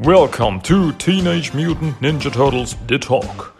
Welcome 0.00 0.60
to 0.60 0.92
Teenage 0.92 1.52
Mutant 1.54 1.98
Ninja 1.98 2.32
Turtles 2.32 2.76
The 2.86 3.00
Talk. 3.00 3.56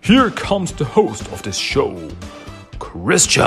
Here 0.00 0.30
comes 0.30 0.72
the 0.72 0.86
host 0.86 1.30
of 1.30 1.42
this 1.42 1.58
show, 1.58 2.08
Christian. 2.78 3.42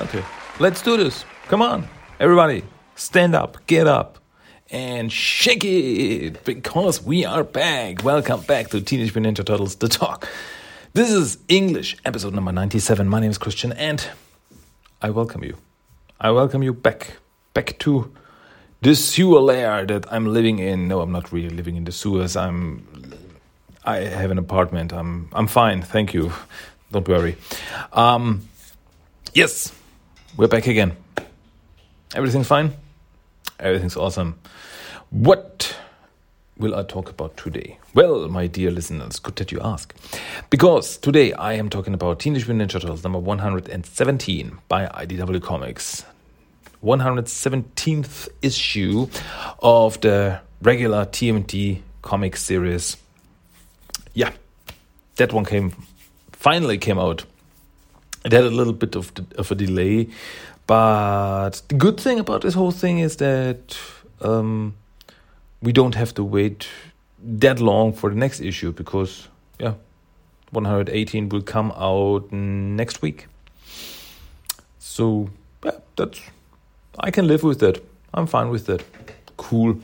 Okay, 0.00 0.24
let's 0.58 0.82
do 0.82 0.96
this. 0.96 1.24
Come 1.46 1.62
on, 1.62 1.88
everybody, 2.18 2.64
stand 2.96 3.36
up, 3.36 3.64
get 3.68 3.86
up, 3.86 4.18
and 4.68 5.12
shake 5.12 5.64
it 5.64 6.44
because 6.44 7.00
we 7.04 7.24
are 7.24 7.44
back. 7.44 8.02
Welcome 8.02 8.40
back 8.40 8.70
to 8.70 8.80
Teenage 8.80 9.14
Mutant 9.14 9.38
Ninja 9.38 9.46
Turtles 9.46 9.76
The 9.76 9.86
Talk. 9.86 10.28
This 10.96 11.10
is 11.10 11.36
English, 11.50 11.98
episode 12.06 12.32
number 12.32 12.52
97. 12.52 13.06
My 13.06 13.20
name 13.20 13.30
is 13.30 13.36
Christian, 13.36 13.70
and 13.74 14.02
I 15.02 15.10
welcome 15.10 15.44
you. 15.44 15.58
I 16.18 16.30
welcome 16.30 16.62
you 16.62 16.72
back, 16.72 17.18
back 17.52 17.78
to 17.80 18.10
the 18.80 18.94
sewer 18.94 19.40
lair 19.40 19.84
that 19.84 20.10
I'm 20.10 20.24
living 20.24 20.58
in. 20.58 20.88
No, 20.88 21.02
I'm 21.02 21.12
not 21.12 21.32
really 21.32 21.50
living 21.50 21.76
in 21.76 21.84
the 21.84 21.92
sewers. 21.92 22.34
I'm, 22.34 23.12
I 23.84 23.96
have 24.04 24.30
an 24.30 24.38
apartment. 24.38 24.94
I'm, 24.94 25.28
I'm 25.34 25.48
fine. 25.48 25.82
Thank 25.82 26.14
you. 26.14 26.32
Don't 26.90 27.06
worry. 27.06 27.36
Um, 27.92 28.48
yes, 29.34 29.74
we're 30.34 30.48
back 30.48 30.66
again. 30.66 30.96
Everything's 32.14 32.48
fine. 32.48 32.72
Everything's 33.60 33.98
awesome. 33.98 34.38
What 35.10 35.76
will 36.58 36.74
I 36.74 36.82
talk 36.82 37.10
about 37.10 37.36
today? 37.36 37.78
Well, 37.94 38.28
my 38.28 38.46
dear 38.46 38.70
listeners, 38.70 39.18
good 39.18 39.36
that 39.36 39.52
you 39.52 39.60
ask. 39.60 39.94
Because 40.50 40.96
today 40.96 41.32
I 41.34 41.54
am 41.54 41.68
talking 41.68 41.94
about 41.94 42.20
Teenage 42.20 42.48
Mutant 42.48 42.70
Ninja 42.70 42.80
Turtles 42.80 43.02
number 43.02 43.18
117 43.18 44.58
by 44.68 44.86
IDW 44.86 45.42
Comics. 45.42 46.04
117th 46.82 48.28
issue 48.42 49.08
of 49.60 50.00
the 50.00 50.40
regular 50.62 51.04
TMNT 51.06 51.80
comic 52.02 52.36
series. 52.36 52.96
Yeah, 54.14 54.32
that 55.16 55.32
one 55.32 55.44
came 55.44 55.72
finally 56.32 56.78
came 56.78 56.98
out. 56.98 57.24
It 58.24 58.32
had 58.32 58.44
a 58.44 58.50
little 58.50 58.72
bit 58.72 58.96
of, 58.96 59.12
of 59.36 59.50
a 59.50 59.54
delay, 59.54 60.08
but 60.66 61.62
the 61.68 61.74
good 61.74 61.98
thing 61.98 62.18
about 62.18 62.42
this 62.42 62.54
whole 62.54 62.72
thing 62.72 62.98
is 62.98 63.16
that 63.16 63.78
um, 64.20 64.74
we 65.66 65.72
don't 65.72 65.96
have 65.96 66.14
to 66.14 66.22
wait 66.22 66.68
that 67.18 67.58
long 67.58 67.92
for 67.92 68.08
the 68.10 68.14
next 68.14 68.40
issue 68.40 68.70
because, 68.70 69.26
yeah, 69.58 69.74
118 70.50 71.28
will 71.28 71.42
come 71.42 71.72
out 71.72 72.30
next 72.30 73.02
week. 73.02 73.26
So, 74.78 75.28
yeah, 75.64 75.78
that's. 75.96 76.20
I 77.00 77.10
can 77.10 77.26
live 77.26 77.42
with 77.42 77.58
that. 77.58 77.82
I'm 78.14 78.28
fine 78.28 78.48
with 78.48 78.66
that. 78.66 78.84
Cool. 79.36 79.80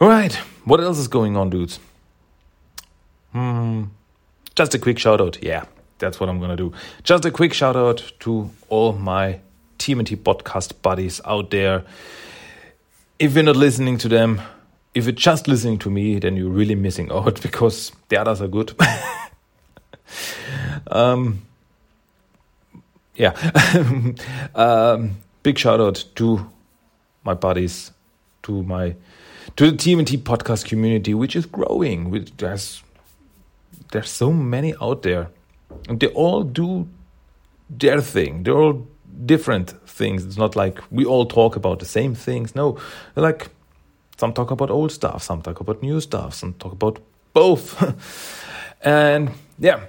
All 0.00 0.08
right, 0.08 0.34
what 0.64 0.80
else 0.80 0.98
is 0.98 1.06
going 1.06 1.36
on, 1.36 1.48
dudes? 1.50 1.78
Hmm, 3.32 3.84
just 4.56 4.74
a 4.74 4.80
quick 4.80 4.98
shout 4.98 5.20
out. 5.20 5.40
Yeah, 5.40 5.64
that's 6.00 6.18
what 6.18 6.28
I'm 6.28 6.40
gonna 6.40 6.56
do. 6.56 6.72
Just 7.04 7.24
a 7.24 7.30
quick 7.30 7.54
shout 7.54 7.76
out 7.76 8.12
to 8.20 8.50
all 8.68 8.92
my 8.94 9.38
TMNT 9.78 10.16
podcast 10.16 10.72
buddies 10.82 11.20
out 11.24 11.50
there. 11.50 11.84
If 13.18 13.34
you're 13.34 13.44
not 13.44 13.56
listening 13.56 13.98
to 13.98 14.08
them, 14.08 14.40
if 14.94 15.04
you're 15.04 15.12
just 15.12 15.48
listening 15.48 15.78
to 15.78 15.90
me, 15.90 16.18
then 16.18 16.36
you're 16.36 16.50
really 16.50 16.74
missing 16.74 17.10
out 17.10 17.40
because 17.42 17.92
the 18.08 18.16
others 18.16 18.40
are 18.40 18.48
good. 18.48 18.74
um, 20.88 21.42
yeah. 23.16 23.32
um, 24.54 25.16
big 25.42 25.58
shout 25.58 25.80
out 25.80 26.04
to 26.16 26.50
my 27.24 27.34
buddies, 27.34 27.92
to 28.42 28.62
my 28.62 28.96
to 29.56 29.70
the 29.70 29.76
TMNT 29.76 30.18
podcast 30.18 30.64
community, 30.64 31.14
which 31.14 31.36
is 31.36 31.46
growing. 31.46 32.10
Which 32.10 32.32
there's 32.36 32.82
there's 33.92 34.10
so 34.10 34.32
many 34.32 34.74
out 34.80 35.02
there, 35.02 35.30
and 35.88 36.00
they 36.00 36.08
all 36.08 36.42
do 36.42 36.88
their 37.70 38.00
thing. 38.00 38.42
They're 38.42 38.56
all 38.56 38.86
different 39.26 39.70
things. 39.88 40.24
It's 40.24 40.36
not 40.36 40.56
like 40.56 40.80
we 40.90 41.04
all 41.04 41.26
talk 41.26 41.56
about 41.56 41.78
the 41.78 41.86
same 41.86 42.14
things. 42.14 42.54
No, 42.54 42.78
like 43.16 43.48
some 44.16 44.32
talk 44.32 44.50
about 44.50 44.70
old 44.70 44.92
stuff, 44.92 45.22
some 45.22 45.42
talk 45.42 45.60
about 45.60 45.82
new 45.82 46.00
stuff, 46.00 46.34
some 46.34 46.54
talk 46.54 46.72
about 46.72 46.98
both. 47.32 47.82
and 48.82 49.30
yeah, 49.58 49.80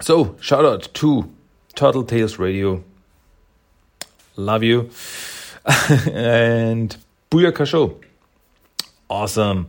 so 0.00 0.36
shout 0.40 0.64
out 0.64 0.88
to 0.94 1.30
Turtle 1.74 2.04
Tales 2.04 2.38
Radio. 2.38 2.82
Love 4.36 4.62
you. 4.62 4.90
and 6.12 6.96
Booyaka 7.30 7.66
Show. 7.66 8.00
Awesome. 9.08 9.68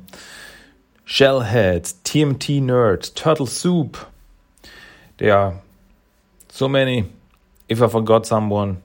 Shellheads, 1.05 1.95
TMT 2.03 2.61
Nerds, 2.61 3.13
Turtle 3.13 3.45
Soup. 3.45 3.97
There 5.17 5.37
are 5.37 5.55
so 6.49 6.67
many. 6.67 7.11
If 7.73 7.81
I 7.81 7.87
forgot 7.87 8.27
someone, 8.27 8.83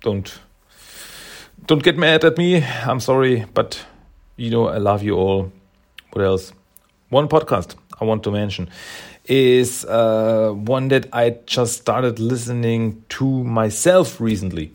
don't 0.00 0.40
don't 1.66 1.84
get 1.84 1.96
mad 1.96 2.24
at 2.24 2.36
me. 2.36 2.64
I'm 2.64 2.98
sorry, 2.98 3.44
but 3.54 3.80
you 4.34 4.50
know 4.50 4.66
I 4.66 4.78
love 4.78 5.04
you 5.04 5.14
all. 5.14 5.52
What 6.10 6.24
else? 6.24 6.52
One 7.10 7.28
podcast 7.28 7.76
I 8.00 8.04
want 8.06 8.24
to 8.24 8.32
mention 8.32 8.70
is 9.26 9.84
uh, 9.84 10.50
one 10.50 10.88
that 10.88 11.06
I 11.12 11.36
just 11.46 11.78
started 11.78 12.18
listening 12.18 13.04
to 13.10 13.44
myself 13.44 14.20
recently, 14.20 14.72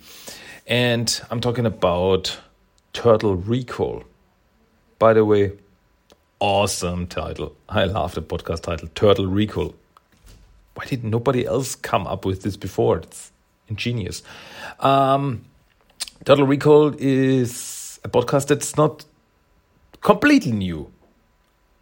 and 0.66 1.20
I'm 1.30 1.42
talking 1.42 1.66
about 1.66 2.40
Turtle 2.94 3.36
Recall. 3.36 4.06
By 5.00 5.12
the 5.12 5.26
way, 5.26 5.52
awesome 6.40 7.08
title. 7.08 7.58
I 7.68 7.84
love 7.84 8.16
the 8.16 8.22
podcast 8.22 8.62
title, 8.62 8.88
Turtle 8.96 9.28
Recall. 9.28 9.76
Why 10.76 10.86
did 10.86 11.04
nobody 11.04 11.46
else 11.46 11.76
come 11.76 12.08
up 12.08 12.26
with 12.26 12.42
this 12.42 12.58
before? 12.58 12.98
It's 12.98 13.32
ingenious. 13.68 14.24
Um, 14.80 15.46
Turtle 16.26 16.48
Recall 16.48 16.96
is 16.98 18.00
a 18.04 18.10
podcast 18.10 18.48
that's 18.48 18.76
not 18.76 19.06
completely 20.02 20.52
new. 20.52 20.92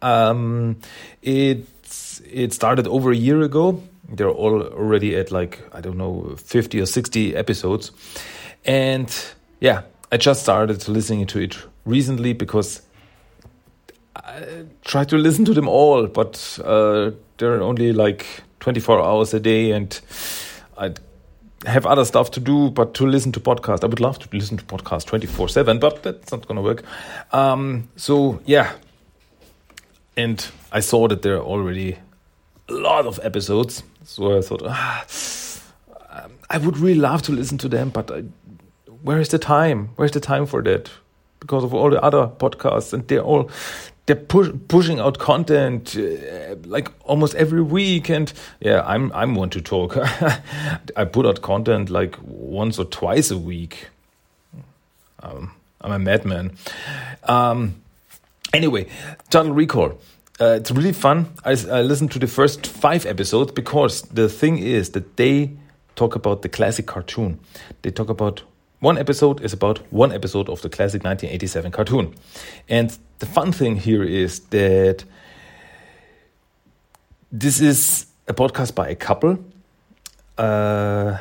Um, 0.02 0.76
it's 1.22 2.20
it 2.20 2.52
started 2.52 2.86
over 2.86 3.12
a 3.12 3.16
year 3.16 3.40
ago. 3.42 3.82
They're 4.08 4.30
all 4.30 4.62
already 4.62 5.16
at 5.16 5.30
like 5.30 5.62
I 5.72 5.80
don't 5.80 5.96
know 5.96 6.34
fifty 6.36 6.80
or 6.80 6.86
sixty 6.86 7.34
episodes, 7.36 7.92
and 8.64 9.14
yeah, 9.60 9.82
I 10.10 10.16
just 10.16 10.42
started 10.42 10.88
listening 10.88 11.26
to 11.28 11.38
it 11.40 11.56
recently 11.84 12.32
because 12.32 12.82
I 14.16 14.64
try 14.84 15.04
to 15.04 15.16
listen 15.16 15.44
to 15.46 15.54
them 15.54 15.68
all, 15.68 16.06
but 16.06 16.58
uh, 16.64 17.12
they're 17.38 17.62
only 17.62 17.92
like 17.92 18.26
twenty 18.62 18.80
four 18.80 19.04
hours 19.04 19.34
a 19.34 19.40
day, 19.40 19.72
and 19.72 20.00
I'd 20.78 21.00
have 21.66 21.84
other 21.84 22.04
stuff 22.04 22.30
to 22.32 22.40
do, 22.40 22.70
but 22.70 22.94
to 22.94 23.06
listen 23.06 23.32
to 23.32 23.40
podcast, 23.40 23.84
I 23.84 23.86
would 23.86 24.00
love 24.00 24.18
to 24.20 24.28
listen 24.36 24.56
to 24.56 24.64
podcast 24.64 25.06
24 25.06 25.48
7, 25.48 25.78
but 25.78 26.02
that's 26.02 26.32
not 26.32 26.46
going 26.46 26.56
to 26.56 26.62
work. 26.62 26.84
Um, 27.32 27.88
so, 27.96 28.40
yeah. 28.46 28.72
And 30.16 30.46
I 30.72 30.80
saw 30.80 31.08
that 31.08 31.22
there 31.22 31.36
are 31.36 31.42
already 31.42 31.98
a 32.68 32.72
lot 32.72 33.06
of 33.06 33.20
episodes. 33.22 33.82
So 34.04 34.38
I 34.38 34.42
thought, 34.42 34.62
ah, 34.64 35.04
I 36.50 36.58
would 36.58 36.78
really 36.78 37.00
love 37.00 37.22
to 37.22 37.32
listen 37.32 37.58
to 37.58 37.68
them, 37.68 37.90
but 37.90 38.10
I, 38.10 38.24
where 39.02 39.20
is 39.20 39.28
the 39.28 39.38
time? 39.38 39.90
Where's 39.96 40.12
the 40.12 40.20
time 40.20 40.46
for 40.46 40.62
that? 40.62 40.90
Because 41.40 41.64
of 41.64 41.74
all 41.74 41.90
the 41.90 42.00
other 42.02 42.26
podcasts, 42.28 42.92
and 42.92 43.06
they're 43.08 43.22
all 43.22 43.50
they're 44.12 44.24
push, 44.24 44.50
pushing 44.68 45.00
out 45.00 45.18
content 45.18 45.96
uh, 45.96 46.54
like 46.64 46.90
almost 47.04 47.34
every 47.34 47.62
week 47.62 48.10
and 48.10 48.32
yeah 48.60 48.82
i'm 48.86 49.10
i'm 49.12 49.34
one 49.34 49.48
to 49.50 49.60
talk. 49.60 49.96
I 50.96 51.04
put 51.04 51.26
out 51.26 51.40
content 51.42 51.88
like 51.90 52.16
once 52.22 52.78
or 52.78 52.84
twice 52.84 53.30
a 53.30 53.38
week. 53.38 53.88
Um, 55.22 55.52
i'm 55.80 55.92
a 55.92 55.98
madman. 55.98 56.52
Um, 57.24 57.82
anyway 58.52 58.86
Turtle 59.30 59.52
Recall. 59.52 59.98
Uh, 60.40 60.56
it's 60.56 60.70
really 60.70 60.92
fun. 60.92 61.26
I, 61.44 61.50
I 61.50 61.82
listened 61.82 62.10
to 62.12 62.18
the 62.18 62.26
first 62.26 62.66
five 62.66 63.06
episodes 63.06 63.52
because 63.52 64.02
the 64.02 64.28
thing 64.28 64.58
is 64.58 64.90
that 64.90 65.16
they 65.16 65.50
talk 65.94 66.16
about 66.16 66.42
the 66.42 66.48
classic 66.48 66.86
cartoon. 66.86 67.38
They 67.82 67.90
talk 67.90 68.08
about 68.08 68.42
one 68.82 68.98
episode 68.98 69.40
is 69.42 69.52
about 69.52 69.78
one 69.92 70.12
episode 70.12 70.48
of 70.48 70.60
the 70.60 70.68
classic 70.68 71.04
1987 71.04 71.70
cartoon. 71.70 72.14
And 72.68 72.98
the 73.20 73.26
fun 73.26 73.52
thing 73.52 73.76
here 73.76 74.02
is 74.02 74.40
that 74.50 75.04
this 77.30 77.60
is 77.60 78.06
a 78.26 78.34
podcast 78.34 78.74
by 78.74 78.88
a 78.88 78.96
couple. 78.96 79.38
Uh, 80.36 81.16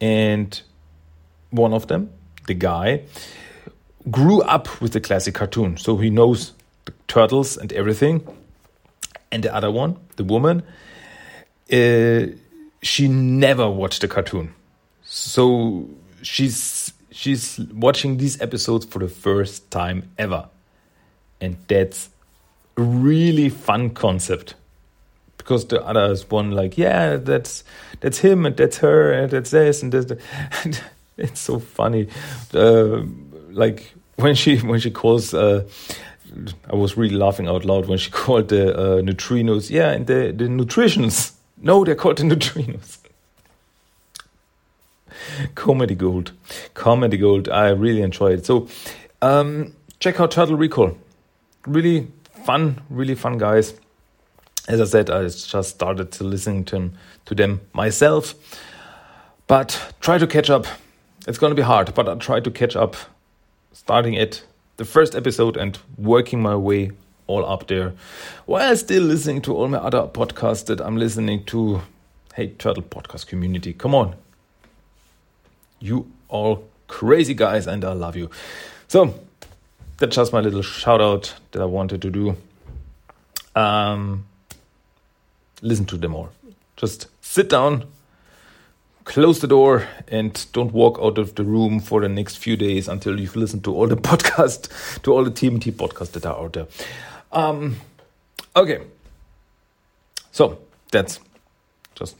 and 0.00 0.60
one 1.50 1.72
of 1.72 1.86
them, 1.86 2.10
the 2.48 2.54
guy, 2.54 3.02
grew 4.10 4.42
up 4.42 4.80
with 4.80 4.92
the 4.94 5.00
classic 5.00 5.34
cartoon. 5.34 5.76
So 5.76 5.96
he 5.96 6.10
knows 6.10 6.54
the 6.86 6.92
turtles 7.06 7.56
and 7.56 7.72
everything. 7.72 8.26
And 9.30 9.44
the 9.44 9.54
other 9.54 9.70
one, 9.70 9.96
the 10.16 10.24
woman, 10.24 10.64
uh, 11.72 12.34
she 12.82 13.06
never 13.06 13.70
watched 13.70 14.00
the 14.00 14.08
cartoon, 14.08 14.54
so 15.04 15.88
she's 16.22 16.92
she's 17.10 17.58
watching 17.72 18.16
these 18.18 18.40
episodes 18.40 18.86
for 18.86 18.98
the 18.98 19.08
first 19.08 19.70
time 19.70 20.10
ever, 20.18 20.48
and 21.40 21.56
that's 21.68 22.10
a 22.76 22.82
really 22.82 23.48
fun 23.48 23.90
concept. 23.90 24.54
Because 25.36 25.66
the 25.66 25.82
others 25.82 26.30
one 26.30 26.50
like 26.50 26.76
yeah 26.76 27.16
that's 27.16 27.64
that's 28.00 28.18
him 28.18 28.44
and 28.44 28.56
that's 28.56 28.78
her 28.78 29.12
and 29.12 29.30
that's 29.30 29.50
this 29.50 29.82
and 29.82 29.92
this. 29.92 30.06
And 30.64 30.80
it's 31.16 31.40
so 31.40 31.58
funny. 31.58 32.08
Uh, 32.52 33.02
like 33.50 33.94
when 34.16 34.34
she 34.34 34.58
when 34.58 34.80
she 34.80 34.90
calls 34.90 35.32
uh, 35.32 35.66
I 36.70 36.76
was 36.76 36.96
really 36.96 37.16
laughing 37.16 37.48
out 37.48 37.64
loud 37.64 37.86
when 37.86 37.98
she 37.98 38.10
called 38.24 38.48
the 38.48 38.76
uh, 38.76 39.00
neutrinos. 39.00 39.70
Yeah 39.70 39.90
and 39.90 40.06
the 40.06 40.32
the 40.36 40.48
nutritions 40.48 41.32
no 41.60 41.84
they're 41.84 41.94
called 41.94 42.18
the 42.18 42.22
neutrinos 42.34 42.97
comedy 45.54 45.94
gold. 45.94 46.32
Comedy 46.74 47.16
gold. 47.16 47.48
I 47.48 47.70
really 47.70 48.02
enjoy 48.02 48.32
it. 48.32 48.46
So 48.46 48.68
um, 49.22 49.74
check 50.00 50.20
out 50.20 50.30
Turtle 50.30 50.56
Recall. 50.56 50.96
Really 51.66 52.08
fun 52.44 52.80
really 52.88 53.14
fun 53.14 53.38
guys. 53.38 53.74
As 54.68 54.80
I 54.80 54.84
said 54.84 55.10
I 55.10 55.22
just 55.22 55.64
started 55.64 56.12
to 56.12 56.24
listen 56.24 56.64
to 56.64 56.76
them, 56.76 56.92
to 57.26 57.34
them 57.34 57.60
myself. 57.72 58.34
But 59.46 59.94
try 60.00 60.18
to 60.18 60.26
catch 60.26 60.50
up. 60.50 60.66
It's 61.26 61.38
going 61.38 61.50
to 61.50 61.54
be 61.54 61.62
hard 61.62 61.94
but 61.94 62.08
I'll 62.08 62.16
try 62.16 62.40
to 62.40 62.50
catch 62.50 62.76
up 62.76 62.96
starting 63.72 64.16
at 64.16 64.42
the 64.76 64.84
first 64.84 65.14
episode 65.14 65.56
and 65.56 65.78
working 65.96 66.40
my 66.40 66.56
way 66.56 66.92
all 67.26 67.44
up 67.44 67.66
there 67.66 67.92
while 68.46 68.76
still 68.76 69.02
listening 69.02 69.42
to 69.42 69.54
all 69.54 69.68
my 69.68 69.78
other 69.78 70.02
podcasts 70.06 70.64
that 70.66 70.80
I'm 70.80 70.96
listening 70.96 71.44
to. 71.46 71.82
Hey, 72.34 72.48
Turtle 72.48 72.82
Podcast 72.82 73.26
community, 73.26 73.72
come 73.72 73.94
on. 73.94 74.14
You 75.80 76.10
all 76.28 76.64
crazy 76.86 77.34
guys, 77.34 77.66
and 77.66 77.84
I 77.84 77.92
love 77.92 78.16
you. 78.16 78.30
So, 78.88 79.14
that's 79.98 80.16
just 80.16 80.32
my 80.32 80.40
little 80.40 80.62
shout 80.62 81.00
out 81.00 81.34
that 81.52 81.60
I 81.60 81.66
wanted 81.66 82.02
to 82.02 82.10
do. 82.10 82.36
Um, 83.54 84.26
listen 85.62 85.86
to 85.86 85.96
them 85.96 86.14
all. 86.14 86.30
Just 86.76 87.08
sit 87.20 87.48
down, 87.48 87.84
close 89.04 89.40
the 89.40 89.48
door 89.48 89.88
and 90.06 90.46
don't 90.52 90.72
walk 90.72 90.98
out 91.02 91.18
of 91.18 91.34
the 91.34 91.42
room 91.42 91.80
for 91.80 92.00
the 92.00 92.08
next 92.08 92.36
few 92.36 92.56
days 92.56 92.88
until 92.88 93.18
you've 93.18 93.36
listened 93.36 93.64
to 93.64 93.74
all 93.74 93.86
the 93.88 93.96
podcast, 94.10 95.02
to 95.02 95.12
all 95.12 95.24
the 95.24 95.30
TMT 95.30 95.72
podcasts 95.72 96.12
that 96.12 96.26
are 96.26 96.36
out 96.36 96.52
there. 96.52 96.66
Um, 97.32 97.76
okay. 98.54 98.80
So 100.30 100.58
that's 100.92 101.18
just 101.96 102.16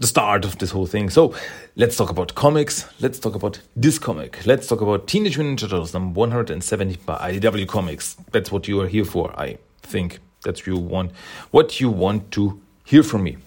the 0.00 0.06
start 0.06 0.44
of 0.44 0.58
this 0.58 0.70
whole 0.70 0.86
thing. 0.86 1.08
So 1.08 1.34
let's 1.74 1.96
talk 1.96 2.10
about 2.10 2.34
comics. 2.34 2.86
Let's 3.00 3.18
talk 3.18 3.34
about 3.34 3.60
this 3.74 3.98
comic. 3.98 4.44
Let's 4.44 4.66
talk 4.66 4.80
about 4.80 5.06
Teenage 5.06 5.38
Mutant 5.38 5.58
Ninja 5.60 5.70
Turtles 5.70 5.94
number 5.94 6.18
170 6.18 6.96
by 7.06 7.32
IDW 7.32 7.66
Comics. 7.66 8.16
That's 8.30 8.52
what 8.52 8.68
you 8.68 8.80
are 8.80 8.88
here 8.88 9.04
for, 9.04 9.32
I 9.38 9.58
think. 9.82 10.18
That's 10.42 10.66
you 10.66 10.76
want 10.76 11.12
what 11.50 11.80
you 11.80 11.90
want 11.90 12.30
to 12.32 12.60
hear 12.84 13.02
from 13.02 13.22
me. 13.24 13.38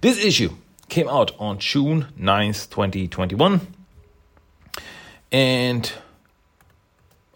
This 0.00 0.24
issue 0.24 0.50
came 0.88 1.08
out 1.08 1.32
on 1.38 1.58
June 1.58 2.06
9th, 2.18 2.70
2021. 2.70 3.60
And 5.32 5.92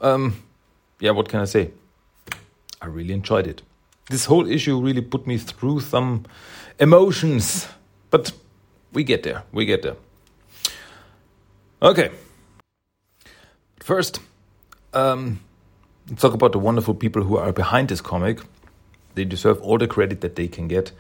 um, 0.01 0.43
yeah, 1.01 1.11
what 1.11 1.29
can 1.29 1.41
I 1.41 1.45
say? 1.45 1.73
I 2.81 2.87
really 2.87 3.13
enjoyed 3.13 3.47
it. 3.47 3.63
This 4.09 4.25
whole 4.25 4.49
issue 4.49 4.81
really 4.81 5.03
put 5.03 5.27
me 5.27 5.39
through 5.39 5.81
some 5.81 6.25
emotions, 6.79 7.69
but 8.11 8.33
we 8.93 9.05
get 9.05 9.23
there. 9.23 9.45
We 9.53 9.65
get 9.65 9.83
there. 9.83 9.97
Okay. 11.83 12.11
First, 13.81 14.21
um, 14.93 15.41
let's 16.09 16.23
talk 16.23 16.35
about 16.35 16.53
the 16.53 16.59
wonderful 16.59 16.95
people 16.95 17.23
who 17.23 17.37
are 17.37 17.53
behind 17.53 17.89
this 17.89 18.01
comic. 18.01 18.41
They 19.15 19.25
deserve 19.25 19.61
all 19.63 19.79
the 19.79 19.89
credit 19.89 20.21
that 20.21 20.37
they 20.37 20.49
can 20.49 20.69
get. 20.69 20.93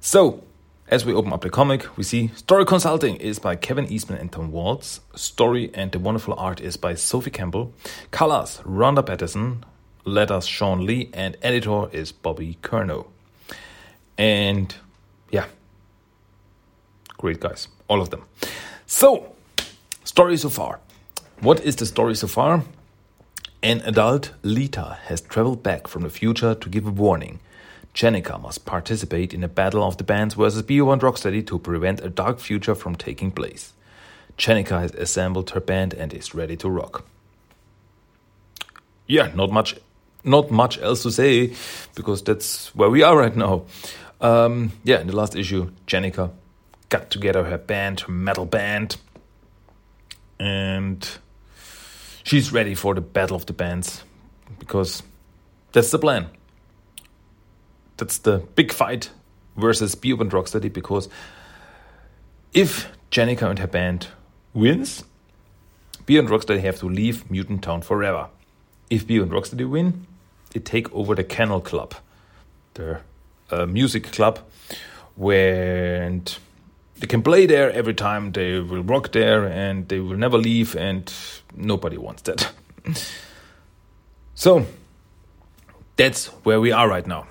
So, 0.00 0.42
as 0.88 1.04
we 1.04 1.12
open 1.14 1.32
up 1.32 1.40
the 1.40 1.50
comic, 1.50 1.96
we 1.96 2.04
see 2.04 2.28
Story 2.36 2.64
Consulting 2.64 3.16
is 3.16 3.38
by 3.38 3.56
Kevin 3.56 3.90
Eastman 3.90 4.18
and 4.18 4.30
Tom 4.30 4.52
Waltz. 4.52 5.00
Story 5.14 5.70
and 5.74 5.90
the 5.92 5.98
wonderful 5.98 6.34
art 6.34 6.60
is 6.60 6.76
by 6.76 6.94
Sophie 6.94 7.30
Campbell. 7.30 7.72
Colors, 8.10 8.60
Ronda 8.64 9.02
Pattison. 9.02 9.64
Letters, 10.04 10.46
Shawn 10.46 10.84
Lee. 10.84 11.10
And 11.14 11.36
editor 11.42 11.88
is 11.90 12.12
Bobby 12.12 12.58
Curnow. 12.62 13.06
And 14.18 14.74
yeah, 15.30 15.46
great 17.24 17.40
guys, 17.40 17.68
all 17.88 18.02
of 18.02 18.10
them. 18.10 18.22
So, 18.84 19.32
story 20.04 20.36
so 20.36 20.50
far. 20.50 20.80
What 21.40 21.58
is 21.64 21.76
the 21.76 21.86
story 21.86 22.14
so 22.16 22.26
far? 22.26 22.64
An 23.62 23.80
adult 23.86 24.32
Lita 24.42 24.98
has 25.06 25.22
traveled 25.22 25.62
back 25.62 25.88
from 25.88 26.02
the 26.02 26.10
future 26.10 26.54
to 26.54 26.68
give 26.68 26.86
a 26.86 26.90
warning. 26.90 27.40
Jennika 27.94 28.38
must 28.38 28.66
participate 28.66 29.32
in 29.32 29.42
a 29.42 29.48
battle 29.48 29.82
of 29.82 29.96
the 29.96 30.04
bands 30.04 30.34
versus 30.34 30.62
Bebop 30.62 30.92
and 30.92 31.00
Rocksteady 31.00 31.46
to 31.46 31.58
prevent 31.58 32.02
a 32.02 32.10
dark 32.10 32.40
future 32.40 32.74
from 32.74 32.94
taking 32.94 33.30
place. 33.30 33.72
Jennika 34.36 34.80
has 34.80 34.92
assembled 34.92 35.48
her 35.52 35.60
band 35.60 35.94
and 35.94 36.12
is 36.12 36.34
ready 36.34 36.56
to 36.58 36.68
rock. 36.68 37.06
Yeah, 39.06 39.30
not 39.34 39.50
much, 39.50 39.76
not 40.24 40.50
much 40.50 40.78
else 40.78 41.02
to 41.04 41.10
say 41.10 41.54
because 41.94 42.22
that's 42.22 42.74
where 42.74 42.90
we 42.90 43.02
are 43.02 43.16
right 43.16 43.34
now. 43.34 43.62
Um, 44.20 44.72
yeah, 44.84 45.00
in 45.00 45.06
the 45.06 45.16
last 45.16 45.34
issue, 45.34 45.70
Jennika 45.86 46.30
got 46.94 47.10
together 47.10 47.42
her 47.44 47.58
band, 47.58 48.00
her 48.00 48.12
metal 48.12 48.46
band, 48.46 48.96
and 50.38 51.18
she's 52.22 52.52
ready 52.52 52.74
for 52.74 52.94
the 52.94 53.00
battle 53.00 53.36
of 53.36 53.46
the 53.46 53.52
bands 53.52 54.04
because 54.60 55.02
that's 55.72 55.90
the 55.90 55.98
plan 55.98 56.28
that's 57.96 58.18
the 58.18 58.38
big 58.54 58.72
fight 58.72 59.10
versus 59.56 59.94
Bebop 59.94 60.20
and 60.20 60.30
Rocksteady 60.30 60.72
because 60.72 61.08
if 62.52 62.88
Jennika 63.10 63.48
and 63.50 63.58
her 63.58 63.66
band 63.66 64.08
wins, 64.52 65.04
Bebop 66.06 66.18
and 66.20 66.28
Rocksteady 66.28 66.60
have 66.60 66.78
to 66.78 66.88
leave 66.88 67.28
Mutant 67.30 67.62
Town 67.62 67.82
forever. 67.82 68.28
If 68.88 69.06
Bebop 69.06 69.22
and 69.22 69.32
Rocksteady 69.32 69.68
win, 69.68 70.06
they 70.50 70.60
take 70.60 70.92
over 70.92 71.14
the 71.14 71.24
Kennel 71.24 71.60
Club, 71.60 71.94
the 72.74 73.00
uh, 73.50 73.66
music 73.66 74.12
club, 74.12 74.38
where 75.16 76.20
they 76.98 77.06
can 77.06 77.22
play 77.22 77.46
there 77.46 77.70
every 77.72 77.94
time. 77.94 78.32
They 78.32 78.60
will 78.60 78.82
rock 78.82 79.12
there 79.12 79.44
and 79.44 79.88
they 79.88 80.00
will 80.00 80.16
never 80.16 80.38
leave, 80.38 80.76
and 80.76 81.12
nobody 81.54 81.96
wants 81.96 82.22
that. 82.22 82.52
so 84.34 84.66
that's 85.96 86.26
where 86.44 86.60
we 86.60 86.72
are 86.72 86.88
right 86.88 87.06
now. 87.06 87.26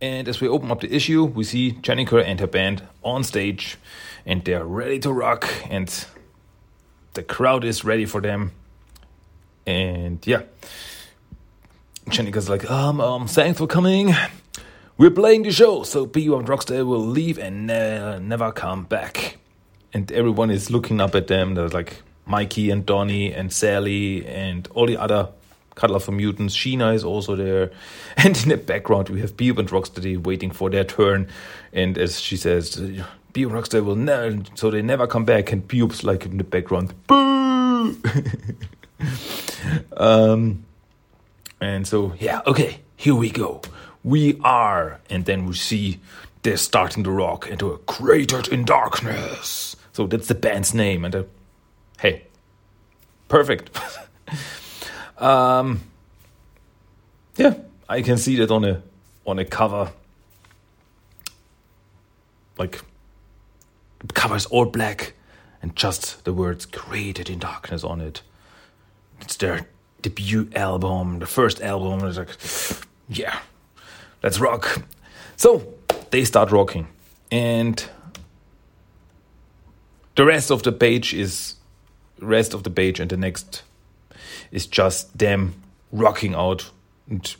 And 0.00 0.28
as 0.28 0.40
we 0.40 0.48
open 0.48 0.70
up 0.70 0.80
the 0.80 0.94
issue, 0.94 1.24
we 1.24 1.44
see 1.44 1.72
Jennika 1.72 2.22
and 2.22 2.40
her 2.40 2.46
band 2.46 2.82
on 3.02 3.24
stage, 3.24 3.78
and 4.26 4.44
they're 4.44 4.64
ready 4.64 4.98
to 5.00 5.12
rock, 5.12 5.48
and 5.70 6.06
the 7.14 7.22
crowd 7.22 7.64
is 7.64 7.84
ready 7.84 8.04
for 8.04 8.20
them. 8.20 8.52
And 9.66 10.24
yeah, 10.26 10.42
Jennika's 12.08 12.50
like, 12.50 12.70
um, 12.70 13.00
um, 13.00 13.26
thanks 13.26 13.58
for 13.58 13.66
coming. 13.66 14.14
We're 14.96 15.10
playing 15.10 15.42
the 15.42 15.50
show, 15.50 15.82
so 15.82 16.06
Bebop 16.06 16.38
and 16.38 16.48
Rockstar 16.48 16.86
will 16.86 17.04
leave 17.04 17.36
and 17.36 17.66
ne- 17.66 18.20
never 18.20 18.52
come 18.52 18.84
back. 18.84 19.38
And 19.92 20.10
everyone 20.12 20.50
is 20.50 20.70
looking 20.70 21.00
up 21.00 21.16
at 21.16 21.26
them. 21.26 21.56
There's 21.56 21.74
like 21.74 22.02
Mikey 22.26 22.70
and 22.70 22.86
Donnie 22.86 23.32
and 23.32 23.52
Sally 23.52 24.24
and 24.24 24.68
all 24.72 24.86
the 24.86 24.96
other 24.96 25.30
Cuddler 25.74 25.98
for 25.98 26.12
Mutants. 26.12 26.56
Sheena 26.56 26.94
is 26.94 27.02
also 27.02 27.34
there. 27.34 27.72
And 28.16 28.40
in 28.40 28.50
the 28.50 28.56
background, 28.56 29.08
we 29.08 29.20
have 29.20 29.36
Bebop 29.36 29.58
and 29.58 29.68
Rocksteady 29.68 30.16
waiting 30.22 30.52
for 30.52 30.70
their 30.70 30.84
turn. 30.84 31.26
And 31.72 31.98
as 31.98 32.20
she 32.20 32.36
says, 32.36 32.76
Bebop 32.76 33.02
and 33.34 33.52
Rocksteady 33.52 33.84
will 33.84 33.96
never, 33.96 34.38
so 34.54 34.70
they 34.70 34.80
never 34.80 35.08
come 35.08 35.24
back. 35.24 35.50
And 35.50 35.66
Bebop's 35.66 36.04
like 36.04 36.24
in 36.24 36.38
the 36.38 36.44
background, 36.44 36.94
boo! 37.08 38.00
um, 39.96 40.64
and 41.60 41.84
so, 41.84 42.12
yeah, 42.20 42.42
okay, 42.46 42.78
here 42.96 43.16
we 43.16 43.30
go. 43.30 43.60
We 44.04 44.38
are. 44.44 45.00
And 45.10 45.24
then 45.24 45.46
we 45.46 45.54
see 45.54 45.98
they're 46.42 46.56
starting 46.56 47.02
to 47.04 47.10
rock 47.10 47.48
into 47.48 47.70
a 47.70 47.78
Created 47.78 48.48
in 48.48 48.64
Darkness. 48.64 49.74
So 49.92 50.06
that's 50.06 50.28
the 50.28 50.34
band's 50.34 50.74
name. 50.74 51.04
And 51.04 51.16
uh, 51.16 51.24
hey, 51.98 52.24
perfect. 53.28 53.76
Um, 55.16 55.80
yeah, 57.36 57.54
I 57.88 58.02
can 58.02 58.18
see 58.18 58.36
that 58.36 58.50
on 58.50 58.64
a 58.64 58.82
on 59.26 59.38
a 59.38 59.44
cover. 59.44 59.92
Like 62.58 62.82
the 64.00 64.12
cover 64.12 64.36
is 64.36 64.46
all 64.46 64.66
black 64.66 65.14
and 65.62 65.74
just 65.74 66.24
the 66.24 66.32
words 66.32 66.66
created 66.66 67.30
in 67.30 67.38
darkness 67.38 67.84
on 67.84 68.00
it. 68.00 68.22
It's 69.20 69.36
their 69.36 69.68
debut 70.02 70.50
album, 70.54 71.20
the 71.20 71.26
first 71.26 71.62
album. 71.62 72.06
It's 72.06 72.18
like, 72.18 72.28
yeah, 73.08 73.38
let's 74.24 74.40
rock. 74.40 74.82
So 75.36 75.74
they 76.10 76.24
start 76.24 76.50
rocking. 76.50 76.88
and 77.30 77.88
the 80.16 80.24
rest 80.24 80.50
of 80.50 80.62
the 80.62 80.72
page 80.72 81.12
is 81.12 81.56
rest 82.20 82.54
of 82.54 82.62
the 82.62 82.70
page 82.70 83.00
and 83.00 83.10
the 83.10 83.16
next 83.16 83.62
is 84.52 84.66
just 84.66 85.18
them 85.18 85.54
rocking 85.90 86.34
out 86.34 86.70
and 87.08 87.34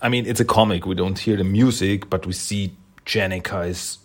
I 0.00 0.08
mean 0.08 0.26
it's 0.26 0.40
a 0.40 0.44
comic 0.44 0.84
we 0.84 0.94
don't 0.94 1.18
hear 1.18 1.36
the 1.36 1.44
music 1.44 2.10
but 2.10 2.26
we 2.26 2.32
see 2.32 2.76
Jennika 3.06 3.66
is 3.66 3.98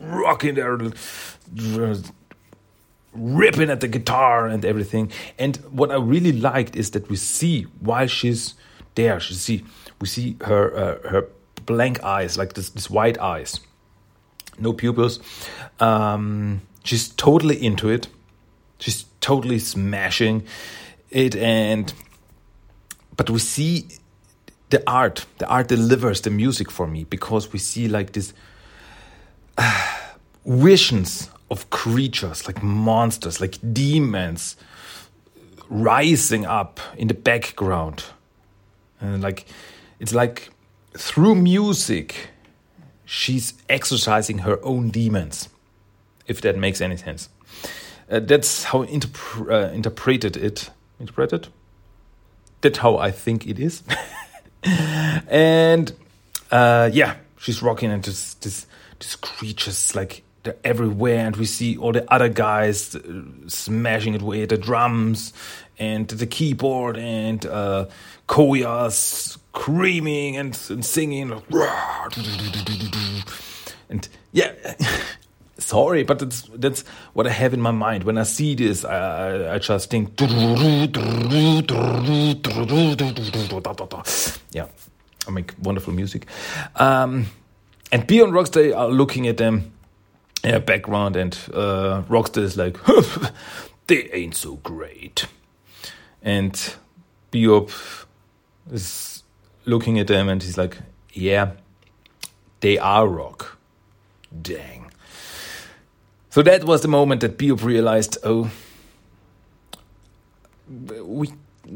rocking 0.00 0.54
there 0.54 0.78
ripping 3.12 3.70
at 3.70 3.80
the 3.80 3.88
guitar 3.88 4.46
and 4.46 4.64
everything 4.64 5.10
and 5.38 5.56
what 5.70 5.90
I 5.90 5.96
really 5.96 6.32
liked 6.32 6.76
is 6.76 6.92
that 6.92 7.08
we 7.10 7.16
see 7.16 7.62
while 7.80 8.06
she's 8.06 8.54
there 8.94 9.18
she 9.18 9.34
see 9.34 9.64
we 10.00 10.06
see 10.06 10.36
her 10.42 10.76
uh, 10.76 11.08
her 11.08 11.28
blank 11.66 12.02
eyes 12.02 12.36
like 12.36 12.54
this, 12.54 12.70
this 12.70 12.90
white 12.90 13.18
eyes 13.18 13.60
no 14.58 14.72
pupils 14.72 15.20
um, 15.80 16.60
she's 16.84 17.08
totally 17.08 17.62
into 17.64 17.88
it. 17.88 18.08
She's 18.78 19.04
totally 19.20 19.58
smashing 19.58 20.46
it, 21.10 21.36
and 21.36 21.92
but 23.16 23.28
we 23.30 23.38
see 23.38 23.88
the 24.70 24.82
art. 24.86 25.26
The 25.38 25.46
art 25.48 25.68
delivers 25.68 26.20
the 26.22 26.30
music 26.30 26.70
for 26.70 26.86
me 26.86 27.04
because 27.04 27.52
we 27.52 27.58
see 27.58 27.88
like 27.88 28.12
this 28.12 28.32
uh, 29.58 29.98
visions 30.46 31.30
of 31.50 31.68
creatures, 31.70 32.46
like 32.46 32.62
monsters, 32.62 33.40
like 33.40 33.58
demons, 33.72 34.56
rising 35.68 36.46
up 36.46 36.80
in 36.96 37.08
the 37.08 37.14
background, 37.14 38.04
and 39.00 39.22
like 39.22 39.46
it's 40.00 40.12
like 40.12 40.50
through 40.96 41.36
music, 41.36 42.30
she's 43.04 43.54
exercising 43.68 44.38
her 44.38 44.58
own 44.64 44.90
demons 44.90 45.48
if 46.30 46.40
that 46.42 46.56
makes 46.56 46.80
any 46.80 46.96
sense. 46.96 47.28
Uh, 48.08 48.20
that's 48.20 48.64
how 48.64 48.84
interp 48.84 49.50
uh, 49.50 49.72
interpreted 49.72 50.36
it. 50.36 50.70
Interpreted? 51.00 51.48
That's 52.60 52.78
how 52.78 52.98
I 52.98 53.10
think 53.10 53.46
it 53.46 53.58
is. 53.58 53.82
and 55.28 55.92
uh, 56.52 56.88
yeah, 56.92 57.16
she's 57.38 57.62
rocking 57.62 57.90
and 57.90 58.02
this 58.04 58.34
this 58.34 58.66
these 59.00 59.16
creatures 59.16 59.94
like 59.96 60.22
they're 60.44 60.56
everywhere, 60.62 61.26
and 61.26 61.36
we 61.36 61.46
see 61.46 61.76
all 61.76 61.92
the 61.92 62.10
other 62.12 62.28
guys 62.28 62.94
uh, 62.94 63.00
smashing 63.48 64.14
it 64.14 64.22
with 64.22 64.50
the 64.50 64.56
drums 64.56 65.32
and 65.78 66.06
the 66.06 66.26
keyboard 66.26 66.96
and 66.96 67.44
uh, 67.44 67.86
Koya 68.28 68.90
screaming 69.54 70.36
and, 70.36 70.58
and 70.70 70.84
singing 70.84 71.32
and 73.88 74.08
yeah 74.32 74.52
sorry, 75.58 76.02
but 76.02 76.18
that's 76.18 76.42
that's 76.54 76.84
what 77.12 77.26
I 77.26 77.30
have 77.30 77.54
in 77.54 77.60
my 77.60 77.70
mind 77.70 78.04
when 78.04 78.18
I 78.18 78.24
see 78.24 78.54
this. 78.54 78.84
I, 78.84 79.54
I 79.54 79.58
just 79.58 79.90
think, 79.90 80.20
yeah, 84.52 84.66
I 85.26 85.30
make 85.30 85.54
wonderful 85.62 85.92
music. 85.92 86.26
Um, 86.76 87.26
and 87.92 88.06
Beyond 88.06 88.32
Rocksteady 88.32 88.76
are 88.76 88.88
looking 88.88 89.26
at 89.28 89.36
them 89.36 89.72
yeah, 90.44 90.58
background, 90.58 91.16
and 91.16 91.38
uh, 91.52 92.02
Rocksteady 92.08 92.44
is 92.44 92.56
like, 92.56 92.78
they 93.86 94.10
ain't 94.12 94.36
so 94.36 94.56
great. 94.56 95.26
And 96.22 96.52
Bebop 97.32 98.06
is 98.72 99.22
looking 99.64 99.98
at 99.98 100.06
them, 100.06 100.28
and 100.28 100.42
he's 100.42 100.58
like, 100.58 100.78
yeah, 101.12 101.52
they 102.60 102.78
are 102.78 103.06
rock. 103.06 103.58
Dang. 104.42 104.90
So 106.30 106.42
that 106.42 106.64
was 106.64 106.82
the 106.82 106.88
moment 106.88 107.22
that 107.22 107.36
Bebop 107.36 107.64
realized, 107.64 108.18
oh, 108.22 108.50
we 111.02 111.32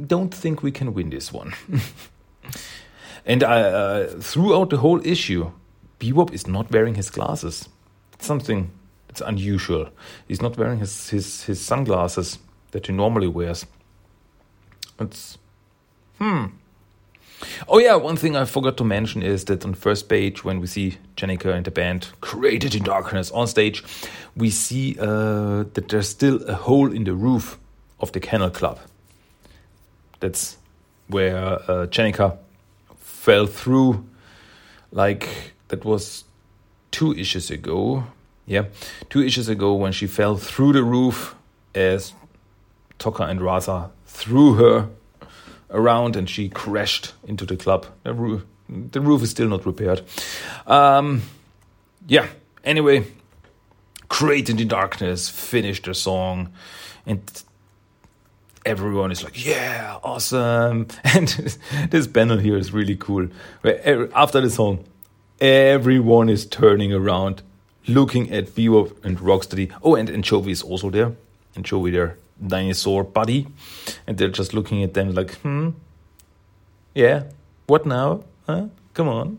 don't 0.07 0.33
think 0.33 0.63
we 0.63 0.71
can 0.71 0.95
win 0.95 1.11
this 1.11 1.33
one. 1.33 1.55
and 3.27 3.43
uh, 3.43 3.47
uh, 3.47 4.07
throughout 4.21 4.71
the 4.71 4.77
whole 4.77 5.05
issue, 5.05 5.51
Bebop 5.99 6.33
is 6.33 6.47
not 6.47 6.71
wearing 6.71 6.95
his 6.95 7.11
glasses. 7.11 7.69
It's 8.13 8.27
something 8.27 8.71
that's 9.09 9.21
unusual. 9.21 9.89
He's 10.29 10.43
not 10.43 10.57
wearing 10.57 10.79
his, 10.79 11.09
his, 11.09 11.45
his 11.45 11.61
sunglasses 11.61 12.39
that 12.71 12.87
he 12.87 12.93
normally 12.93 13.29
wears. 13.29 13.67
It's, 15.01 15.39
hmm, 16.19 16.47
Oh 17.69 17.79
yeah, 17.79 17.97
one 17.97 18.17
thing 18.17 18.37
I 18.37 18.45
forgot 18.45 18.77
to 18.79 18.85
mention 18.85 19.23
is 19.23 19.45
that 19.47 19.65
on 19.65 19.75
first 19.75 20.09
page 20.09 20.45
when 20.45 20.61
we 20.61 20.67
see 20.67 20.99
Jennika 21.17 21.55
and 21.55 21.65
the 21.65 21.71
band 21.71 22.09
created 22.21 22.75
in 22.75 22.83
darkness 22.83 23.31
on 23.31 23.47
stage, 23.47 23.83
we 24.37 24.51
see 24.51 24.97
uh, 24.99 25.65
that 25.75 25.89
there's 25.89 26.09
still 26.09 26.43
a 26.49 26.55
hole 26.55 26.93
in 26.93 27.05
the 27.05 27.15
roof 27.15 27.59
of 28.01 28.13
the 28.13 28.21
Kennel 28.21 28.51
Club. 28.51 28.79
That's 30.21 30.57
where 31.09 31.61
uh, 31.69 31.87
fell 32.99 33.47
through. 33.47 34.05
Like 34.91 35.29
that 35.69 35.85
was 35.85 36.25
two 36.91 37.15
issues 37.15 37.51
ago. 37.51 38.05
Yeah, 38.47 38.67
two 39.09 39.23
issues 39.23 39.49
ago 39.49 39.75
when 39.75 39.93
she 39.93 40.07
fell 40.07 40.37
through 40.37 40.75
the 40.75 40.85
roof 40.85 41.35
as 41.75 42.13
Tokka 42.99 43.29
and 43.29 43.41
Rahzar 43.41 43.91
threw 44.07 44.55
her 44.55 44.89
around 45.75 46.17
and 46.17 46.31
she 46.31 46.49
crashed 46.49 47.13
into 47.27 47.45
the 47.45 47.57
club. 47.57 47.87
The 48.05 48.15
roof, 48.15 48.45
the 48.69 49.01
roof 49.01 49.23
is 49.23 49.31
still 49.31 49.49
not 49.49 49.67
repaired. 49.67 50.03
Um, 50.67 51.23
yeah, 52.07 52.29
anyway, 52.65 53.05
Created 54.09 54.51
in 54.51 54.57
the 54.57 54.65
Darkness 54.65 55.29
finished 55.29 55.85
their 55.85 55.95
song 55.95 56.53
and 57.05 57.21
everyone 58.65 59.11
is 59.11 59.23
like, 59.25 59.45
yeah, 59.45 59.99
awesome. 60.03 60.87
And 61.05 61.29
this 61.91 62.07
panel 62.07 62.39
here 62.39 62.57
is 62.57 62.73
really 62.73 62.97
cool. 62.97 63.29
After 63.65 64.41
the 64.41 64.51
song, 64.51 64.85
everyone 65.41 66.29
is 66.29 66.47
turning 66.47 66.93
around, 66.93 67.43
looking 67.89 68.31
at 68.31 68.55
Bebop 68.55 69.05
and 69.05 69.19
Rocksteady. 69.19 69.73
Oh, 69.83 69.97
and 69.97 70.09
Anchovy 70.09 70.53
is 70.53 70.63
also 70.63 70.91
there. 70.91 71.13
Anchovy 71.57 71.91
there 71.91 72.17
dinosaur 72.45 73.05
buddy, 73.05 73.47
and 74.07 74.19
they're 74.19 74.29
just 74.29 74.55
looking 74.55 74.83
at 74.83 74.95
them 74.95 75.15
like, 75.15 75.35
hmm, 75.37 75.71
yeah, 76.95 77.25
what 77.67 77.87
now? 77.87 78.25
Huh? 78.47 78.69
Come 78.93 79.09
on. 79.09 79.39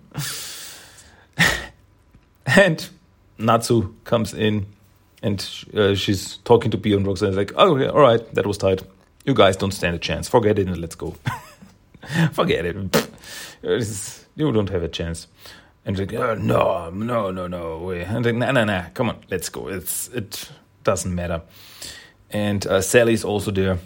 and 2.45 2.89
Natsu 3.37 3.93
comes 4.03 4.33
in 4.33 4.65
and 5.21 5.47
uh, 5.75 5.95
she's 5.95 6.37
talking 6.37 6.71
to 6.71 6.77
Beyond 6.77 7.07
Rocks 7.07 7.21
and 7.21 7.31
is 7.31 7.37
like, 7.37 7.53
oh, 7.55 7.87
all 7.89 8.01
right, 8.01 8.33
that 8.35 8.45
was 8.45 8.57
tight. 8.57 8.83
You 9.25 9.33
guys 9.33 9.57
don't 9.57 9.71
stand 9.71 9.95
a 9.95 9.99
chance. 9.99 10.27
Forget 10.27 10.59
it 10.59 10.67
and 10.67 10.77
let's 10.77 10.95
go. 10.95 11.15
Forget 12.33 12.65
it. 12.65 12.75
you 14.35 14.51
don't 14.51 14.69
have 14.69 14.83
a 14.83 14.87
chance. 14.87 15.27
And 15.85 15.97
like, 15.97 16.13
oh, 16.13 16.35
no, 16.35 16.89
no, 16.89 17.31
no, 17.31 17.47
no. 17.47 17.89
And 17.91 18.25
like, 18.25 18.35
nah, 18.35 18.51
nah, 18.51 18.65
nah. 18.65 18.89
Come 18.93 19.09
on, 19.09 19.17
let's 19.29 19.49
go. 19.49 19.67
It's 19.67 20.09
it 20.09 20.49
doesn't 20.83 21.13
matter 21.13 21.41
and 22.31 22.65
uh, 22.67 22.81
Sally's 22.81 23.23
also 23.23 23.51
there. 23.51 23.79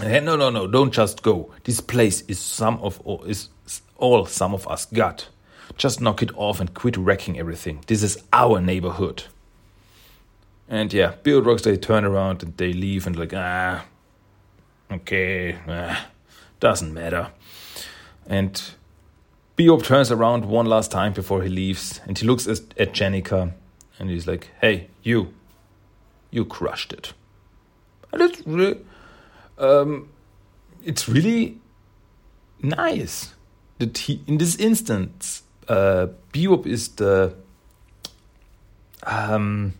And, 0.00 0.26
no, 0.26 0.36
no, 0.36 0.50
no! 0.50 0.66
Don't 0.66 0.92
just 0.92 1.22
go. 1.22 1.50
This 1.64 1.80
place 1.80 2.22
is 2.22 2.38
some 2.38 2.78
of 2.80 3.00
all, 3.00 3.24
is 3.24 3.48
all 3.96 4.26
some 4.26 4.52
of 4.52 4.66
us 4.68 4.84
got. 4.86 5.28
Just 5.76 6.00
knock 6.00 6.22
it 6.22 6.30
off 6.36 6.60
and 6.60 6.74
quit 6.74 6.96
wrecking 6.96 7.38
everything. 7.38 7.82
This 7.86 8.02
is 8.02 8.22
our 8.32 8.60
neighborhood. 8.60 9.24
And 10.68 10.92
yeah, 10.92 11.14
Bill 11.22 11.42
Rocks 11.42 11.62
they 11.62 11.76
turn 11.76 12.04
around 12.04 12.42
and 12.42 12.56
they 12.56 12.72
leave 12.72 13.06
and 13.06 13.16
like 13.16 13.32
ah, 13.34 13.84
okay, 14.90 15.58
ah, 15.68 16.08
doesn't 16.60 16.92
matter. 16.92 17.30
And 18.26 18.60
Bebop 19.56 19.84
turns 19.84 20.10
around 20.10 20.44
one 20.44 20.66
last 20.66 20.90
time 20.90 21.12
before 21.12 21.42
he 21.42 21.48
leaves 21.48 22.00
and 22.06 22.18
he 22.18 22.26
looks 22.26 22.46
at, 22.46 22.60
at 22.78 22.92
Jennika 22.92 23.52
and 23.98 24.10
he's 24.10 24.26
like, 24.26 24.50
"Hey, 24.60 24.88
you, 25.02 25.32
you 26.30 26.44
crushed 26.44 26.92
it." 26.92 27.14
And 28.16 28.30
it's 28.30 28.46
really, 28.46 28.80
um, 29.58 30.08
it's 30.82 31.06
really 31.06 31.60
nice 32.62 33.34
that 33.78 33.98
he, 33.98 34.22
in 34.26 34.38
this 34.38 34.56
instance, 34.56 35.42
uh, 35.68 36.06
Bebop 36.32 36.66
is 36.66 36.88
the 36.96 37.34
um, 39.02 39.74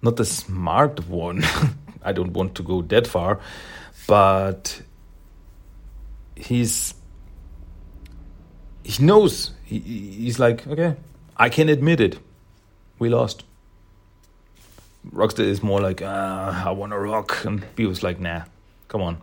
not 0.00 0.16
the 0.16 0.24
smart 0.24 1.06
one. 1.06 1.44
I 2.02 2.12
don't 2.12 2.32
want 2.32 2.54
to 2.54 2.62
go 2.62 2.80
that 2.80 3.06
far, 3.06 3.40
but 4.06 4.80
he's 6.34 6.94
he 8.82 9.04
knows 9.04 9.50
he, 9.64 9.80
he's 9.80 10.38
like 10.38 10.66
okay, 10.66 10.96
I 11.36 11.50
can 11.50 11.68
admit 11.68 12.00
it, 12.00 12.18
we 12.98 13.10
lost. 13.10 13.44
Rocksteady 15.10 15.46
is 15.46 15.62
more 15.62 15.80
like, 15.80 16.02
uh, 16.02 16.62
I 16.64 16.70
want 16.70 16.92
to 16.92 16.98
rock. 16.98 17.44
And 17.44 17.64
B 17.76 17.86
was 17.86 18.02
like, 18.02 18.20
nah, 18.20 18.42
come 18.88 19.02
on. 19.02 19.18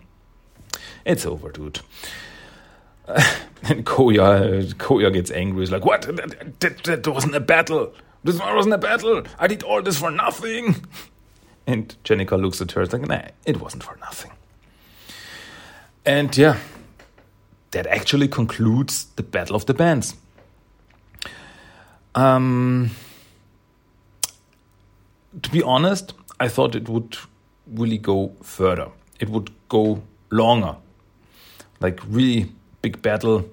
It's 1.06 1.26
over, 1.26 1.52
dude. 1.52 1.80
and 3.64 3.86
Koya, 3.86 4.74
Koya 4.76 5.12
gets 5.12 5.32
angry. 5.32 5.62
He's 5.62 5.72
like, 5.72 5.86
"What? 5.86 6.04
That, 6.04 6.60
that, 6.60 6.84
that 6.84 7.08
wasn't 7.08 7.36
a 7.36 7.40
battle. 7.40 7.94
This 8.24 8.40
wasn't 8.40 8.74
a 8.74 8.78
battle. 8.78 9.24
I 9.40 9.48
did 9.48 9.64
all 9.64 9.82
this 9.82 10.00
for 10.00 10.12
nothing." 10.12 10.76
And 11.68 11.96
Jennika 12.04 12.42
looks 12.42 12.60
at 12.60 12.72
her 12.72 12.82
and 12.82 12.92
like, 12.92 13.08
"Nah, 13.08 13.28
it 13.46 13.62
wasn't 13.62 13.84
for 13.84 13.96
nothing." 13.98 14.32
And 16.04 16.36
yeah, 16.36 16.58
that 17.70 17.86
actually 17.86 18.28
concludes 18.28 19.06
the 19.16 19.22
Battle 19.22 19.56
of 19.56 19.68
the 19.68 19.76
Bands. 19.76 20.16
Um, 22.16 22.90
to 25.42 25.52
be 25.52 25.64
honest, 25.64 26.14
I 26.40 26.48
thought 26.48 26.76
it 26.76 26.90
would 26.90 27.18
really 27.68 27.98
go 27.98 28.34
further. 28.42 28.90
It 29.20 29.30
would 29.30 29.52
go 29.70 30.02
longer. 30.30 30.76
Like 31.80 32.00
really 32.08 32.52
big 32.82 33.02
battle. 33.02 33.50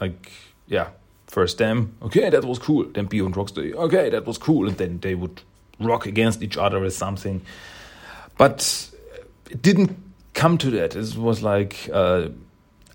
Like 0.00 0.30
yeah, 0.66 0.88
first 1.26 1.58
them, 1.58 1.96
okay, 2.02 2.30
that 2.30 2.44
was 2.44 2.58
cool. 2.58 2.84
Then 2.84 3.08
Bebop 3.08 3.26
and 3.26 3.34
Rocksteady, 3.34 3.74
okay, 3.74 4.10
that 4.10 4.26
was 4.26 4.38
cool. 4.38 4.68
And 4.68 4.76
then 4.76 4.98
they 5.00 5.14
would 5.14 5.42
rock 5.80 6.06
against 6.06 6.42
each 6.42 6.56
other 6.56 6.82
or 6.82 6.90
something. 6.90 7.42
But 8.38 8.90
it 9.50 9.62
didn't 9.62 9.96
come 10.34 10.58
to 10.58 10.70
that. 10.72 10.96
It 10.96 11.16
was 11.16 11.42
like 11.42 11.88
uh, 11.92 12.28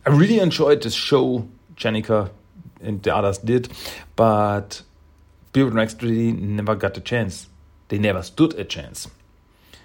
I 0.05 0.10
really 0.10 0.39
enjoyed 0.39 0.81
this 0.83 0.93
show, 0.93 1.48
Jennika 1.75 2.29
and 2.81 3.01
the 3.03 3.15
others 3.15 3.38
did, 3.38 3.69
but 4.15 4.81
Bebop 5.53 5.67
and 5.67 5.75
Rocksteady 5.75 6.39
never 6.39 6.75
got 6.75 6.95
the 6.95 7.01
chance. 7.01 7.48
They 7.91 8.00
never 8.00 8.24
stood 8.24 8.57
a 8.57 8.63
chance. 8.63 9.10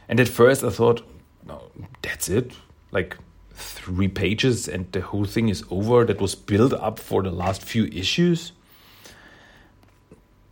And 0.09 0.21
at 0.21 0.29
first 0.29 0.63
I 0.63 0.71
thought, 0.71 1.05
no, 1.45 1.73
that's 2.03 2.29
it. 2.29 2.53
Like 2.93 3.17
three 3.51 4.07
pages 4.07 4.69
and 4.69 4.87
the 4.93 5.01
whole 5.01 5.25
thing 5.25 5.49
is 5.49 5.65
over. 5.73 6.05
That 6.05 6.21
was 6.21 6.37
built 6.37 6.73
up 6.73 7.01
for 7.01 7.25
the 7.25 7.33
last 7.33 7.63
few 7.65 7.87
issues. 7.87 8.53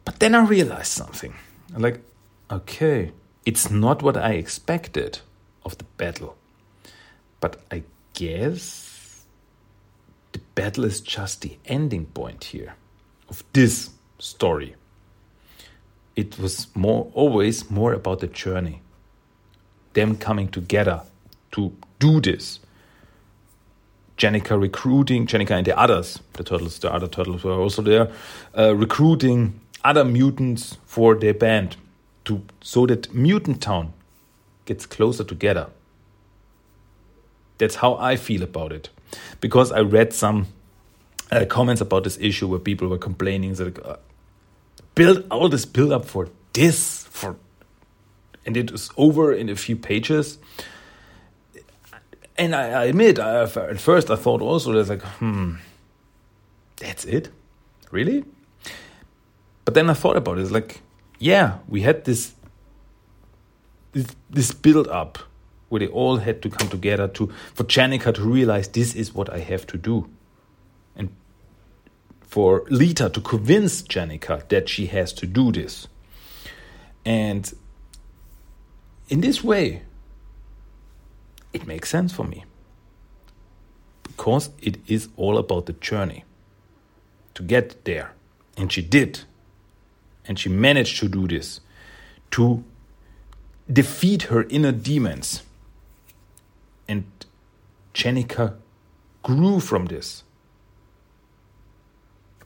But 0.04 0.18
then 0.18 0.34
I 0.34 0.44
realized 0.44 0.90
something. 0.90 1.32
I'm 1.72 1.80
like, 1.80 2.00
okay, 2.50 3.12
it's 3.46 3.70
not 3.70 4.02
what 4.02 4.16
I 4.16 4.32
expected 4.32 5.20
of 5.64 5.78
the 5.78 5.84
battle. 5.96 6.36
But 7.38 7.62
I 7.70 7.84
guess 8.14 9.24
the 10.32 10.40
battle 10.56 10.84
is 10.86 11.00
just 11.00 11.42
the 11.42 11.56
ending 11.66 12.06
point 12.06 12.42
here 12.42 12.74
of 13.28 13.44
this 13.52 13.90
story 14.18 14.74
it 16.16 16.38
was 16.38 16.68
more 16.74 17.10
always 17.14 17.70
more 17.70 17.92
about 17.92 18.20
the 18.20 18.26
journey. 18.26 18.80
Them 19.94 20.16
coming 20.16 20.48
together 20.48 21.02
to 21.52 21.72
do 21.98 22.20
this. 22.20 22.60
Jennika 24.16 24.60
recruiting 24.60 25.26
Jennika 25.26 25.50
and 25.50 25.66
the 25.66 25.76
others 25.76 26.20
the 26.34 26.44
turtles 26.44 26.78
the 26.78 26.92
other 26.92 27.08
turtles 27.08 27.42
were 27.42 27.52
also 27.60 27.82
there 27.82 28.12
uh, 28.56 28.74
recruiting 28.74 29.58
other 29.82 30.04
mutants 30.04 30.78
for 30.86 31.16
their 31.16 31.34
band 31.34 31.76
to 32.24 32.42
so 32.60 32.86
that 32.86 33.12
mutant 33.12 33.60
town 33.60 33.92
gets 34.66 34.86
closer 34.86 35.24
together. 35.24 35.68
That's 37.58 37.76
how 37.76 37.96
i 37.96 38.16
feel 38.16 38.42
about 38.42 38.72
it. 38.72 38.88
Because 39.40 39.72
i 39.72 39.80
read 39.80 40.12
some 40.12 40.46
uh, 41.32 41.44
comments 41.46 41.80
about 41.80 42.04
this 42.04 42.18
issue 42.20 42.46
where 42.46 42.60
people 42.60 42.88
were 42.88 42.98
complaining 42.98 43.54
that 43.54 43.84
uh, 43.84 43.96
build 44.94 45.26
all 45.30 45.48
this 45.48 45.64
build 45.64 45.92
up 45.92 46.04
for 46.04 46.28
this 46.52 47.04
for 47.10 47.36
and 48.46 48.56
it 48.56 48.70
was 48.70 48.90
over 48.96 49.32
in 49.32 49.48
a 49.48 49.56
few 49.56 49.76
pages. 49.76 50.38
And 52.36 52.54
I, 52.54 52.82
I 52.82 52.84
admit 52.86 53.18
I, 53.18 53.42
at 53.42 53.80
first 53.80 54.10
I 54.10 54.16
thought 54.16 54.42
also 54.42 54.72
there's 54.72 54.88
like 54.88 55.02
hmm 55.02 55.54
that's 56.76 57.04
it? 57.04 57.30
Really? 57.90 58.24
But 59.64 59.74
then 59.74 59.88
I 59.88 59.94
thought 59.94 60.16
about 60.16 60.38
it 60.38 60.42
it's 60.42 60.50
like 60.50 60.80
yeah 61.18 61.58
we 61.68 61.82
had 61.82 62.04
this 62.04 62.34
this, 63.92 64.06
this 64.28 64.50
build 64.52 64.88
up 64.88 65.18
where 65.68 65.80
they 65.80 65.86
all 65.86 66.18
had 66.18 66.42
to 66.42 66.50
come 66.50 66.68
together 66.68 67.08
to 67.08 67.32
for 67.54 67.64
Jennika 67.64 68.14
to 68.14 68.22
realize 68.22 68.68
this 68.68 68.94
is 68.94 69.14
what 69.14 69.32
I 69.32 69.38
have 69.38 69.66
to 69.68 69.78
do 69.78 70.08
for 72.34 72.64
Lita 72.68 73.08
to 73.08 73.20
convince 73.20 73.82
Jennika 73.82 74.48
that 74.48 74.68
she 74.68 74.86
has 74.86 75.12
to 75.12 75.24
do 75.24 75.52
this. 75.52 75.86
And 77.04 77.54
in 79.08 79.20
this 79.20 79.44
way, 79.44 79.82
it 81.52 81.64
makes 81.64 81.90
sense 81.90 82.12
for 82.12 82.24
me. 82.24 82.44
Because 84.02 84.50
it 84.60 84.78
is 84.88 85.10
all 85.16 85.38
about 85.38 85.66
the 85.66 85.74
journey 85.74 86.24
to 87.34 87.44
get 87.44 87.84
there. 87.84 88.14
And 88.56 88.72
she 88.72 88.82
did. 88.82 89.20
And 90.26 90.36
she 90.36 90.48
managed 90.48 90.98
to 90.98 91.08
do 91.08 91.28
this 91.28 91.60
to 92.32 92.64
defeat 93.72 94.24
her 94.24 94.42
inner 94.48 94.72
demons. 94.72 95.44
And 96.88 97.04
Jennika 97.94 98.56
grew 99.22 99.60
from 99.60 99.86
this. 99.86 100.24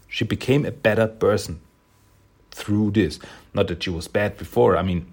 She 0.08 0.24
became 0.24 0.64
a 0.64 0.70
better 0.70 1.06
person 1.06 1.60
through 2.50 2.92
this. 2.92 3.18
Not 3.54 3.68
that 3.68 3.82
she 3.82 3.90
was 3.90 4.08
bad 4.08 4.36
before. 4.36 4.76
I 4.76 4.82
mean, 4.82 5.12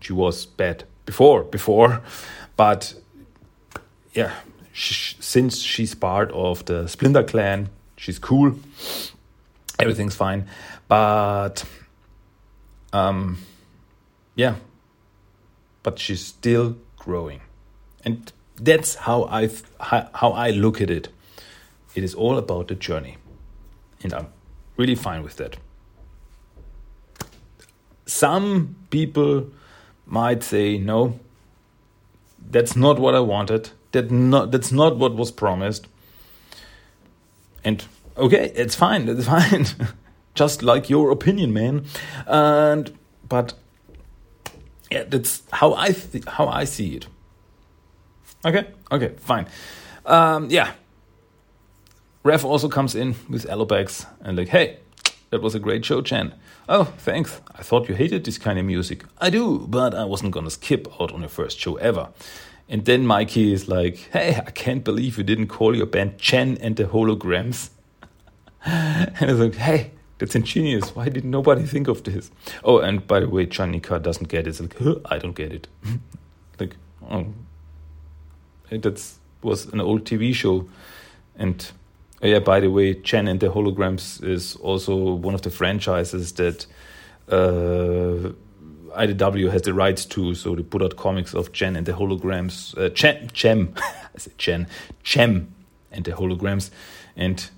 she 0.00 0.12
was 0.12 0.46
bad 0.46 0.84
before, 1.04 1.44
before, 1.44 2.02
but 2.56 2.94
yeah, 4.12 4.32
she, 4.72 5.16
since 5.20 5.58
she's 5.58 5.94
part 5.94 6.30
of 6.32 6.64
the 6.66 6.86
Splinter 6.86 7.22
Clan, 7.22 7.68
she's 7.96 8.18
cool. 8.18 8.54
Everything's 9.78 10.14
fine, 10.14 10.46
but 10.88 11.64
um, 12.92 13.38
yeah, 14.34 14.56
but 15.82 15.98
she's 15.98 16.24
still 16.24 16.76
growing, 16.96 17.40
and 18.04 18.32
that's 18.56 18.94
how 18.94 19.24
I 19.24 19.50
how 19.78 20.32
I 20.32 20.50
look 20.50 20.80
at 20.80 20.90
it. 20.90 21.08
It 21.94 22.04
is 22.04 22.14
all 22.14 22.36
about 22.38 22.68
the 22.68 22.74
journey. 22.74 23.16
And 24.02 24.14
I'm 24.14 24.28
really 24.76 24.94
fine 24.94 25.22
with 25.22 25.36
that. 25.36 25.56
Some 28.06 28.76
people 28.90 29.50
might 30.06 30.42
say, 30.42 30.78
no, 30.78 31.20
that's 32.50 32.74
not 32.74 32.98
what 32.98 33.14
I 33.14 33.20
wanted. 33.20 33.70
That 33.92 34.10
not, 34.10 34.50
that's 34.50 34.72
not 34.72 34.96
what 34.96 35.14
was 35.14 35.30
promised. 35.30 35.86
And 37.64 37.84
okay, 38.16 38.52
it's 38.54 38.74
fine. 38.74 39.08
It's 39.08 39.26
fine. 39.36 39.66
Just 40.34 40.62
like 40.62 40.88
your 40.88 41.10
opinion, 41.10 41.52
man. 41.52 41.84
And 42.26 42.96
but 43.28 43.54
yeah, 44.90 45.04
that's 45.04 45.42
how 45.52 45.74
I 45.74 45.94
how 46.26 46.48
I 46.48 46.64
see 46.64 46.96
it. 46.96 47.06
Okay, 48.44 48.66
okay, 48.90 49.12
fine. 49.18 49.46
Um, 50.06 50.48
yeah, 50.50 50.72
Raf 52.22 52.44
also 52.44 52.68
comes 52.68 52.94
in 52.94 53.14
with 53.28 53.46
Alopex 53.46 54.06
and 54.20 54.36
like, 54.36 54.48
hey, 54.48 54.78
that 55.30 55.40
was 55.40 55.54
a 55.54 55.58
great 55.58 55.84
show, 55.84 56.02
Chen. 56.02 56.34
Oh, 56.68 56.84
thanks. 56.84 57.40
I 57.54 57.62
thought 57.62 57.88
you 57.88 57.94
hated 57.94 58.24
this 58.24 58.36
kind 58.36 58.58
of 58.58 58.66
music. 58.66 59.04
I 59.18 59.30
do, 59.30 59.66
but 59.68 59.94
I 59.94 60.04
wasn't 60.04 60.32
gonna 60.32 60.50
skip 60.50 60.86
out 61.00 61.12
on 61.12 61.20
your 61.20 61.30
first 61.30 61.58
show 61.58 61.76
ever. 61.76 62.08
And 62.68 62.84
then 62.84 63.06
Mikey 63.06 63.52
is 63.52 63.68
like, 63.68 63.96
hey, 64.12 64.36
I 64.46 64.50
can't 64.50 64.84
believe 64.84 65.16
you 65.16 65.24
didn't 65.24 65.48
call 65.48 65.74
your 65.74 65.86
band 65.86 66.18
Chen 66.18 66.58
and 66.60 66.76
the 66.76 66.84
Holograms. 66.84 67.70
and 68.64 69.30
it's 69.30 69.40
like, 69.40 69.54
hey, 69.54 69.92
that's 70.18 70.34
ingenious. 70.34 70.94
Why 70.94 71.08
didn't 71.08 71.30
nobody 71.30 71.62
think 71.62 71.88
of 71.88 72.04
this? 72.04 72.30
Oh, 72.62 72.78
and 72.78 73.06
by 73.06 73.20
the 73.20 73.28
way, 73.28 73.46
Jennika 73.46 74.00
doesn't 74.02 74.28
get 74.28 74.46
it. 74.46 74.50
It's 74.50 74.60
like, 74.60 74.76
huh, 74.78 74.96
I 75.06 75.18
don't 75.18 75.34
get 75.34 75.52
it. 75.52 75.68
like, 76.60 76.76
oh, 77.10 77.26
that 78.68 79.12
was 79.42 79.66
an 79.66 79.80
old 79.80 80.04
TV 80.04 80.34
show. 80.34 80.68
And 81.36 81.72
yeah, 82.22 82.38
by 82.38 82.60
the 82.60 82.68
way, 82.68 82.94
Chen 82.94 83.28
and 83.28 83.40
the 83.40 83.48
Holograms 83.48 84.22
is 84.22 84.56
also 84.56 85.14
one 85.14 85.34
of 85.34 85.42
the 85.42 85.50
franchises 85.50 86.32
that 86.32 86.66
uh, 87.28 88.32
IDW 88.96 89.50
has 89.50 89.62
the 89.62 89.72
rights 89.72 90.04
to. 90.06 90.34
So 90.34 90.54
they 90.54 90.62
put 90.62 90.82
out 90.82 90.96
comics 90.96 91.34
of 91.34 91.52
Chen 91.52 91.76
and 91.76 91.86
the 91.86 91.92
Holograms. 91.92 92.76
Uh, 92.76 92.90
Chen, 92.90 93.30
Chem, 93.32 93.74
I 93.76 94.18
said 94.18 94.36
Chen, 94.38 94.66
Chem 95.02 95.54
and 95.90 96.04
the 96.04 96.12
Holograms. 96.12 96.70
And 97.16 97.48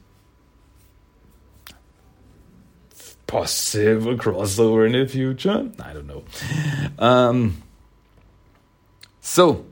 possible 3.27 4.14
crossover 4.16 4.87
in 4.87 4.92
the 4.92 5.07
future? 5.09 5.70
I 5.83 5.92
don't 5.94 6.07
know. 6.07 6.25
Um, 6.98 7.62
so, 9.20 9.64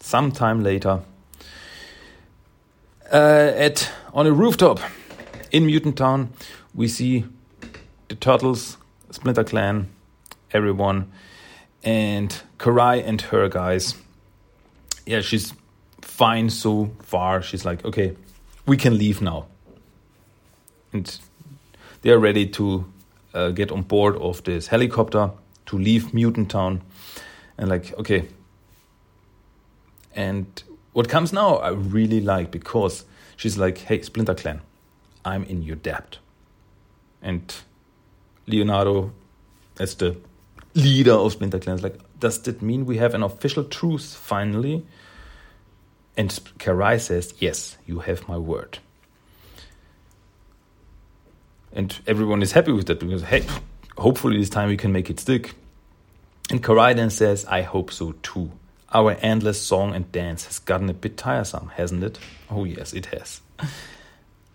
sometime 0.00 0.62
later, 0.62 1.02
uh, 3.12 3.52
at 3.56 3.90
on 4.14 4.26
a 4.26 4.32
rooftop 4.32 4.80
in 5.50 5.66
Mutant 5.66 5.96
Town, 5.96 6.32
we 6.74 6.88
see 6.88 7.24
the 8.08 8.14
Turtles, 8.14 8.78
Splinter 9.10 9.44
Clan, 9.44 9.88
everyone, 10.52 11.12
and 11.82 12.42
Karai 12.58 13.02
and 13.04 13.20
her 13.20 13.48
guys. 13.48 13.94
Yeah, 15.04 15.20
she's 15.20 15.52
fine 16.00 16.50
so 16.50 16.90
far. 17.00 17.42
She's 17.42 17.64
like, 17.64 17.84
okay, 17.84 18.16
we 18.66 18.76
can 18.76 18.96
leave 18.96 19.20
now. 19.20 19.46
And 20.92 21.18
they 22.02 22.10
are 22.10 22.18
ready 22.18 22.46
to 22.46 22.84
uh, 23.34 23.50
get 23.50 23.70
on 23.70 23.82
board 23.82 24.16
of 24.16 24.42
this 24.44 24.68
helicopter 24.68 25.30
to 25.66 25.78
leave 25.78 26.14
Mutant 26.14 26.50
Town. 26.50 26.82
And 27.58 27.68
like, 27.68 27.92
okay. 27.98 28.28
And 30.14 30.62
what 30.92 31.08
comes 31.08 31.32
now, 31.32 31.56
I 31.56 31.70
really 31.70 32.20
like 32.20 32.50
because 32.50 33.04
she's 33.36 33.56
like, 33.56 33.78
hey, 33.78 34.02
Splinter 34.02 34.34
Clan, 34.34 34.60
I'm 35.24 35.44
in 35.44 35.62
your 35.62 35.76
debt. 35.76 36.18
And 37.22 37.54
Leonardo, 38.46 39.12
as 39.78 39.94
the 39.94 40.16
leader 40.74 41.12
of 41.12 41.32
Splinter 41.32 41.58
Clan, 41.58 41.76
is 41.76 41.82
like, 41.82 41.98
does 42.18 42.40
that 42.42 42.62
mean 42.62 42.86
we 42.86 42.98
have 42.98 43.14
an 43.14 43.22
official 43.22 43.64
truce 43.64 44.14
finally? 44.14 44.84
And 46.16 46.30
Karai 46.58 47.00
says, 47.00 47.34
yes, 47.38 47.78
you 47.86 48.00
have 48.00 48.28
my 48.28 48.36
word. 48.36 48.78
And 51.72 51.98
everyone 52.06 52.42
is 52.42 52.52
happy 52.52 52.72
with 52.72 52.86
that 52.86 53.00
because, 53.00 53.22
hey, 53.22 53.46
hopefully 53.96 54.38
this 54.38 54.50
time 54.50 54.68
we 54.68 54.76
can 54.76 54.92
make 54.92 55.08
it 55.08 55.18
stick. 55.20 55.54
And 56.50 56.62
Karai 56.62 56.94
then 56.94 57.08
says, 57.08 57.46
I 57.46 57.62
hope 57.62 57.90
so 57.90 58.12
too. 58.22 58.50
Our 58.94 59.12
endless 59.22 59.60
song 59.60 59.94
and 59.94 60.10
dance 60.12 60.44
has 60.44 60.58
gotten 60.58 60.90
a 60.90 60.94
bit 60.94 61.16
tiresome, 61.16 61.70
hasn't 61.76 62.04
it? 62.04 62.18
Oh, 62.50 62.64
yes, 62.64 62.92
it 62.92 63.06
has. 63.06 63.40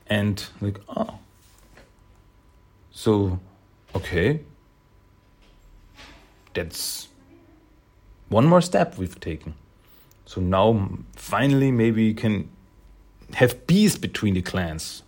And 0.07 0.45
like, 0.61 0.79
oh. 0.89 1.19
So, 2.91 3.39
okay. 3.95 4.41
That's 6.53 7.07
one 8.29 8.45
more 8.45 8.61
step 8.61 8.97
we've 8.97 9.19
taken. 9.19 9.55
So 10.25 10.41
now, 10.41 10.89
finally, 11.15 11.71
maybe 11.71 12.09
we 12.09 12.13
can 12.13 12.49
have 13.33 13.65
peace 13.65 13.97
between 13.97 14.33
the 14.35 14.41
clans. 14.41 15.03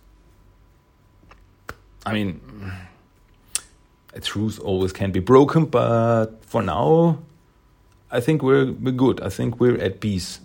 I 2.04 2.12
mean, 2.12 2.40
a 4.14 4.20
truce 4.20 4.58
always 4.58 4.92
can 4.92 5.12
be 5.12 5.20
broken, 5.20 5.66
but 5.66 6.44
for 6.46 6.62
now, 6.62 7.18
I 8.10 8.20
think 8.20 8.42
we're 8.42 8.72
we're 8.72 8.92
good. 8.92 9.20
I 9.20 9.28
think 9.28 9.60
we're 9.60 9.78
at 9.78 10.00
peace. 10.00 10.40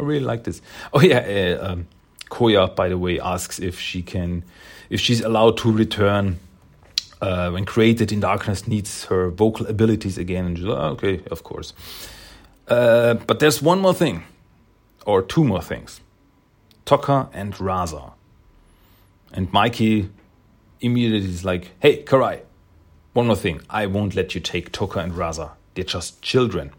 I 0.00 0.02
really 0.02 0.24
like 0.24 0.44
this. 0.44 0.62
Oh 0.92 1.00
yeah, 1.00 1.58
uh, 1.60 1.72
um, 1.72 1.86
Koya, 2.30 2.74
by 2.74 2.88
the 2.88 2.98
way, 2.98 3.20
asks 3.20 3.58
if 3.58 3.78
she 3.78 4.02
can, 4.02 4.42
if 4.90 5.00
she's 5.00 5.20
allowed 5.20 5.58
to 5.58 5.70
return 5.70 6.38
uh, 7.20 7.50
when 7.50 7.64
created 7.64 8.10
in 8.10 8.20
darkness 8.20 8.66
needs 8.66 9.04
her 9.04 9.30
vocal 9.30 9.66
abilities 9.66 10.18
again. 10.18 10.46
And 10.46 10.58
she's 10.58 10.66
like, 10.66 10.78
okay, 10.78 11.22
of 11.30 11.44
course. 11.44 11.72
Uh, 12.66 13.14
but 13.14 13.38
there's 13.38 13.62
one 13.62 13.80
more 13.80 13.94
thing, 13.94 14.24
or 15.06 15.22
two 15.22 15.44
more 15.44 15.62
things. 15.62 16.00
Tokka 16.84 17.28
and 17.32 17.54
Rahzar. 17.54 18.12
And 19.32 19.52
Mikey 19.52 20.10
immediately 20.80 21.28
is 21.28 21.44
like, 21.44 21.70
hey, 21.80 22.02
Karai, 22.02 22.40
one 23.12 23.26
more 23.26 23.36
thing. 23.36 23.60
I 23.70 23.86
won't 23.86 24.14
let 24.14 24.34
you 24.34 24.40
take 24.40 24.72
Tokka 24.72 25.02
and 25.02 25.12
Rahzar. 25.12 25.52
They're 25.74 25.84
just 25.84 26.22
children. 26.22 26.72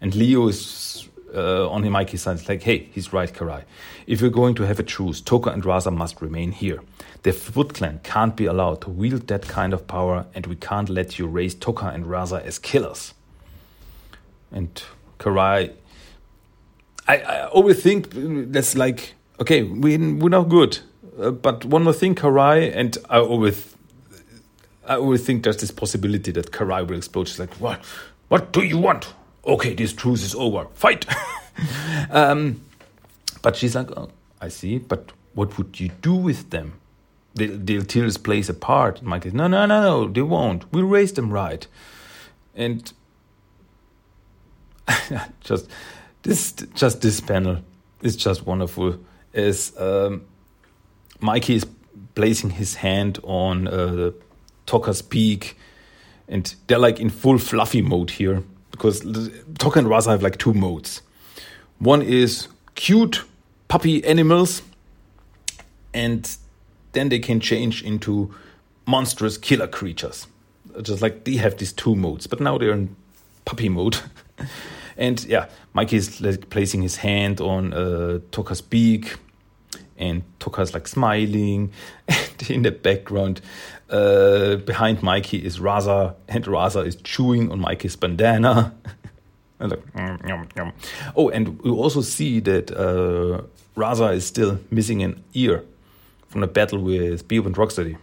And 0.00 0.14
Leo 0.14 0.48
is 0.48 1.08
uh, 1.34 1.68
on 1.68 1.88
Mikey's 1.90 2.22
side. 2.22 2.38
It's 2.38 2.48
like, 2.48 2.62
hey, 2.62 2.88
he's 2.92 3.12
right, 3.12 3.32
Karai. 3.32 3.64
If 4.06 4.22
we're 4.22 4.30
going 4.30 4.54
to 4.56 4.66
have 4.66 4.78
a 4.78 4.82
truce, 4.82 5.20
Tokka 5.20 5.52
and 5.52 5.62
Rahzar 5.62 5.94
must 5.94 6.20
remain 6.22 6.52
here. 6.52 6.80
The 7.22 7.32
Foot 7.32 7.74
Clan 7.74 8.00
can't 8.02 8.36
be 8.36 8.46
allowed 8.46 8.80
to 8.82 8.90
wield 8.90 9.26
that 9.26 9.48
kind 9.48 9.74
of 9.74 9.86
power, 9.86 10.26
and 10.34 10.46
we 10.46 10.56
can't 10.56 10.88
let 10.88 11.18
you 11.18 11.26
raise 11.26 11.54
Tokka 11.54 11.94
and 11.94 12.06
Rahzar 12.06 12.42
as 12.44 12.58
killers. 12.58 13.12
And 14.50 14.82
Karai, 15.18 15.72
I, 17.06 17.18
I 17.18 17.46
always 17.48 17.82
think 17.82 18.08
that's 18.12 18.76
like, 18.76 19.14
okay, 19.40 19.62
we, 19.62 19.98
we're 19.98 20.28
not 20.28 20.48
good. 20.48 20.78
Uh, 21.20 21.30
but 21.32 21.64
one 21.64 21.82
more 21.84 21.92
thing, 21.92 22.14
Karai, 22.14 22.74
and 22.74 22.96
I 23.10 23.18
always, 23.18 23.74
I 24.86 24.96
always 24.96 25.24
think 25.24 25.42
there's 25.42 25.58
this 25.58 25.70
possibility 25.70 26.30
that 26.32 26.52
Karai 26.52 26.86
will 26.86 26.96
explode. 26.96 27.28
She's 27.28 27.40
like, 27.40 27.54
what, 27.54 27.84
what 28.28 28.52
do 28.52 28.62
you 28.62 28.78
want? 28.78 29.14
Okay, 29.46 29.74
this 29.74 29.92
truce 29.92 30.22
is 30.22 30.34
over. 30.34 30.66
Fight. 30.74 31.06
um, 32.10 32.60
but 33.42 33.56
she's 33.56 33.74
like, 33.74 33.90
oh, 33.96 34.10
I 34.40 34.48
see. 34.48 34.78
But 34.78 35.12
what 35.34 35.56
would 35.56 35.80
you 35.80 35.88
do 36.02 36.14
with 36.14 36.50
them? 36.50 36.74
They, 37.34 37.46
they'll 37.46 37.84
tear 37.84 38.04
this 38.04 38.16
place 38.16 38.48
apart. 38.48 39.02
Mike 39.02 39.22
says, 39.22 39.34
no, 39.34 39.46
no, 39.46 39.66
no, 39.66 39.80
no, 39.80 40.08
they 40.08 40.22
won't. 40.22 40.70
We'll 40.72 40.84
raise 40.84 41.12
them 41.12 41.30
right. 41.30 41.66
And 42.54 42.92
just 45.40 45.68
this, 46.22 46.52
just 46.74 47.00
this 47.00 47.20
panel 47.20 47.58
is 48.02 48.16
just 48.16 48.46
wonderful. 48.46 48.98
Is 49.32 49.72
um, 49.78 50.24
Mikey 51.20 51.56
is 51.56 51.66
placing 52.14 52.50
his 52.50 52.76
hand 52.76 53.20
on 53.22 53.68
uh, 53.68 54.10
Tokka's 54.66 55.02
peak, 55.02 55.56
and 56.28 56.54
they're 56.66 56.78
like 56.78 57.00
in 57.00 57.10
full 57.10 57.38
fluffy 57.38 57.82
mode 57.82 58.10
here 58.10 58.42
because 58.70 59.00
Tokka 59.02 59.76
and 59.76 59.88
Rahzar 59.88 60.10
have 60.10 60.22
like 60.22 60.38
two 60.38 60.54
modes. 60.54 61.02
One 61.78 62.02
is 62.02 62.48
cute 62.74 63.24
puppy 63.68 64.04
animals, 64.04 64.62
and 65.94 66.36
then 66.92 67.08
they 67.08 67.18
can 67.18 67.40
change 67.40 67.82
into 67.82 68.34
monstrous 68.86 69.38
killer 69.38 69.66
creatures. 69.66 70.26
Just 70.82 71.02
like 71.02 71.24
they 71.24 71.36
have 71.36 71.56
these 71.56 71.72
two 71.72 71.94
modes, 71.96 72.26
but 72.26 72.40
now 72.40 72.58
they're 72.58 72.72
in 72.72 72.94
puppy 73.44 73.68
mode. 73.68 73.98
and 74.96 75.24
yeah, 75.24 75.48
Mikey 75.72 75.96
is 75.96 76.20
like 76.20 76.50
placing 76.50 76.82
his 76.82 76.96
hand 76.96 77.40
on 77.40 77.72
uh, 77.72 78.18
Tokka's 78.30 78.60
beak 78.60 79.16
and 79.96 80.22
Tokka's 80.38 80.72
like 80.74 80.86
smiling, 80.86 81.72
and 82.08 82.50
in 82.50 82.62
the 82.62 82.70
background, 82.70 83.40
uh, 83.90 84.56
behind 84.56 85.02
Mikey 85.02 85.44
is 85.44 85.58
Rahzar, 85.58 86.14
and 86.28 86.44
Rahzar 86.44 86.86
is 86.86 86.96
chewing 86.96 87.50
on 87.50 87.60
Mikey's 87.60 87.96
bandana. 87.96 88.74
Oh, 91.16 91.30
and 91.30 91.60
we 91.62 91.70
also 91.70 92.00
see 92.00 92.38
that 92.38 92.70
uh, 92.70 93.42
Rahzar 93.76 94.14
is 94.14 94.24
still 94.24 94.60
missing 94.70 95.02
an 95.02 95.24
ear 95.34 95.64
from 96.28 96.42
the 96.42 96.46
battle 96.46 96.78
with 96.78 97.26
Bebop 97.26 97.46
and 97.46 97.56
Rocksteady. 97.56 97.98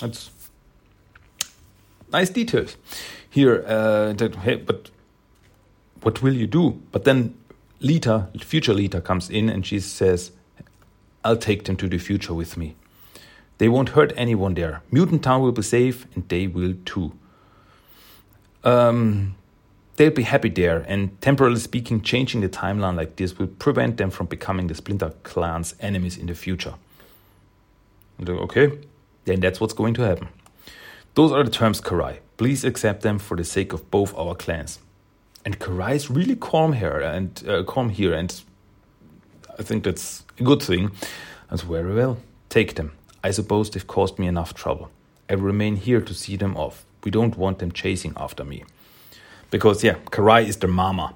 That's 0.00 0.30
nice 2.10 2.30
details 2.30 2.76
here. 3.28 3.64
Uh, 3.66 4.14
that 4.14 4.34
hey, 4.36 4.56
but 4.56 4.90
what 6.02 6.22
will 6.22 6.34
you 6.34 6.46
do? 6.46 6.80
But 6.90 7.04
then 7.04 7.34
Lita, 7.80 8.28
future 8.38 8.74
Lita, 8.74 9.00
comes 9.00 9.28
in 9.28 9.48
and 9.48 9.66
she 9.66 9.80
says, 9.80 10.32
I'll 11.24 11.36
take 11.36 11.64
them 11.64 11.76
to 11.76 11.88
the 11.88 11.98
future 11.98 12.34
with 12.34 12.56
me. 12.56 12.76
They 13.58 13.68
won't 13.68 13.90
hurt 13.90 14.12
anyone 14.16 14.54
there. 14.54 14.82
Mutant 14.90 15.22
Town 15.22 15.42
will 15.42 15.52
be 15.52 15.62
safe, 15.62 16.06
and 16.14 16.28
they 16.28 16.46
will 16.46 16.74
too. 16.84 17.12
Um, 18.64 19.36
they'll 19.96 20.10
be 20.10 20.22
happy 20.22 20.48
there, 20.48 20.84
and 20.88 21.20
temporarily 21.20 21.60
speaking, 21.60 22.02
changing 22.02 22.40
the 22.40 22.48
timeline 22.48 22.96
like 22.96 23.16
this 23.16 23.38
will 23.38 23.46
prevent 23.46 23.96
them 23.96 24.10
from 24.10 24.26
becoming 24.26 24.66
the 24.66 24.74
Splinter 24.74 25.12
Clan's 25.22 25.74
enemies 25.80 26.16
in 26.16 26.26
the 26.26 26.34
future. 26.34 26.74
Okay, 28.26 28.78
then 29.24 29.40
that's 29.40 29.60
what's 29.60 29.74
going 29.74 29.94
to 29.94 30.02
happen. 30.02 30.28
Those 31.14 31.32
are 31.32 31.44
the 31.44 31.50
terms, 31.50 31.80
Karai. 31.80 32.18
Please 32.36 32.64
accept 32.64 33.02
them 33.02 33.18
for 33.18 33.36
the 33.36 33.44
sake 33.44 33.72
of 33.72 33.88
both 33.90 34.16
our 34.16 34.34
clans 34.34 34.80
and 35.44 35.58
Karai 35.58 35.94
is 35.94 36.10
really 36.10 36.36
calm 36.36 36.72
here 36.72 36.98
and 36.98 37.42
uh, 37.46 37.62
calm 37.64 37.90
here, 37.90 38.14
and 38.14 38.42
I 39.58 39.62
think 39.62 39.84
that's 39.84 40.24
a 40.38 40.42
good 40.42 40.62
thing. 40.62 40.90
That's 41.50 41.62
very 41.62 41.94
well. 41.94 42.18
Take 42.48 42.74
them. 42.74 42.92
I 43.24 43.30
suppose 43.30 43.70
they've 43.70 43.86
caused 43.86 44.18
me 44.18 44.26
enough 44.26 44.52
trouble. 44.52 44.90
I 45.30 45.32
remain 45.32 45.76
here 45.76 46.02
to 46.02 46.12
see 46.12 46.36
them 46.36 46.56
off. 46.58 46.84
We 47.04 47.10
don't 47.10 47.36
want 47.38 47.58
them 47.58 47.72
chasing 47.72 48.12
after 48.18 48.44
me. 48.44 48.64
Because 49.50 49.82
yeah, 49.82 49.94
Karai 50.10 50.46
is 50.46 50.58
their 50.58 50.70
mama. 50.70 51.14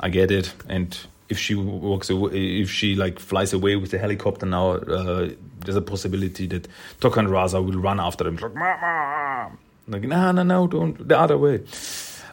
I 0.00 0.08
get 0.08 0.30
it. 0.30 0.54
And 0.66 0.98
if 1.28 1.38
she 1.38 1.54
walks 1.54 2.08
away, 2.08 2.62
if 2.62 2.70
she 2.70 2.94
like 2.94 3.18
flies 3.18 3.52
away 3.52 3.76
with 3.76 3.90
the 3.90 3.98
helicopter 3.98 4.46
now, 4.46 4.72
uh, 4.72 5.28
there's 5.60 5.76
a 5.76 5.82
possibility 5.82 6.46
that 6.46 6.68
Tokka 7.00 7.18
and 7.18 7.28
Rahzar 7.28 7.62
will 7.62 7.78
run 7.78 8.00
after 8.00 8.24
them. 8.24 8.36
Like, 8.36 8.54
mama! 8.54 9.58
Like, 9.88 10.02
no, 10.02 10.32
no, 10.32 10.42
no, 10.42 10.66
don't, 10.66 11.06
the 11.06 11.18
other 11.18 11.36
way. 11.36 11.62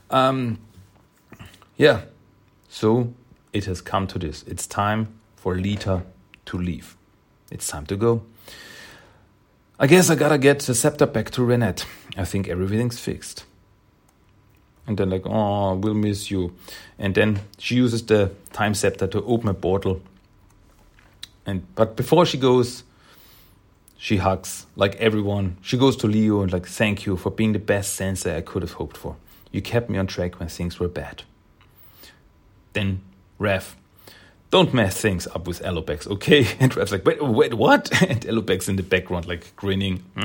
Um, 0.10 0.60
yeah, 1.76 2.04
so 2.70 3.14
it 3.52 3.66
has 3.66 3.82
come 3.82 4.08
to 4.08 4.18
this. 4.18 4.44
It's 4.44 4.66
time 4.66 5.08
for 5.36 5.56
Lita 5.56 6.04
to 6.46 6.58
leave. 6.58 6.96
It's 7.52 7.68
time 7.68 7.86
to 7.88 7.98
go. 7.98 8.24
I 9.84 9.86
guess 9.86 10.10
I 10.10 10.16
gotta 10.16 10.38
get 10.38 10.60
the 10.60 10.76
scepter 10.76 11.06
back 11.06 11.30
to 11.32 11.42
Renet. 11.42 11.84
I 12.16 12.24
think 12.24 12.48
everything's 12.48 13.00
fixed. 13.00 13.44
And 14.88 14.98
then, 14.98 15.10
like, 15.10 15.24
oh, 15.26 15.76
we'll 15.76 15.94
miss 15.94 16.32
you. 16.32 16.56
And 16.98 17.14
then 17.14 17.42
she 17.58 17.76
uses 17.76 18.02
the 18.06 18.32
time 18.54 18.76
scepter 18.76 19.08
to 19.08 19.22
open 19.26 19.50
a 19.50 19.54
portal. 19.54 20.02
And 21.46 21.64
but 21.76 21.98
before 21.98 22.26
she 22.26 22.38
goes, 22.38 22.86
she 23.98 24.16
hugs 24.16 24.68
like 24.78 24.96
everyone. 25.02 25.58
She 25.62 25.78
goes 25.78 25.98
to 25.98 26.08
Leo 26.08 26.44
and 26.44 26.54
like, 26.54 26.66
thank 26.66 27.06
you 27.06 27.18
for 27.18 27.30
being 27.30 27.52
the 27.52 27.60
best 27.60 27.94
sensei 27.94 28.38
I 28.38 28.42
could 28.42 28.62
have 28.62 28.74
hoped 28.80 28.96
for. 28.96 29.18
You 29.52 29.62
kept 29.62 29.90
me 29.90 29.98
on 29.98 30.08
track 30.08 30.40
when 30.40 30.48
things 30.48 30.80
were 30.80 30.88
bad. 30.88 31.24
Then 32.72 33.02
Raf 33.38 33.76
don't 34.54 34.72
mess 34.72 35.02
things 35.02 35.26
up 35.26 35.48
with 35.48 35.64
Alopex, 35.64 36.06
okay? 36.08 36.46
And 36.60 36.76
Raf's 36.78 36.92
like, 36.92 37.04
wait, 37.04 37.20
wait, 37.20 37.56
what? 37.56 37.90
And 38.10 38.22
Alopex 38.22 38.70
in 38.70 38.76
the 38.76 38.84
background, 38.84 39.26
like 39.26 39.56
grinning. 39.56 40.04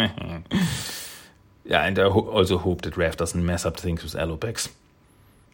yeah, 1.64 1.87
and 1.87 1.99
I 1.99 2.11
ho 2.11 2.21
also 2.29 2.59
hope 2.59 2.83
that 2.83 2.99
Raf 2.99 3.17
doesn't 3.17 3.45
mess 3.45 3.64
up 3.64 3.81
things 3.81 4.03
with 4.03 4.12
Alopex. 4.12 4.69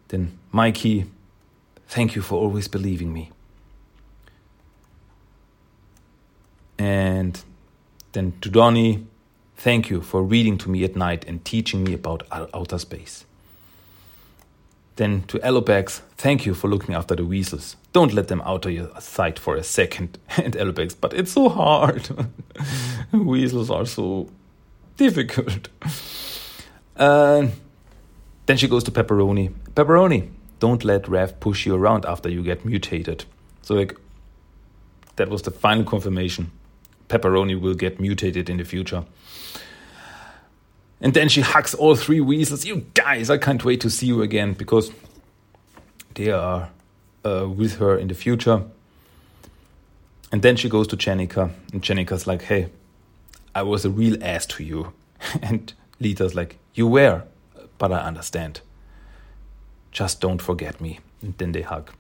Then 0.08 0.36
Mikey, 0.50 1.04
thank 1.86 2.16
you 2.16 2.22
for 2.22 2.34
always 2.34 2.66
believing 2.66 3.12
me. 3.12 3.30
And 6.76 7.40
then 8.10 8.32
to 8.40 8.50
Donnie, 8.50 9.06
thank 9.56 9.88
you 9.88 10.00
for 10.00 10.24
reading 10.24 10.58
to 10.58 10.68
me 10.68 10.82
at 10.82 10.96
night 10.96 11.24
and 11.28 11.44
teaching 11.44 11.84
me 11.84 11.94
about 11.94 12.26
outer 12.32 12.78
space. 12.78 13.24
Then 14.96 15.22
to 15.24 15.38
Alopex, 15.40 16.00
thank 16.16 16.46
you 16.46 16.54
for 16.54 16.68
looking 16.68 16.94
after 16.94 17.16
the 17.16 17.24
weasels. 17.24 17.76
Don't 17.92 18.12
let 18.12 18.28
them 18.28 18.40
out 18.42 18.64
of 18.64 18.72
your 18.72 18.90
sight 19.00 19.38
for 19.38 19.56
a 19.56 19.62
second. 19.64 20.18
And 20.36 20.54
Alopex, 20.54 20.94
but 21.00 21.12
it's 21.12 21.32
so 21.32 21.48
hard. 21.48 22.08
weasels 23.12 23.70
are 23.70 23.86
so 23.86 24.28
difficult. 24.96 25.68
Uh, 26.96 27.48
then 28.46 28.56
she 28.56 28.68
goes 28.68 28.84
to 28.84 28.92
Pepperoni. 28.92 29.52
Pepperoni, 29.74 30.28
don't 30.60 30.84
let 30.84 31.08
Raf 31.08 31.40
push 31.40 31.66
you 31.66 31.74
around 31.74 32.04
after 32.04 32.28
you 32.28 32.40
get 32.40 32.64
mutated. 32.64 33.24
So 33.62 33.74
like, 33.74 33.96
that 35.16 35.28
was 35.28 35.42
the 35.42 35.50
final 35.50 35.82
confirmation. 35.82 36.52
Pepperoni 37.08 37.60
will 37.60 37.74
get 37.74 37.98
mutated 37.98 38.48
in 38.48 38.58
the 38.58 38.64
future. 38.64 39.04
And 41.00 41.12
then 41.12 41.28
she 41.28 41.40
hugs 41.40 41.74
all 41.74 41.96
three 41.96 42.20
weasels. 42.20 42.64
You 42.64 42.86
guys, 42.94 43.30
I 43.30 43.38
can't 43.38 43.64
wait 43.64 43.80
to 43.82 43.90
see 43.90 44.06
you 44.06 44.22
again 44.22 44.54
because 44.54 44.90
they 46.14 46.30
are 46.30 46.70
uh, 47.24 47.48
with 47.48 47.76
her 47.76 47.98
in 47.98 48.08
the 48.08 48.14
future. 48.14 48.62
And 50.32 50.42
then 50.42 50.56
she 50.56 50.68
goes 50.68 50.88
to 50.88 50.96
Jennika, 50.96 51.52
and 51.72 51.82
Jennika's 51.82 52.26
like, 52.26 52.42
hey, 52.42 52.68
I 53.54 53.62
was 53.62 53.84
a 53.84 53.90
real 53.90 54.22
ass 54.22 54.46
to 54.46 54.64
you. 54.64 54.92
and 55.42 55.72
Lita's 56.00 56.34
like, 56.34 56.58
you 56.74 56.88
were, 56.88 57.22
but 57.78 57.92
I 57.92 57.98
understand. 57.98 58.60
Just 59.92 60.20
don't 60.20 60.42
forget 60.42 60.80
me. 60.80 61.00
And 61.22 61.38
then 61.38 61.52
they 61.52 61.62
hug. 61.62 61.90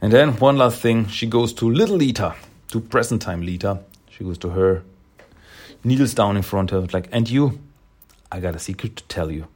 And 0.00 0.12
then 0.12 0.38
one 0.38 0.56
last 0.56 0.80
thing, 0.80 1.08
she 1.08 1.26
goes 1.26 1.52
to 1.54 1.68
little 1.68 1.96
Lita, 1.96 2.36
to 2.68 2.80
present 2.80 3.22
time 3.22 3.42
Lita. 3.42 3.80
She 4.10 4.22
goes 4.22 4.38
to 4.38 4.50
her 4.50 4.84
kneels 5.84 6.14
down 6.14 6.36
in 6.36 6.42
front 6.42 6.72
of 6.72 6.82
her, 6.82 6.98
like, 6.98 7.08
and 7.12 7.28
you, 7.28 7.60
I 8.30 8.40
got 8.40 8.54
a 8.54 8.58
secret 8.58 8.96
to 8.96 9.04
tell 9.04 9.30
you. 9.30 9.46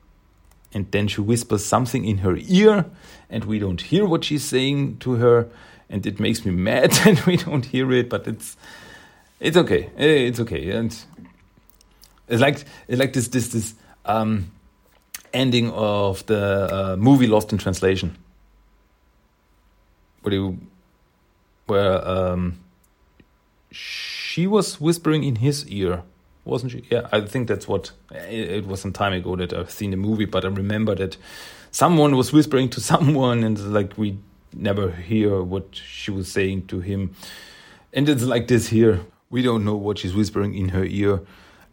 And 0.73 0.91
then 0.91 1.09
she 1.09 1.21
whispers 1.21 1.65
something 1.65 2.05
in 2.05 2.19
her 2.19 2.37
ear, 2.37 2.87
and 3.29 3.45
we 3.45 3.59
don't 3.59 3.81
hear 3.81 4.07
what 4.07 4.25
she's 4.25 4.45
saying 4.45 4.99
to 4.99 5.15
her, 5.15 5.49
and 5.91 6.07
it 6.07 6.19
makes 6.19 6.45
me 6.45 6.53
mad, 6.71 6.93
and 7.07 7.21
we 7.21 7.37
don't 7.37 7.65
hear 7.65 7.93
it, 7.93 8.09
but 8.09 8.27
it's 8.27 8.57
it's 9.41 9.57
okay, 9.57 9.91
eh, 9.97 10.29
it's 10.29 10.39
okay, 10.41 10.71
and 10.71 10.97
it's 12.29 12.41
like 12.41 12.65
it's 12.89 12.99
like 12.99 13.13
this 13.13 13.29
this 13.29 13.49
this 13.49 13.75
um, 14.07 14.51
ending 15.35 15.71
of 15.73 16.25
the 16.27 16.69
uh, 16.73 16.97
movie 16.97 17.27
Lost 17.27 17.53
in 17.53 17.59
Translation, 17.59 18.17
where 20.23 20.35
you 20.35 20.59
where 21.67 22.09
um, 22.09 22.61
she 23.71 24.47
was 24.47 24.81
whispering 24.81 25.25
in 25.25 25.37
his 25.37 25.67
ear 25.69 26.03
wasn't 26.45 26.73
she? 26.73 26.85
Yeah, 26.91 27.09
I 27.13 27.21
think 27.21 27.49
that's 27.49 27.69
what 27.69 27.93
it 28.11 28.67
was 28.67 28.81
some 28.81 28.93
time 28.93 29.13
ago 29.13 29.37
that 29.37 29.53
I've 29.53 29.71
seen 29.71 29.91
the 29.91 29.97
movie, 29.97 30.25
but 30.25 30.45
I 30.45 30.49
remember 30.49 30.95
that 30.97 31.17
someone 31.71 32.17
was 32.17 32.33
whispering 32.33 32.69
to 32.71 32.81
someone, 32.93 33.45
and 33.45 33.59
like 33.73 33.97
we 33.97 34.19
never 34.55 34.91
hear 34.91 35.43
what 35.43 35.65
she 35.73 36.11
was 36.11 36.31
saying 36.31 36.67
to 36.67 36.81
him. 36.81 37.15
And 37.93 38.09
it's 38.09 38.23
like 38.23 38.49
this 38.49 38.69
here. 38.69 39.01
We 39.31 39.43
don't 39.43 39.65
know 39.65 39.77
what 39.77 39.99
she's 39.99 40.15
whispering 40.15 40.55
in 40.55 40.71
her 40.71 40.85
ear, 40.85 41.21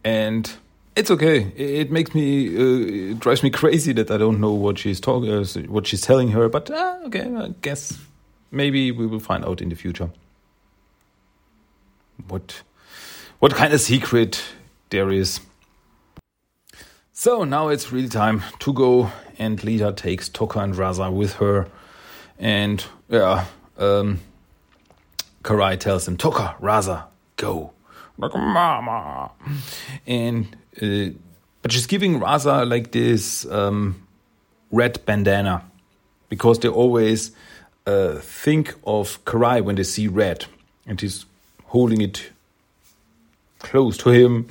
and 0.03 0.51
it's 0.95 1.11
okay. 1.11 1.51
It 1.55 1.91
makes 1.91 2.13
me, 2.13 2.47
uh, 2.55 3.11
it 3.11 3.19
drives 3.19 3.43
me 3.43 3.49
crazy 3.49 3.93
that 3.93 4.11
I 4.11 4.17
don't 4.17 4.39
know 4.39 4.51
what 4.51 4.77
she's 4.77 4.99
talking, 4.99 5.31
uh, 5.31 5.45
what 5.67 5.87
she's 5.87 6.01
telling 6.01 6.29
her. 6.31 6.47
But 6.49 6.69
uh, 6.69 6.99
okay, 7.05 7.33
I 7.33 7.53
guess 7.61 7.97
maybe 8.51 8.91
we 8.91 9.07
will 9.07 9.19
find 9.19 9.45
out 9.45 9.61
in 9.61 9.69
the 9.69 9.75
future. 9.75 10.09
What, 12.27 12.61
what 13.39 13.55
kind 13.55 13.73
of 13.73 13.79
secret 13.81 14.43
there 14.89 15.11
is. 15.11 15.39
So 17.13 17.43
now 17.43 17.67
it's 17.67 17.91
really 17.91 18.07
time 18.07 18.43
to 18.59 18.73
go, 18.73 19.11
and 19.37 19.61
Lita 19.63 19.91
takes 19.91 20.29
Tokka 20.29 20.63
and 20.63 20.73
Rahzar 20.73 21.11
with 21.11 21.33
her. 21.33 21.67
And 22.37 22.83
yeah, 23.09 23.45
um, 23.77 24.21
Karai 25.43 25.79
tells 25.79 26.07
him, 26.07 26.17
Tokka, 26.17 26.59
Rahzar, 26.59 27.05
go. 27.35 27.73
Like, 28.17 28.33
mama. 28.35 29.31
And, 30.07 30.55
uh, 30.81 31.13
but 31.61 31.71
she's 31.71 31.87
giving 31.87 32.19
Rahzar 32.19 32.69
like 32.69 32.91
this 32.91 33.45
um, 33.45 34.07
red 34.71 35.05
bandana 35.05 35.63
because 36.29 36.59
they 36.59 36.69
always 36.69 37.31
uh, 37.85 38.15
think 38.15 38.75
of 38.85 39.23
Karai 39.25 39.61
when 39.61 39.75
they 39.75 39.83
see 39.83 40.07
red. 40.07 40.45
And 40.85 40.99
he's 40.99 41.25
holding 41.65 42.01
it 42.01 42.31
close 43.59 43.97
to 43.97 44.09
him 44.09 44.47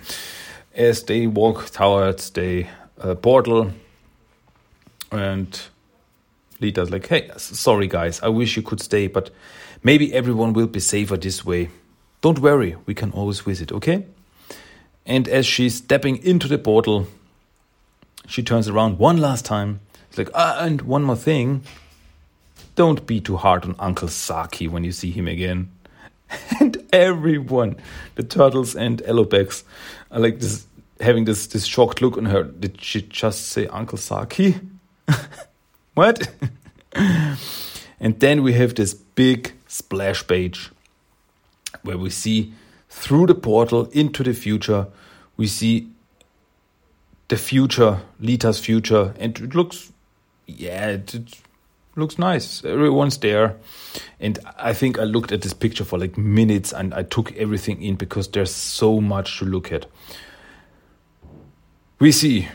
as 0.75 1.03
they 1.03 1.27
walk 1.27 1.71
towards 1.71 2.31
the 2.31 2.67
uh, 3.01 3.15
portal. 3.15 3.73
And 5.11 5.61
Lita's 6.61 6.91
like, 6.91 7.07
hey, 7.07 7.31
sorry 7.37 7.87
guys, 7.87 8.21
I 8.23 8.29
wish 8.29 8.57
you 8.57 8.63
could 8.63 8.81
stay, 8.81 9.07
but 9.07 9.31
maybe 9.83 10.13
everyone 10.15 10.53
will 10.53 10.67
be 10.67 10.81
safer 10.81 11.17
this 11.17 11.45
way. 11.45 11.71
Don't 12.21 12.41
worry, 12.41 12.77
we 12.87 12.95
can 12.95 13.13
always 13.13 13.41
visit, 13.41 13.73
okay? 13.73 14.05
And 15.07 15.29
as 15.29 15.47
she's 15.47 15.77
stepping 15.77 16.23
into 16.25 16.49
the 16.49 16.59
portal, 16.59 17.07
she 18.27 18.43
turns 18.43 18.69
around 18.69 18.99
one 18.99 19.17
last 19.17 19.45
time. 19.45 19.81
It's 20.09 20.19
like, 20.19 20.31
ah, 20.35 20.63
and 20.63 20.83
one 20.83 21.05
more 21.05 21.17
thing. 21.17 21.63
Don't 22.75 23.07
be 23.07 23.21
too 23.21 23.37
hard 23.37 23.65
on 23.65 23.75
Uncle 23.79 24.09
Saki 24.09 24.69
when 24.69 24.85
you 24.85 24.93
see 24.93 25.11
him 25.11 25.27
again. 25.27 25.71
and 26.61 26.78
everyone, 26.93 27.77
the 28.15 28.23
turtles 28.23 28.75
and 28.75 29.03
Alopex, 29.03 29.65
are 30.11 30.21
like 30.21 30.41
this, 30.41 30.67
having 31.01 31.25
this 31.25 31.47
this 31.47 31.65
shocked 31.65 32.01
look 32.03 32.17
on 32.17 32.27
her. 32.27 32.45
Did 32.45 32.83
she 32.83 33.03
just 33.03 33.47
say 33.47 33.67
Uncle 33.67 33.99
Saki? 33.99 34.61
what? 35.95 36.29
and 36.93 38.21
then 38.21 38.43
we 38.43 38.53
have 38.55 38.75
this 38.75 38.95
big 38.95 39.53
splash 39.67 40.27
page 40.27 40.71
where 41.83 41.99
we 41.99 42.11
see 42.11 42.53
through 42.89 43.27
the 43.27 43.35
portal 43.35 43.87
into 43.93 44.23
the 44.23 44.33
future. 44.33 44.87
We 45.37 45.47
see 45.47 45.89
the 47.29 47.37
future, 47.37 48.01
Lita's 48.19 48.59
future, 48.59 49.15
and 49.19 49.39
it 49.39 49.55
looks, 49.55 49.93
yeah, 50.47 50.89
it, 50.89 51.15
it 51.15 51.39
looks 51.99 52.19
nice. 52.19 52.65
Everyone's 52.65 53.19
there. 53.19 53.57
And 54.21 54.39
I 54.59 54.73
think 54.73 54.99
I 54.99 55.05
looked 55.05 55.33
at 55.33 55.43
this 55.43 55.53
picture 55.53 55.85
for 55.85 55.99
like 55.99 56.17
minutes 56.17 56.73
and 56.73 56.95
I 56.95 57.03
took 57.03 57.37
everything 57.37 57.83
in 57.83 57.97
because 57.97 58.29
there's 58.29 58.55
so 58.55 59.01
much 59.01 59.39
to 59.39 59.45
look 59.45 59.73
at. 59.73 59.87
We 61.99 62.13
see 62.13 62.49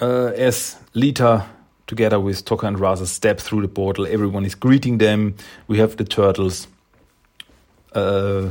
uh, 0.00 0.32
as 0.36 0.76
Lita, 0.94 1.46
together 1.86 2.18
with 2.18 2.44
Tokka 2.44 2.68
and 2.68 2.76
Rahzar, 2.78 3.06
step 3.06 3.38
through 3.38 3.62
the 3.62 3.68
portal, 3.68 4.06
everyone 4.06 4.46
is 4.46 4.54
greeting 4.54 4.98
them. 4.98 5.34
We 5.68 5.78
have 5.78 5.96
the 5.96 6.04
turtles. 6.04 6.66
Uh, 7.92 8.50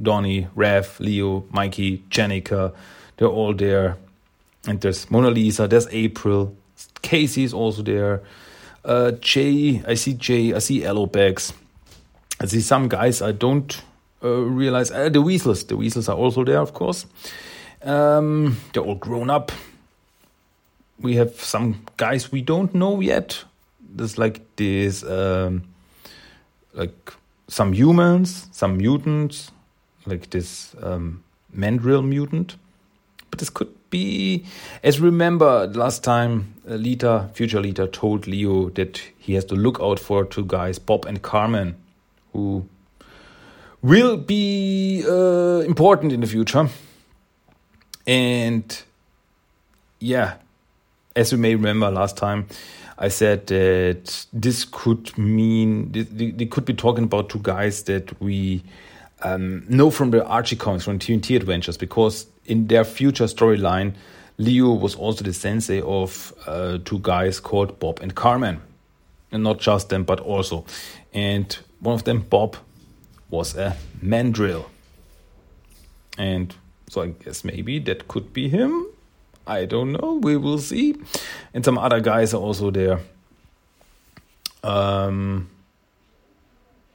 Donnie, 0.00 0.48
Raf, 0.54 0.98
Leo, 0.98 1.44
Mikey, 1.50 1.98
Jennika, 2.08 2.72
they're 3.16 3.28
all 3.28 3.52
there. 3.52 3.98
And 4.66 4.80
there's 4.80 5.10
Mona 5.10 5.28
Lisa, 5.28 5.68
there's 5.68 5.86
April, 5.88 6.56
Casey 7.02 7.44
is 7.44 7.52
also 7.52 7.82
there. 7.82 8.22
Uh, 8.84 9.12
Jay, 9.12 9.82
I 9.86 9.94
see 9.94 10.14
Jay, 10.14 10.52
I 10.52 10.58
see 10.58 10.80
Alopex. 10.80 11.52
I 12.40 12.46
see 12.46 12.60
some 12.60 12.88
guys 12.88 13.22
I 13.22 13.32
don't 13.32 13.82
uh, 14.22 14.28
realize. 14.28 14.90
Uh, 14.90 15.08
the 15.08 15.22
Weasels, 15.22 15.64
the 15.64 15.76
Weasels 15.76 16.08
are 16.08 16.16
also 16.16 16.44
there, 16.44 16.58
of 16.60 16.74
course. 16.74 17.06
Um, 17.82 18.58
they're 18.72 18.82
all 18.82 18.96
grown 18.96 19.30
up. 19.30 19.52
We 21.00 21.16
have 21.16 21.34
some 21.40 21.86
guys 21.96 22.30
we 22.30 22.42
don't 22.42 22.74
know 22.74 23.00
yet. 23.00 23.44
There's 23.80 24.18
like 24.18 24.42
this, 24.56 25.02
um, 25.04 25.64
like 26.72 27.12
some 27.48 27.72
humans, 27.72 28.48
some 28.52 28.76
mutants, 28.76 29.50
like 30.06 30.30
this 30.30 30.74
um, 30.82 31.22
mandrill 31.52 32.02
mutant. 32.02 32.56
But 33.30 33.38
this 33.38 33.50
could 33.50 33.72
be, 33.94 34.44
as 34.82 34.98
remember 34.98 35.68
last 35.68 36.02
time, 36.02 36.54
uh, 36.68 36.74
Lita, 36.74 37.30
future 37.32 37.60
Lita, 37.60 37.86
told 37.86 38.26
Leo 38.26 38.70
that 38.70 39.00
he 39.16 39.34
has 39.34 39.44
to 39.44 39.54
look 39.54 39.78
out 39.80 40.00
for 40.00 40.24
two 40.24 40.44
guys, 40.44 40.80
Bob 40.80 41.04
and 41.04 41.22
Carmen, 41.22 41.76
who 42.32 42.68
will 43.82 44.16
be 44.16 45.04
uh, 45.08 45.60
important 45.60 46.12
in 46.12 46.20
the 46.20 46.26
future. 46.26 46.68
And 48.04 48.82
yeah, 50.00 50.38
as 51.14 51.30
you 51.30 51.38
may 51.38 51.54
remember 51.54 51.88
last 51.88 52.16
time, 52.16 52.48
I 52.98 53.08
said 53.08 53.46
that 53.46 54.26
this 54.32 54.64
could 54.64 55.16
mean 55.16 55.92
they 55.92 56.46
could 56.46 56.64
be 56.64 56.74
talking 56.74 57.04
about 57.04 57.28
two 57.28 57.40
guys 57.42 57.84
that 57.84 58.20
we 58.20 58.64
um, 59.22 59.64
know 59.68 59.90
from 59.90 60.10
the 60.10 60.24
Archie 60.26 60.56
comics, 60.56 60.84
from 60.84 60.98
TNT 60.98 61.36
Adventures, 61.36 61.76
because 61.76 62.26
in 62.46 62.66
their 62.66 62.84
future 62.84 63.24
storyline, 63.24 63.94
Leo 64.38 64.72
was 64.72 64.94
also 64.94 65.24
the 65.24 65.32
sensei 65.32 65.80
of 65.80 66.32
uh, 66.46 66.78
two 66.84 66.98
guys 67.02 67.40
called 67.40 67.78
Bob 67.78 68.00
and 68.00 68.14
Carmen, 68.14 68.60
and 69.30 69.42
not 69.42 69.60
just 69.60 69.88
them, 69.88 70.04
but 70.04 70.20
also, 70.20 70.64
and 71.12 71.56
one 71.80 71.94
of 71.94 72.04
them, 72.04 72.20
Bob, 72.20 72.56
was 73.30 73.56
a 73.56 73.76
mandrill, 74.02 74.70
and 76.18 76.54
so 76.88 77.02
I 77.02 77.08
guess 77.08 77.44
maybe 77.44 77.78
that 77.80 78.08
could 78.08 78.32
be 78.32 78.48
him. 78.48 78.86
I 79.46 79.66
don't 79.66 79.92
know. 79.92 80.20
We 80.22 80.36
will 80.36 80.58
see. 80.58 80.94
And 81.52 81.64
some 81.64 81.76
other 81.76 82.00
guys 82.00 82.32
are 82.32 82.40
also 82.40 82.70
there. 82.70 83.00
Um, 84.62 85.50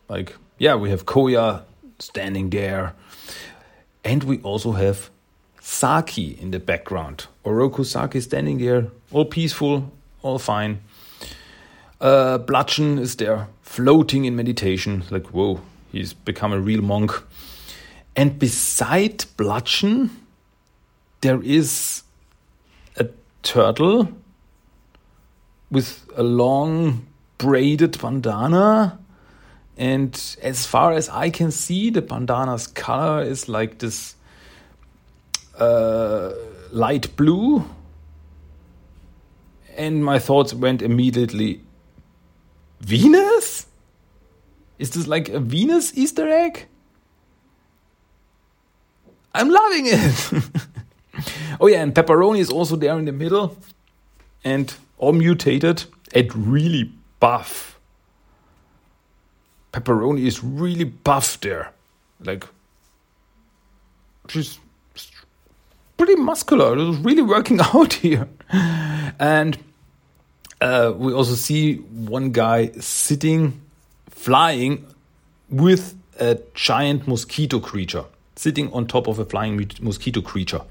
like 0.08 0.36
yeah, 0.58 0.76
we 0.76 0.90
have 0.90 1.06
Koya 1.06 1.64
standing 2.00 2.50
there, 2.50 2.96
and 4.04 4.24
we 4.24 4.40
also 4.40 4.72
have 4.72 5.10
Saki 5.70 6.36
in 6.42 6.50
the 6.50 6.60
background. 6.60 7.28
Oroku 7.46 7.86
Saki 7.86 8.20
standing 8.22 8.58
there, 8.58 8.88
all 9.12 9.24
peaceful, 9.24 9.92
all 10.24 10.40
fine. 10.40 10.82
Uh, 12.02 12.40
Bludgeon 12.40 12.98
is 12.98 13.16
there, 13.18 13.48
floating 13.62 14.26
in 14.26 14.36
meditation. 14.36 15.04
Like 15.12 15.28
whoa, 15.28 15.62
he's 15.92 16.12
become 16.12 16.54
a 16.54 16.60
real 16.60 16.82
monk. 16.82 17.12
And 18.16 18.40
beside 18.40 19.26
Bludgeon, 19.38 20.10
there 21.22 21.42
is 21.44 22.02
a 22.98 23.08
turtle 23.44 24.10
with 25.70 26.04
a 26.18 26.24
long 26.24 27.06
braided 27.38 28.02
bandana. 28.02 28.98
And 29.78 30.36
as 30.42 30.66
far 30.66 30.94
as 30.94 31.10
I 31.10 31.30
can 31.30 31.52
see, 31.52 31.92
the 31.92 32.02
bandana's 32.02 32.66
color 32.66 33.22
is 33.22 33.48
like 33.48 33.78
this 33.78 34.16
uh, 35.60 36.32
light 36.72 37.16
blue. 37.16 37.66
And 39.78 40.04
my 40.04 40.20
thoughts 40.20 40.54
went 40.54 40.82
immediately 40.82 41.62
Venus? 42.82 43.68
Is 44.78 44.92
this 44.92 45.08
like 45.08 45.30
a 45.30 45.40
Venus 45.40 45.98
Easter 45.98 46.28
egg? 46.28 46.68
I'm 49.34 49.50
loving 49.50 49.86
it. 49.88 50.34
Oh 51.60 51.68
yeah, 51.68 51.82
and 51.82 51.94
pepperoni 51.94 52.40
is 52.40 52.50
also 52.50 52.78
there 52.78 52.98
in 52.98 53.04
the 53.04 53.12
middle, 53.12 53.58
and 54.46 54.74
all 54.98 55.12
mutated 55.12 55.84
and 56.14 56.34
really 56.34 56.94
buff. 57.20 57.78
Pepperoni 59.74 60.26
is 60.26 60.42
really 60.42 60.86
buff 60.86 61.38
there, 61.42 61.74
like 62.22 62.46
she's 64.30 64.60
pretty 66.00 66.16
muscular. 66.16 66.74
It 66.76 66.84
was 66.84 66.98
really 66.98 67.22
working 67.22 67.60
out 67.74 67.94
here, 67.94 68.28
and 69.20 69.56
uh, 70.62 70.94
we 70.96 71.14
also 71.14 71.36
see 71.36 71.76
one 71.76 72.32
guy 72.32 72.72
sitting, 72.80 73.62
flying 74.10 74.88
with 75.50 75.96
a 76.20 76.40
giant 76.56 77.08
mosquito 77.08 77.60
creature, 77.60 78.06
sitting 78.36 78.74
on 78.74 78.88
top 78.88 79.08
of 79.08 79.20
a 79.20 79.26
flying 79.26 79.70
mosquito 79.82 80.22
creature 80.22 80.62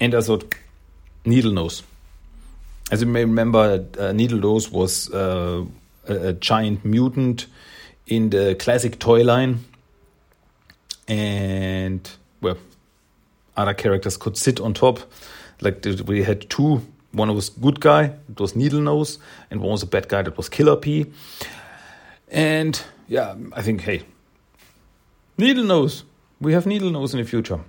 and 0.00 0.14
I 0.14 0.20
thought 0.22 0.54
Needle 1.24 1.52
Nose. 1.52 1.82
As 2.90 3.02
you 3.02 3.06
may 3.06 3.24
remember, 3.24 3.84
uh, 3.98 4.12
Needle 4.12 4.38
Nose 4.38 4.70
was 4.70 5.12
uh, 5.12 5.64
a, 6.08 6.28
a, 6.28 6.32
giant 6.32 6.84
mutant 6.84 7.46
in 8.06 8.30
the 8.30 8.56
classic 8.58 8.98
toy 8.98 9.22
line, 9.22 9.60
and 11.06 12.10
well, 12.40 12.56
other 13.60 13.74
characters 13.74 14.16
could 14.16 14.36
sit 14.36 14.60
on 14.60 14.74
top. 14.74 15.00
Like 15.60 15.84
we 16.06 16.22
had 16.22 16.48
two. 16.50 16.82
One 17.12 17.34
was 17.34 17.48
good 17.48 17.80
guy, 17.80 18.12
it 18.28 18.38
was 18.38 18.54
Needle 18.54 18.80
Nose, 18.80 19.18
and 19.50 19.60
one 19.60 19.72
was 19.72 19.82
a 19.82 19.86
bad 19.86 20.08
guy, 20.08 20.22
that 20.22 20.36
was 20.36 20.48
Killer 20.48 20.76
P. 20.76 21.06
And 22.28 22.80
yeah, 23.08 23.34
I 23.52 23.62
think 23.62 23.80
hey, 23.80 24.02
Needle 25.36 25.64
Nose. 25.64 26.04
We 26.40 26.52
have 26.52 26.66
Needle 26.66 26.90
Nose 26.90 27.12
in 27.12 27.20
the 27.20 27.26
future. 27.26 27.60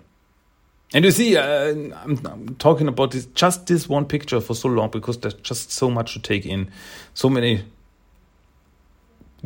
And 0.93 1.06
you 1.06 1.12
see, 1.12 1.38
uh, 1.38 1.71
I'm, 1.71 2.21
I'm, 2.25 2.56
talking 2.56 2.88
about 2.88 3.12
this 3.12 3.25
just 3.27 3.65
this 3.67 3.88
one 3.88 4.06
picture 4.06 4.41
for 4.41 4.54
so 4.54 4.67
long 4.67 4.89
because 4.89 5.17
there's 5.17 5.34
just 5.36 5.71
so 5.71 5.89
much 5.89 6.13
to 6.13 6.19
take 6.19 6.45
in, 6.45 6.69
so 7.13 7.30
many 7.30 7.63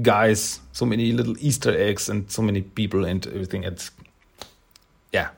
guys, 0.01 0.59
so 0.71 0.85
many 0.85 1.11
little 1.11 1.35
Easter 1.39 1.75
eggs, 1.75 2.09
and 2.09 2.29
so 2.31 2.41
many 2.41 2.61
people 2.61 3.05
and 3.05 3.25
everything. 3.27 3.63
It's 3.63 3.91
yeah, 5.13 5.29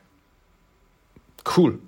cool, 1.47 1.79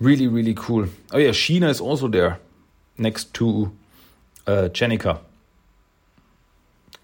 really, 0.00 0.26
really 0.26 0.54
cool. 0.54 0.86
Oh 1.12 1.18
yeah, 1.18 1.30
Sheena 1.30 1.68
is 1.68 1.80
also 1.80 2.08
there, 2.08 2.38
next 2.96 3.34
to 3.34 3.70
uh, 4.46 4.68
Jennika, 4.72 5.20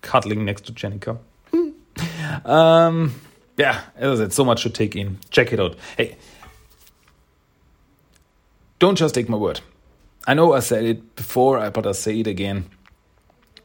cuddling 0.00 0.46
next 0.46 0.64
to 0.66 0.72
Jennika. 0.72 1.18
um, 2.46 3.14
yeah, 3.58 3.82
as 3.96 4.18
I 4.18 4.24
said, 4.24 4.32
so 4.32 4.44
much 4.44 4.62
to 4.62 4.70
take 4.70 4.96
in. 4.96 5.18
Check 5.30 5.52
it 5.52 5.60
out. 5.60 5.76
Hey, 5.98 6.16
don't 8.78 8.96
just 8.96 9.14
take 9.14 9.28
my 9.28 9.36
word. 9.36 9.60
I 10.26 10.32
know 10.34 10.54
I 10.54 10.60
said 10.60 10.84
it 10.84 11.16
before, 11.16 11.70
but 11.70 11.86
I 11.86 11.92
say 11.92 12.20
it 12.20 12.26
again. 12.26 12.64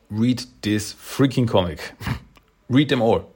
Read 0.09 0.43
this 0.61 0.93
freaking 0.93 1.47
comic. 1.47 1.93
read 2.69 2.89
them 2.89 3.01
all. 3.01 3.31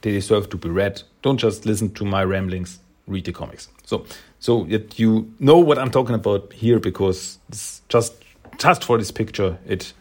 They 0.00 0.12
deserve 0.12 0.48
to 0.50 0.56
be 0.56 0.70
read. 0.70 1.02
Don't 1.20 1.38
just 1.38 1.66
listen 1.66 1.92
to 1.94 2.04
my 2.04 2.24
ramblings. 2.24 2.78
Read 3.06 3.24
the 3.24 3.32
comics. 3.32 3.68
So, 3.84 4.06
so 4.38 4.64
that 4.64 4.98
you 4.98 5.32
know 5.38 5.58
what 5.58 5.78
I'm 5.78 5.90
talking 5.90 6.14
about 6.14 6.52
here, 6.52 6.78
because 6.78 7.38
it's 7.48 7.82
just 7.88 8.14
just 8.58 8.84
for 8.84 8.98
this 8.98 9.10
picture, 9.10 9.58
it 9.66 9.92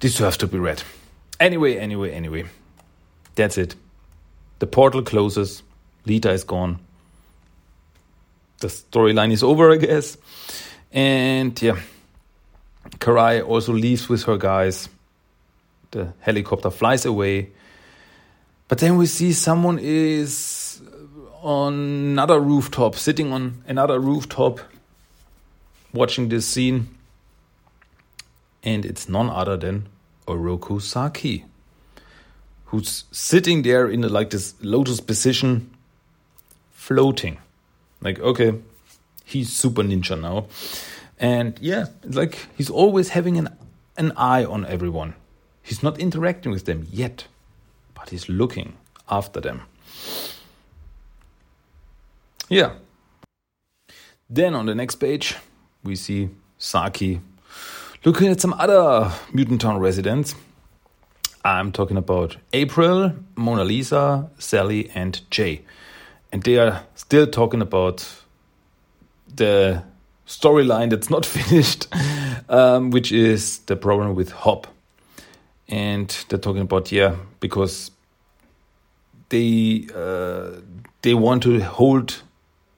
deserves 0.00 0.36
to 0.38 0.46
be 0.46 0.58
read. 0.58 0.82
Anyway, 1.38 1.76
anyway, 1.76 2.10
anyway, 2.12 2.44
that's 3.34 3.58
it. 3.58 3.74
The 4.58 4.66
portal 4.66 5.02
closes. 5.02 5.62
Lita 6.06 6.30
is 6.30 6.44
gone. 6.44 6.78
The 8.60 8.68
storyline 8.68 9.32
is 9.32 9.42
over, 9.42 9.72
I 9.72 9.76
guess. 9.76 10.16
And 10.92 11.60
yeah, 11.60 11.78
Karai 12.98 13.46
also 13.46 13.72
leaves 13.72 14.08
with 14.08 14.22
her 14.24 14.36
guys. 14.36 14.88
The 15.90 16.12
helicopter 16.20 16.70
flies 16.70 17.04
away. 17.04 17.50
But 18.68 18.78
then 18.78 18.96
we 18.96 19.06
see 19.06 19.32
someone 19.32 19.78
is 19.80 20.63
on 21.44 21.74
another 21.74 22.40
rooftop, 22.40 22.96
sitting 22.96 23.32
on 23.32 23.62
another 23.68 24.00
rooftop, 24.00 24.60
watching 25.92 26.28
this 26.28 26.46
scene. 26.46 26.88
And 28.62 28.84
it's 28.84 29.08
none 29.08 29.28
other 29.28 29.56
than 29.56 29.88
Oroku 30.26 30.80
Saki 30.80 31.44
who's 32.74 33.04
sitting 33.12 33.62
there 33.62 33.88
in 33.88 34.02
like 34.02 34.30
this 34.30 34.54
lotus 34.60 35.00
position, 35.00 35.70
floating. 36.72 37.38
Like, 38.00 38.18
okay, 38.18 38.54
he's 39.24 39.52
super 39.52 39.82
ninja 39.82 40.20
now. 40.20 40.46
And 41.16 41.56
yeah, 41.60 41.86
like 42.02 42.48
he's 42.56 42.70
always 42.70 43.10
having 43.10 43.38
an, 43.38 43.48
an 43.96 44.12
eye 44.16 44.44
on 44.44 44.66
everyone. 44.66 45.14
He's 45.62 45.84
not 45.84 46.00
interacting 46.00 46.50
with 46.50 46.64
them 46.64 46.88
yet, 46.90 47.28
but 47.94 48.10
he's 48.10 48.28
looking 48.28 48.74
after 49.08 49.40
them. 49.40 49.62
Yeah. 52.54 52.74
Then 54.30 54.54
on 54.54 54.66
the 54.66 54.76
next 54.76 54.94
page, 54.96 55.34
we 55.82 55.96
see 55.96 56.28
Saki 56.56 57.20
looking 58.04 58.28
at 58.28 58.40
some 58.40 58.52
other 58.52 59.10
Mutant 59.32 59.60
Town 59.60 59.78
residents 59.78 60.36
I'm 61.44 61.72
talking 61.72 61.96
about 61.96 62.36
April, 62.52 63.12
Mona 63.34 63.64
Lisa, 63.64 64.30
Sally, 64.38 64.88
and 64.94 65.20
Jay. 65.32 65.62
And 66.32 66.44
they 66.44 66.58
are 66.58 66.84
still 66.94 67.26
talking 67.26 67.60
about 67.60 68.08
the 69.34 69.82
storyline 70.24 70.90
that's 70.90 71.10
not 71.10 71.26
finished, 71.38 71.88
um, 72.48 72.92
which 72.92 73.10
is 73.10 73.58
the 73.66 73.74
problem 73.74 74.14
with 74.14 74.30
Hob. 74.30 74.68
And 75.68 76.16
they're 76.28 76.38
talking 76.38 76.62
about, 76.62 76.92
yeah, 76.92 77.16
because 77.40 77.90
they 79.28 79.88
uh, 79.94 80.60
they 81.02 81.12
want 81.14 81.42
to 81.42 81.60
hold 81.60 82.22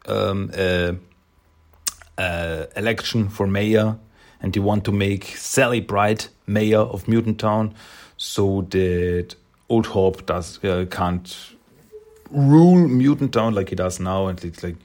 um, 0.07 0.51
election 2.77 3.29
for 3.29 3.47
mayor 3.47 3.99
and 4.41 4.53
they 4.53 4.61
want 4.61 4.85
to 4.85 4.93
make 4.93 5.25
Sally 5.37 5.81
Pride 5.81 6.27
mayor 6.47 6.81
of 6.81 7.09
Mutant 7.09 7.39
Town 7.39 7.75
so 8.17 8.67
that 8.71 9.35
Old 9.69 9.87
Hob 9.87 10.25
does 10.27 10.63
uh, 10.65 10.87
can't 10.91 11.37
rule 12.31 12.77
Mutant 12.77 13.33
Town 13.33 13.55
like 13.55 13.71
he 13.71 13.77
does 13.77 14.01
now, 14.01 14.27
and 14.27 14.43
it's 14.45 14.63
like 14.63 14.77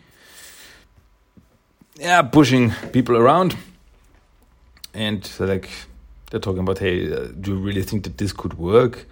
yeah, 1.99 2.21
pushing 2.21 2.71
people 2.91 3.15
around. 3.15 3.55
And 4.93 5.23
they're 5.23 5.47
like, 5.47 5.69
they're 6.29 6.39
talking 6.39 6.61
about, 6.61 6.79
hey, 6.79 7.13
uh, 7.13 7.27
do 7.39 7.51
you 7.51 7.57
really 7.57 7.83
think 7.83 8.03
that 8.03 8.17
this 8.17 8.33
could 8.33 8.55
work? 8.55 9.05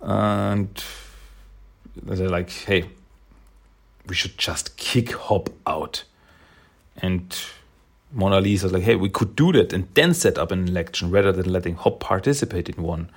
And 0.00 0.82
they're 2.02 2.28
like, 2.28 2.50
hey, 2.50 2.86
we 4.08 4.14
should 4.14 4.38
just 4.38 4.76
kick 4.76 5.12
Hob 5.12 5.52
out. 5.66 6.04
And 6.96 7.36
Mona 8.12 8.40
Lisa's 8.40 8.72
like, 8.72 8.82
hey, 8.82 8.96
we 8.96 9.08
could 9.08 9.36
do 9.36 9.52
that 9.52 9.72
and 9.72 9.88
then 9.94 10.14
set 10.14 10.38
up 10.38 10.50
an 10.50 10.66
election 10.66 11.10
rather 11.10 11.32
than 11.32 11.52
letting 11.52 11.74
Hob 11.76 12.00
participate 12.00 12.68
in 12.68 12.82
one. 12.82 13.10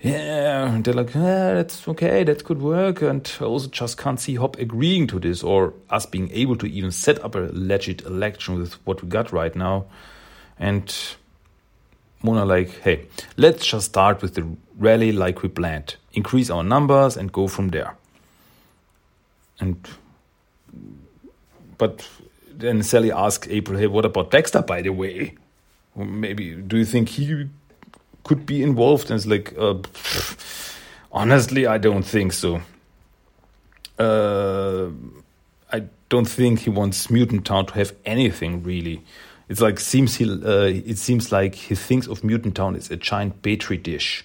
Yeah, 0.00 0.68
and 0.68 0.84
they're 0.84 0.94
like, 0.94 1.14
yeah, 1.14 1.54
that's 1.54 1.88
okay, 1.88 2.24
that 2.24 2.44
could 2.44 2.60
work. 2.60 3.00
And 3.02 3.30
I 3.40 3.44
also 3.44 3.68
just 3.68 3.96
can't 3.96 4.20
see 4.20 4.34
Hob 4.34 4.56
agreeing 4.58 5.06
to 5.08 5.18
this 5.18 5.42
or 5.42 5.72
us 5.90 6.06
being 6.06 6.30
able 6.32 6.56
to 6.56 6.66
even 6.66 6.90
set 6.90 7.24
up 7.24 7.34
a 7.34 7.48
legit 7.52 8.02
election 8.02 8.58
with 8.58 8.74
what 8.86 9.02
we 9.02 9.08
got 9.08 9.32
right 9.32 9.54
now. 9.56 9.86
And 10.58 10.94
Mona 12.22 12.44
like, 12.44 12.80
hey, 12.80 13.06
let's 13.36 13.66
just 13.66 13.86
start 13.86 14.22
with 14.22 14.34
the 14.34 14.46
rally 14.78 15.12
like 15.12 15.42
we 15.42 15.48
planned. 15.48 15.96
Increase 16.12 16.50
our 16.50 16.62
numbers 16.62 17.16
and 17.16 17.32
go 17.32 17.48
from 17.48 17.68
there. 17.68 17.96
And 19.58 19.88
but 21.78 22.08
then 22.52 22.82
Sally 22.82 23.10
asks 23.10 23.48
April, 23.48 23.78
hey, 23.78 23.86
what 23.86 24.04
about 24.04 24.30
Dexter, 24.30 24.62
by 24.62 24.82
the 24.82 24.90
way? 24.90 25.34
maybe 25.96 26.54
do 26.54 26.76
you 26.76 26.84
think 26.84 27.08
he 27.08 27.48
could 28.24 28.46
be 28.46 28.62
involved? 28.62 29.10
And 29.10 29.18
it's 29.18 29.26
like, 29.26 29.54
uh, 29.58 29.76
honestly, 31.12 31.66
I 31.66 31.78
don't 31.78 32.02
think 32.02 32.32
so. 32.32 32.60
Uh, 33.98 34.88
I 35.72 35.84
don't 36.08 36.28
think 36.28 36.60
he 36.60 36.70
wants 36.70 37.10
Mutant 37.10 37.46
Town 37.46 37.66
to 37.66 37.74
have 37.74 37.94
anything 38.04 38.62
really. 38.62 39.02
It's 39.48 39.60
like 39.60 39.78
seems 39.78 40.16
he. 40.16 40.24
Uh, 40.24 40.64
it 40.64 40.98
seems 40.98 41.30
like 41.30 41.54
he 41.54 41.74
thinks 41.74 42.08
of 42.08 42.24
Mutant 42.24 42.56
Town 42.56 42.74
as 42.76 42.90
a 42.90 42.96
giant 42.96 43.42
petri 43.42 43.76
dish. 43.76 44.24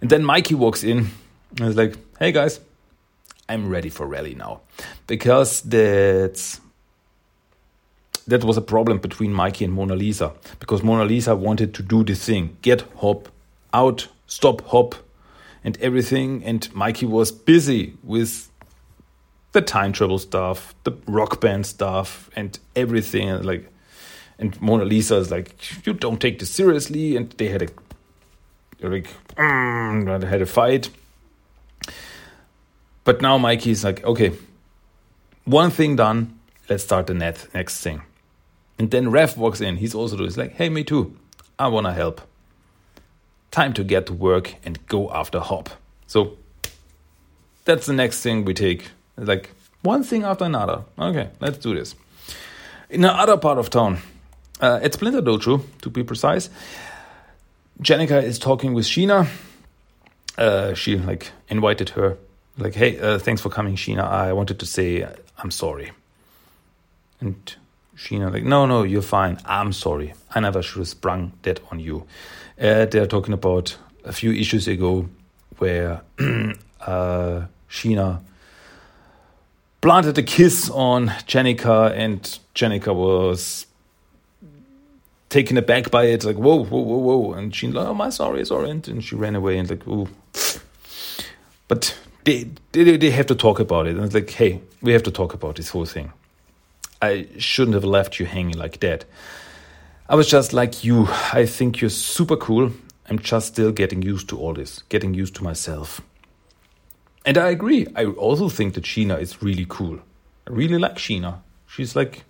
And 0.00 0.08
then 0.08 0.24
Mikey 0.24 0.54
walks 0.54 0.84
in 0.84 1.10
and 1.58 1.68
is 1.68 1.76
like, 1.76 1.96
"Hey 2.18 2.30
guys, 2.30 2.60
I'm 3.48 3.68
ready 3.68 3.88
for 3.88 4.06
rally 4.06 4.34
now," 4.34 4.60
because 5.06 5.60
that's 5.62 6.60
that 8.26 8.42
was 8.44 8.56
a 8.56 8.62
problem 8.62 8.98
between 8.98 9.32
Mikey 9.32 9.64
and 9.64 9.74
Mona 9.74 9.94
Lisa 9.94 10.32
because 10.58 10.82
Mona 10.82 11.04
Lisa 11.04 11.36
wanted 11.36 11.74
to 11.74 11.82
do 11.82 12.02
this 12.02 12.24
thing 12.24 12.56
get 12.62 12.80
Hob 12.96 13.28
out, 13.74 14.08
stop 14.26 14.62
Hob, 14.68 14.94
and 15.64 15.76
everything. 15.80 16.42
And 16.44 16.72
Mikey 16.74 17.06
was 17.06 17.32
busy 17.32 17.94
with 18.02 18.50
the 19.52 19.60
time 19.60 19.92
travel 19.92 20.18
stuff, 20.18 20.74
the 20.84 20.92
rock 21.06 21.40
band 21.40 21.66
stuff, 21.66 22.30
and 22.36 22.58
everything. 22.76 23.42
Like, 23.42 23.70
and 24.38 24.60
Mona 24.62 24.84
Lisa 24.84 25.16
is 25.16 25.30
like, 25.30 25.86
you 25.86 25.92
don't 25.92 26.20
take 26.20 26.38
this 26.38 26.50
seriously. 26.50 27.16
And 27.16 27.30
they 27.32 27.48
had 27.48 27.62
a 27.62 27.68
like, 28.80 29.08
mm, 29.36 30.20
they 30.20 30.26
had 30.26 30.42
a 30.42 30.46
fight. 30.46 30.90
But 33.04 33.20
now 33.20 33.38
Mikey 33.38 33.70
is 33.70 33.84
like, 33.84 34.02
okay, 34.04 34.32
one 35.44 35.70
thing 35.70 35.96
done. 35.96 36.38
Let's 36.68 36.82
start 36.82 37.06
the 37.06 37.14
net 37.14 37.46
next 37.54 37.80
thing. 37.82 38.02
And 38.78 38.90
then 38.90 39.10
Rev 39.10 39.36
walks 39.36 39.60
in. 39.60 39.76
He's 39.76 39.94
also 39.94 40.16
doing. 40.16 40.28
He's 40.28 40.38
like, 40.38 40.54
hey, 40.54 40.68
me 40.68 40.82
too. 40.82 41.16
I 41.58 41.68
wanna 41.68 41.92
help. 41.92 42.22
Time 43.50 43.72
to 43.74 43.84
get 43.84 44.06
to 44.06 44.12
work 44.12 44.54
and 44.64 44.84
go 44.86 45.10
after 45.12 45.38
Hob. 45.38 45.68
So 46.06 46.36
that's 47.64 47.86
the 47.86 47.92
next 47.92 48.22
thing 48.22 48.44
we 48.44 48.54
take. 48.54 48.90
Like 49.16 49.50
one 49.82 50.02
thing 50.02 50.24
after 50.24 50.44
another. 50.44 50.84
Okay, 50.98 51.30
let's 51.40 51.58
do 51.58 51.74
this. 51.74 51.94
In 52.90 53.04
another 53.04 53.36
part 53.36 53.58
of 53.58 53.70
town, 53.70 53.98
uh, 54.60 54.80
at 54.82 54.94
Splinter 54.94 55.22
Dojo, 55.22 55.62
to 55.82 55.90
be 55.90 56.02
precise, 56.02 56.48
Jennika 57.82 58.22
is 58.22 58.38
talking 58.38 58.72
with 58.74 58.86
Sheena. 58.86 59.28
Uh, 60.36 60.74
she 60.74 60.96
like 60.96 61.32
invited 61.48 61.90
her, 61.90 62.16
like, 62.56 62.74
"Hey, 62.74 62.98
uh, 62.98 63.18
thanks 63.18 63.42
for 63.42 63.48
coming, 63.48 63.76
Sheena. 63.76 64.04
I 64.04 64.32
wanted 64.32 64.58
to 64.60 64.66
say 64.66 65.06
I'm 65.38 65.50
sorry." 65.50 65.92
And 67.20 67.54
Sheena 67.96 68.32
like, 68.32 68.44
no, 68.44 68.66
no, 68.66 68.82
you're 68.82 69.02
fine. 69.02 69.38
I'm 69.44 69.72
sorry. 69.72 70.14
I 70.34 70.40
never 70.40 70.62
should 70.62 70.78
have 70.78 70.88
sprung 70.88 71.32
that 71.42 71.60
on 71.70 71.80
you. 71.80 72.06
Uh, 72.60 72.86
they're 72.86 73.06
talking 73.06 73.34
about 73.34 73.76
a 74.04 74.12
few 74.12 74.32
issues 74.32 74.68
ago 74.68 75.08
where 75.58 76.02
uh, 76.80 77.46
Sheena 77.70 78.20
planted 79.80 80.18
a 80.18 80.22
kiss 80.22 80.70
on 80.70 81.08
Jennika 81.26 81.92
and 81.92 82.38
Jennika 82.54 82.94
was 82.94 83.66
taken 85.28 85.56
aback 85.56 85.90
by 85.90 86.04
it, 86.04 86.24
like, 86.24 86.36
whoa, 86.36 86.64
whoa, 86.64 86.80
whoa, 86.80 86.98
whoa. 86.98 87.32
And 87.32 87.54
she's 87.54 87.74
like, 87.74 87.86
oh, 87.86 87.94
my 87.94 88.10
sorry, 88.10 88.44
sorry. 88.44 88.70
And, 88.70 88.86
and 88.88 89.04
she 89.04 89.14
ran 89.14 89.34
away 89.34 89.58
and 89.58 89.68
like, 89.68 89.82
oh. 89.86 90.08
But 91.66 91.96
they, 92.24 92.50
they, 92.72 92.96
they 92.96 93.10
have 93.10 93.26
to 93.26 93.34
talk 93.34 93.60
about 93.60 93.86
it. 93.86 93.96
And 93.96 94.04
it's 94.04 94.14
like, 94.14 94.30
hey, 94.30 94.60
we 94.82 94.92
have 94.92 95.02
to 95.04 95.10
talk 95.10 95.34
about 95.34 95.56
this 95.56 95.70
whole 95.70 95.84
thing. 95.84 96.12
I 97.00 97.28
shouldn't 97.38 97.74
have 97.74 97.84
left 97.84 98.18
you 98.18 98.26
hanging 98.26 98.56
like 98.56 98.80
that. 98.80 99.04
I 100.08 100.16
was 100.16 100.28
just 100.28 100.52
like 100.52 100.84
you. 100.84 101.06
I 101.32 101.46
think 101.46 101.80
you're 101.80 101.90
super 101.90 102.36
cool. 102.36 102.72
I'm 103.08 103.18
just 103.18 103.48
still 103.48 103.72
getting 103.72 104.02
used 104.02 104.28
to 104.30 104.38
all 104.38 104.54
this, 104.54 104.82
getting 104.88 105.14
used 105.14 105.34
to 105.36 105.44
myself. 105.44 106.00
And 107.26 107.38
I 107.38 107.48
agree. 107.48 107.86
I 107.94 108.06
also 108.06 108.48
think 108.48 108.74
that 108.74 108.84
Sheena 108.84 109.20
is 109.20 109.42
really 109.42 109.66
cool. 109.68 109.98
I 110.46 110.50
really 110.50 110.78
like 110.78 110.96
Sheena. 110.96 111.38
She's 111.66 111.96
like 111.96 112.24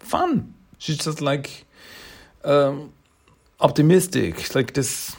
fun. 0.00 0.54
She's 0.78 0.98
just 0.98 1.20
like 1.20 1.64
um, 2.44 2.92
optimistic. 3.60 4.54
Like 4.54 4.72
this. 4.72 5.16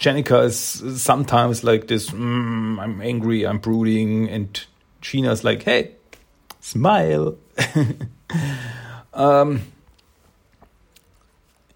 Jennika 0.00 0.44
is 0.44 0.56
sometimes 1.00 1.62
like 1.62 1.86
this. 1.86 2.10
Mm, 2.10 2.80
I'm 2.80 3.00
angry. 3.02 3.46
I'm 3.46 3.58
brooding, 3.58 4.28
and 4.28 4.60
Sheena's 5.02 5.44
like, 5.44 5.62
"Hey, 5.62 5.92
Smile. 6.60 7.36
um, 9.14 9.62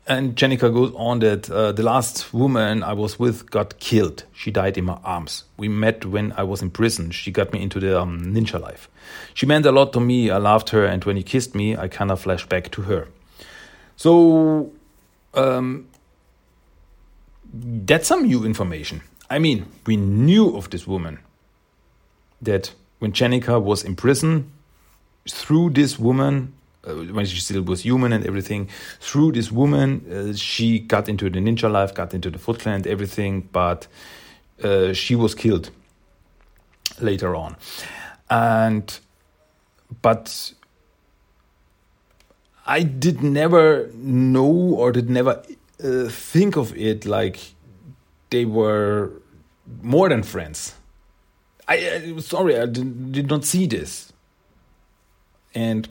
and 0.06 0.36
Jennika 0.36 0.72
goes 0.72 0.92
on 0.94 1.20
that 1.20 1.50
uh, 1.50 1.72
the 1.72 1.82
last 1.82 2.34
woman 2.34 2.82
I 2.82 2.92
was 2.92 3.18
with 3.18 3.50
got 3.50 3.78
killed. 3.78 4.24
She 4.34 4.50
died 4.50 4.76
in 4.76 4.84
my 4.84 4.98
arms. 5.02 5.44
We 5.56 5.68
met 5.68 6.04
when 6.04 6.32
I 6.32 6.42
was 6.42 6.60
in 6.60 6.70
prison. 6.70 7.10
She 7.10 7.30
got 7.30 7.52
me 7.52 7.62
into 7.62 7.80
the 7.80 7.98
um, 7.98 8.20
ninja 8.34 8.60
life. 8.60 8.90
She 9.32 9.46
meant 9.46 9.64
a 9.64 9.72
lot 9.72 9.94
to 9.94 10.00
me. 10.00 10.30
I 10.30 10.36
loved 10.36 10.68
her, 10.70 10.84
and 10.84 11.02
when 11.04 11.16
he 11.16 11.22
kissed 11.22 11.54
me, 11.54 11.76
I 11.76 11.88
kind 11.88 12.10
of 12.10 12.20
flashed 12.20 12.50
back 12.50 12.70
to 12.72 12.82
her. 12.82 13.08
So, 13.96 14.70
um, 15.32 15.88
that's 17.54 18.08
some 18.08 18.26
new 18.26 18.44
information. 18.44 19.02
I 19.30 19.38
mean, 19.38 19.66
we 19.86 19.96
knew 19.96 20.56
of 20.56 20.70
this 20.70 20.86
woman 20.86 21.20
that 22.42 22.74
when 22.98 23.12
Jennika 23.12 23.62
was 23.62 23.84
in 23.84 23.96
prison, 23.96 24.50
through 25.28 25.70
this 25.70 25.98
woman, 25.98 26.52
uh, 26.86 26.94
when 26.94 27.24
she 27.24 27.38
still 27.40 27.62
was 27.62 27.82
human 27.82 28.12
and 28.12 28.26
everything, 28.26 28.68
through 29.00 29.32
this 29.32 29.50
woman, 29.52 30.04
uh, 30.12 30.34
she 30.34 30.80
got 30.80 31.08
into 31.08 31.30
the 31.30 31.38
ninja 31.38 31.70
life, 31.70 31.94
got 31.94 32.12
into 32.12 32.30
the 32.30 32.38
Foot 32.38 32.60
Clan 32.60 32.76
and 32.76 32.86
everything, 32.86 33.48
but 33.52 33.86
uh, 34.62 34.92
she 34.92 35.14
was 35.14 35.34
killed 35.34 35.70
later 37.00 37.34
on. 37.34 37.56
And, 38.28 38.98
but 40.02 40.52
I 42.66 42.82
did 42.82 43.22
never 43.22 43.90
know 43.94 44.50
or 44.50 44.92
did 44.92 45.08
never 45.08 45.42
uh, 45.84 46.08
think 46.08 46.56
of 46.56 46.76
it 46.76 47.04
like 47.04 47.38
they 48.30 48.44
were 48.44 49.12
more 49.82 50.08
than 50.08 50.22
friends. 50.22 50.74
I, 51.68 51.74
I 51.74 52.20
sorry, 52.20 52.58
I 52.58 52.66
did, 52.66 53.12
did 53.12 53.28
not 53.28 53.44
see 53.44 53.66
this 53.66 54.12
and 55.54 55.88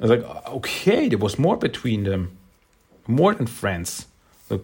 I 0.00 0.06
was 0.06 0.10
like, 0.10 0.46
okay, 0.48 1.08
there 1.08 1.18
was 1.18 1.38
more 1.38 1.56
between 1.56 2.04
them, 2.04 2.36
more 3.06 3.34
than 3.34 3.46
friends. 3.46 4.06
Like, 4.48 4.62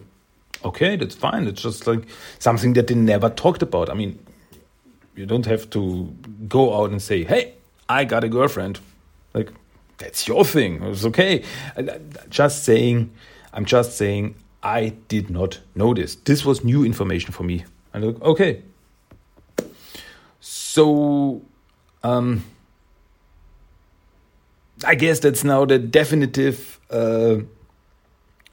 okay, 0.63 0.95
that's 0.95 1.15
fine. 1.15 1.47
It's 1.47 1.61
just 1.61 1.85
like 1.87 2.03
something 2.39 2.73
that 2.73 2.87
they 2.87 2.95
never 2.95 3.29
talked 3.29 3.61
about. 3.61 3.89
I 3.89 3.93
mean, 3.93 4.19
you 5.15 5.25
don't 5.25 5.45
have 5.45 5.69
to 5.71 6.13
go 6.47 6.81
out 6.81 6.91
and 6.91 7.01
say, 7.01 7.23
hey, 7.23 7.53
I 7.87 8.05
got 8.05 8.23
a 8.23 8.29
girlfriend. 8.29 8.79
Like, 9.33 9.51
that's 9.97 10.27
your 10.27 10.45
thing. 10.45 10.81
It's 10.83 11.05
okay. 11.05 11.43
Just 12.29 12.63
saying, 12.63 13.11
I'm 13.53 13.65
just 13.65 13.97
saying, 13.97 14.35
I 14.61 14.89
did 15.07 15.29
not 15.29 15.61
know 15.75 15.93
this. 15.93 16.15
This 16.15 16.45
was 16.45 16.63
new 16.63 16.83
information 16.83 17.31
for 17.31 17.43
me. 17.43 17.65
Okay. 17.95 18.61
So, 20.39 21.41
um, 22.03 22.43
I 24.83 24.95
guess 24.95 25.19
that's 25.19 25.43
now 25.43 25.65
the 25.65 25.79
definitive. 25.79 26.79
Uh, 26.89 27.37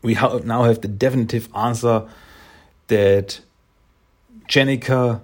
we 0.02 0.14
ha 0.14 0.38
now 0.44 0.64
have 0.64 0.80
the 0.80 0.88
definitive 0.88 1.48
answer 1.54 2.09
that 2.88 3.40
Jennika 4.48 5.20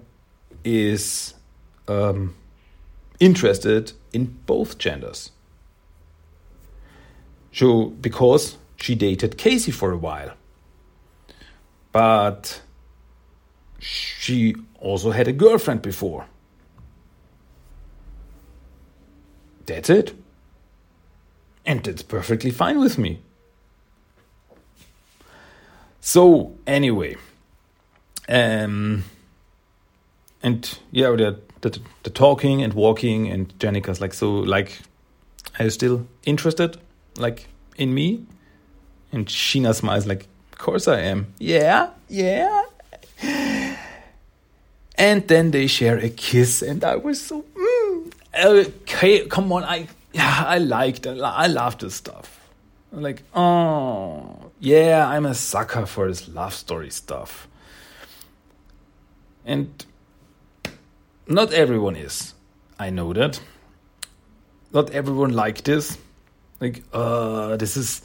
is 0.65 1.35
um, 1.89 2.35
interested 3.21 3.93
in 4.13 4.39
both 4.47 4.79
genders. 4.79 5.31
So, 7.53 7.87
because 7.87 8.57
she 8.77 8.95
dated 8.95 9.37
Casey 9.37 9.71
for 9.71 9.93
a 9.93 9.99
while. 9.99 10.33
But 11.93 12.63
she 13.79 14.57
also 14.81 15.11
had 15.11 15.29
a 15.29 15.33
girlfriend 15.33 15.83
before. 15.83 16.27
That's 19.67 19.91
it. 19.91 20.15
And 21.65 21.85
that's 21.85 22.03
perfectly 22.03 22.51
fine 22.51 22.81
with 22.81 22.99
me. 22.99 23.21
So, 26.01 26.55
anyway, 26.67 27.17
um, 28.29 29.05
and 30.43 30.79
yeah, 30.91 31.11
the, 31.11 31.41
the, 31.61 31.79
the 32.03 32.11
talking 32.11 32.61
and 32.61 32.75
walking, 32.75 33.29
and 33.29 33.57
Jennika's 33.61 34.01
like, 34.01 34.13
so, 34.13 34.33
like, 34.33 34.81
are 35.61 35.67
you 35.67 35.71
still 35.71 36.09
interested, 36.25 36.77
like, 37.17 37.47
in 37.77 37.95
me? 37.95 38.27
And 39.13 39.27
Sheena 39.27 39.75
smiles, 39.77 40.07
like, 40.07 40.27
course 40.63 40.87
I 40.89 41.01
am. 41.01 41.35
Yeah, 41.39 41.91
yeah. 42.09 42.63
And 44.97 45.27
then 45.27 45.51
they 45.51 45.67
share 45.67 45.99
a 45.99 46.09
kiss, 46.09 46.63
and 46.63 46.85
I 46.85 46.97
was 46.97 47.21
so, 47.21 47.45
mm, 47.57 48.13
okay, 48.45 49.27
come 49.27 49.53
on, 49.53 49.65
I, 49.65 49.89
I 50.17 50.59
liked. 50.59 51.07
I 51.07 51.47
love 51.49 51.79
this 51.79 51.95
stuff. 51.95 52.39
I'm 52.93 53.03
like, 53.03 53.23
oh, 53.35 54.51
yeah, 54.61 55.09
I'm 55.09 55.27
a 55.27 55.35
sucker 55.35 55.87
for 55.87 56.09
this 56.09 56.29
love 56.29 56.55
story 56.55 56.91
stuff. 56.91 57.49
And 59.45 59.85
not 61.27 61.53
everyone 61.53 61.97
is. 61.97 62.35
I 62.79 62.91
know 62.91 63.13
that. 63.13 63.41
Not 64.73 64.91
everyone 64.91 65.33
like 65.33 65.65
this. 65.65 65.99
Like, 66.61 66.85
uh, 66.93 67.57
this 67.57 67.77
is 67.77 68.03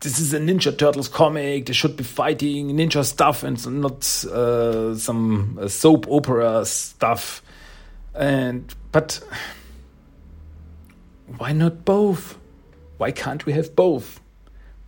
this 0.00 0.18
is 0.18 0.32
a 0.32 0.38
Ninja 0.38 0.76
Turtles 0.76 1.08
comic. 1.08 1.66
They 1.66 1.72
should 1.72 1.96
be 1.96 2.04
fighting 2.04 2.76
ninja 2.76 3.04
stuff 3.04 3.42
and 3.42 3.80
not 3.80 4.24
uh, 4.24 4.94
some 4.96 5.58
uh, 5.60 5.68
soap 5.68 6.06
opera 6.10 6.64
stuff. 6.64 7.42
And 8.14 8.74
but 8.92 9.20
why 11.36 11.52
not 11.52 11.84
both? 11.84 12.38
Why 12.96 13.12
can't 13.12 13.44
we 13.46 13.52
have 13.52 13.76
both? 13.76 14.20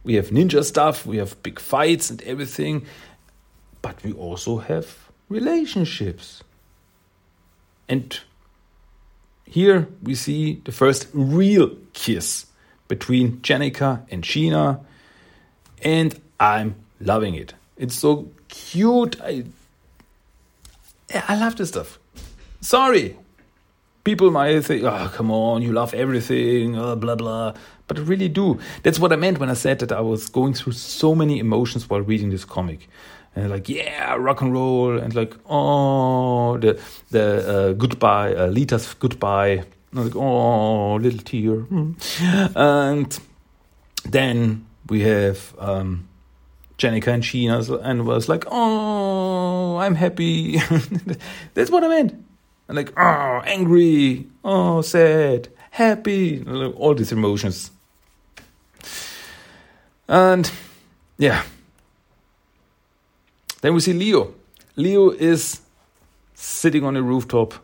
We 0.04 0.14
have 0.14 0.30
ninja 0.30 0.64
stuff, 0.64 1.06
we 1.06 1.18
have 1.18 1.40
big 1.42 1.60
fights 1.60 2.10
and 2.10 2.20
everything, 2.22 2.86
but 3.82 4.02
we 4.02 4.12
also 4.12 4.58
have 4.58 5.10
relationships. 5.28 6.42
And 7.88 8.18
here 9.44 9.88
we 10.02 10.14
see 10.14 10.60
the 10.64 10.72
first 10.72 11.08
real 11.12 11.76
kiss 11.92 12.46
between 12.88 13.38
Jennika 13.38 14.04
and 14.10 14.24
Sheena, 14.24 14.80
and 15.82 16.18
I'm 16.40 16.74
loving 17.00 17.34
it. 17.34 17.54
It's 17.76 17.94
so 17.94 18.28
cute. 18.48 19.20
I 19.22 19.44
I 21.14 21.36
love 21.36 21.56
this 21.56 21.68
stuff. 21.68 21.98
Sorry, 22.60 23.16
people 24.04 24.30
might 24.30 24.60
think, 24.60 24.84
oh, 24.84 25.10
come 25.12 25.30
on, 25.30 25.62
you 25.62 25.72
love 25.72 25.94
everything, 25.94 26.76
uh, 26.76 26.94
blah, 26.96 27.16
blah. 27.16 27.54
But 27.86 27.98
I 27.98 28.02
really 28.02 28.28
do. 28.28 28.58
That's 28.82 28.98
what 28.98 29.12
I 29.12 29.16
meant 29.16 29.38
when 29.38 29.50
I 29.50 29.54
said 29.54 29.80
that 29.80 29.92
I 29.92 30.00
was 30.00 30.28
going 30.28 30.54
through 30.54 30.72
so 30.72 31.14
many 31.14 31.38
emotions 31.38 31.90
while 31.90 32.00
reading 32.00 32.30
this 32.30 32.44
comic. 32.44 32.88
And 33.34 33.50
like, 33.50 33.68
yeah, 33.68 34.14
rock 34.14 34.42
and 34.42 34.52
roll, 34.52 34.98
and 34.98 35.14
like, 35.14 35.34
oh, 35.46 36.58
the 36.58 36.80
the 37.10 37.24
uh, 37.48 37.72
goodbye, 37.72 38.34
uh, 38.34 38.46
Lita's 38.46 38.94
goodbye. 38.94 39.64
And 39.92 40.04
like, 40.04 40.16
oh, 40.16 40.96
little 40.96 41.20
tear. 41.20 41.62
Mm. 41.62 41.96
And 42.54 43.18
then 44.04 44.66
we 44.92 45.00
have 45.00 45.54
um, 45.58 46.06
Jennika 46.76 47.08
and 47.08 47.22
Sheena, 47.22 47.80
and 47.82 48.06
was 48.06 48.28
like, 48.28 48.44
oh, 48.46 49.78
I'm 49.78 49.94
happy. 49.94 50.58
That's 51.54 51.70
what 51.70 51.82
I 51.82 51.88
meant. 51.88 52.12
And 52.68 52.76
like 52.76 52.92
oh 52.98 53.40
angry. 53.46 54.26
Oh 54.44 54.82
sad. 54.82 55.48
Happy. 55.70 56.44
All 56.44 56.94
these 56.94 57.10
emotions. 57.10 57.70
And 60.08 60.50
yeah. 61.16 61.42
Then 63.62 63.72
we 63.72 63.80
see 63.80 63.94
leo. 63.94 64.34
Leo 64.76 65.08
is 65.08 65.62
sitting 66.34 66.84
on 66.84 66.96
a 66.96 67.02
rooftop 67.02 67.54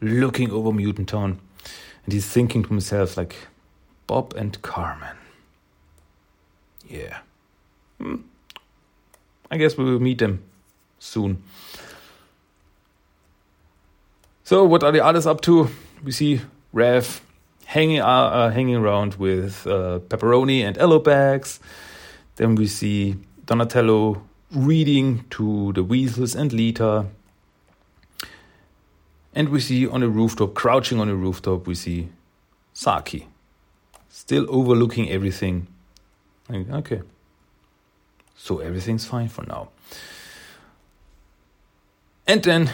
looking 0.00 0.50
over 0.50 0.72
mutant 0.72 1.10
town 1.10 1.38
and 2.04 2.12
he's 2.14 2.26
thinking 2.26 2.62
to 2.62 2.68
himself 2.68 3.16
like 3.16 3.34
bob 4.06 4.32
and 4.36 4.62
carmen 4.62 5.16
yeah 6.88 7.18
hmm. 7.98 8.16
i 9.50 9.56
guess 9.56 9.76
we 9.76 9.84
will 9.84 10.00
meet 10.00 10.18
them 10.18 10.42
soon 10.98 11.42
so 14.46 14.62
what 14.64 14.84
are 14.84 14.92
the 14.92 15.04
others 15.04 15.26
up 15.26 15.40
to? 15.40 15.68
We 16.04 16.12
see 16.12 16.40
Rev 16.72 17.20
hanging 17.64 18.00
uh, 18.00 18.06
uh, 18.06 18.50
hanging 18.50 18.76
around 18.76 19.14
with 19.14 19.66
uh, 19.66 19.98
Pepperoni 20.06 20.62
and 20.62 20.78
Alopex. 20.78 21.58
Then 22.36 22.54
we 22.54 22.68
see 22.68 23.16
Donatello 23.44 24.22
reading 24.52 25.24
to 25.30 25.72
the 25.72 25.82
Weasels 25.82 26.36
and 26.36 26.52
Lita. 26.52 27.06
And 29.34 29.48
we 29.48 29.58
see 29.58 29.84
on 29.84 30.04
a 30.04 30.08
rooftop, 30.08 30.54
crouching 30.54 31.00
on 31.00 31.08
a 31.08 31.16
rooftop, 31.16 31.66
we 31.66 31.74
see 31.74 32.10
Saki, 32.72 33.26
still 34.08 34.46
overlooking 34.48 35.10
everything. 35.10 35.66
Okay, 36.48 37.02
so 38.36 38.58
everything's 38.58 39.04
fine 39.04 39.28
for 39.28 39.44
now. 39.46 39.70
And 42.26 42.42
then 42.42 42.70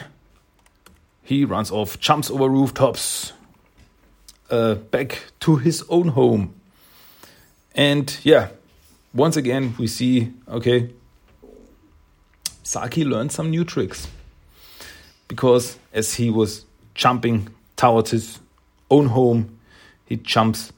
he 1.22 1.44
runs 1.44 1.70
off, 1.70 1.98
jumps 1.98 2.30
over 2.30 2.48
rooftops, 2.48 3.32
uh, 4.50 4.74
back 4.74 5.24
to 5.40 5.56
his 5.56 5.84
own 5.88 6.08
home. 6.08 6.54
And 7.74 8.14
yeah, 8.22 8.48
once 9.14 9.36
again, 9.36 9.74
we 9.78 9.86
see 9.86 10.32
okay, 10.48 10.90
Saki 12.62 13.04
learned 13.04 13.32
some 13.32 13.50
new 13.50 13.64
tricks. 13.64 14.08
Because 15.28 15.78
as 15.94 16.14
he 16.14 16.28
was 16.28 16.66
jumping 16.94 17.48
towards 17.76 18.10
his 18.10 18.38
own 18.90 19.06
home, 19.06 19.58
he 20.04 20.16
jumps 20.16 20.72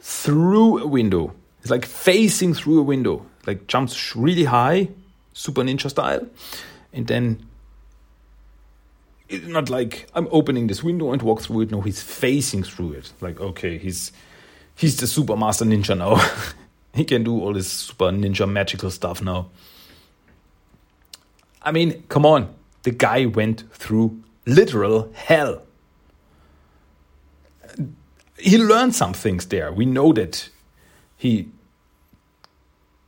through 0.00 0.78
a 0.78 0.86
window. 0.86 1.32
He's 1.66 1.70
like 1.72 1.84
facing 1.84 2.54
through 2.54 2.78
a 2.78 2.82
window, 2.84 3.26
like 3.44 3.66
jumps 3.66 4.14
really 4.14 4.44
high, 4.44 4.88
super 5.32 5.62
ninja 5.62 5.90
style, 5.90 6.24
and 6.92 7.08
then 7.08 7.44
it's 9.28 9.48
not 9.48 9.68
like 9.68 10.06
I'm 10.14 10.28
opening 10.30 10.68
this 10.68 10.84
window 10.84 11.10
and 11.10 11.20
walk 11.22 11.40
through 11.40 11.62
it. 11.62 11.72
No, 11.72 11.80
he's 11.80 12.00
facing 12.00 12.62
through 12.62 12.92
it. 12.92 13.12
Like, 13.20 13.40
okay, 13.40 13.78
he's 13.78 14.12
he's 14.76 14.96
the 14.98 15.08
super 15.08 15.36
master 15.36 15.64
ninja 15.64 15.98
now. 15.98 16.24
he 16.94 17.04
can 17.04 17.24
do 17.24 17.40
all 17.40 17.52
this 17.52 17.66
super 17.68 18.12
ninja 18.12 18.48
magical 18.48 18.92
stuff 18.92 19.20
now. 19.20 19.50
I 21.62 21.72
mean, 21.72 22.04
come 22.08 22.24
on. 22.24 22.54
The 22.84 22.92
guy 22.92 23.26
went 23.26 23.64
through 23.72 24.22
literal 24.46 25.10
hell. 25.14 25.62
He 28.38 28.56
learned 28.56 28.94
some 28.94 29.14
things 29.14 29.46
there. 29.46 29.72
We 29.72 29.84
know 29.84 30.12
that 30.12 30.48
he 31.16 31.48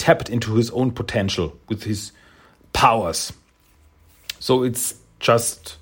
tapped 0.09 0.31
into 0.31 0.55
his 0.55 0.71
own 0.71 0.91
potential 0.91 1.55
with 1.69 1.83
his 1.83 2.13
powers. 2.73 3.31
So 4.41 4.63
it's 4.63 4.95
just 5.21 5.77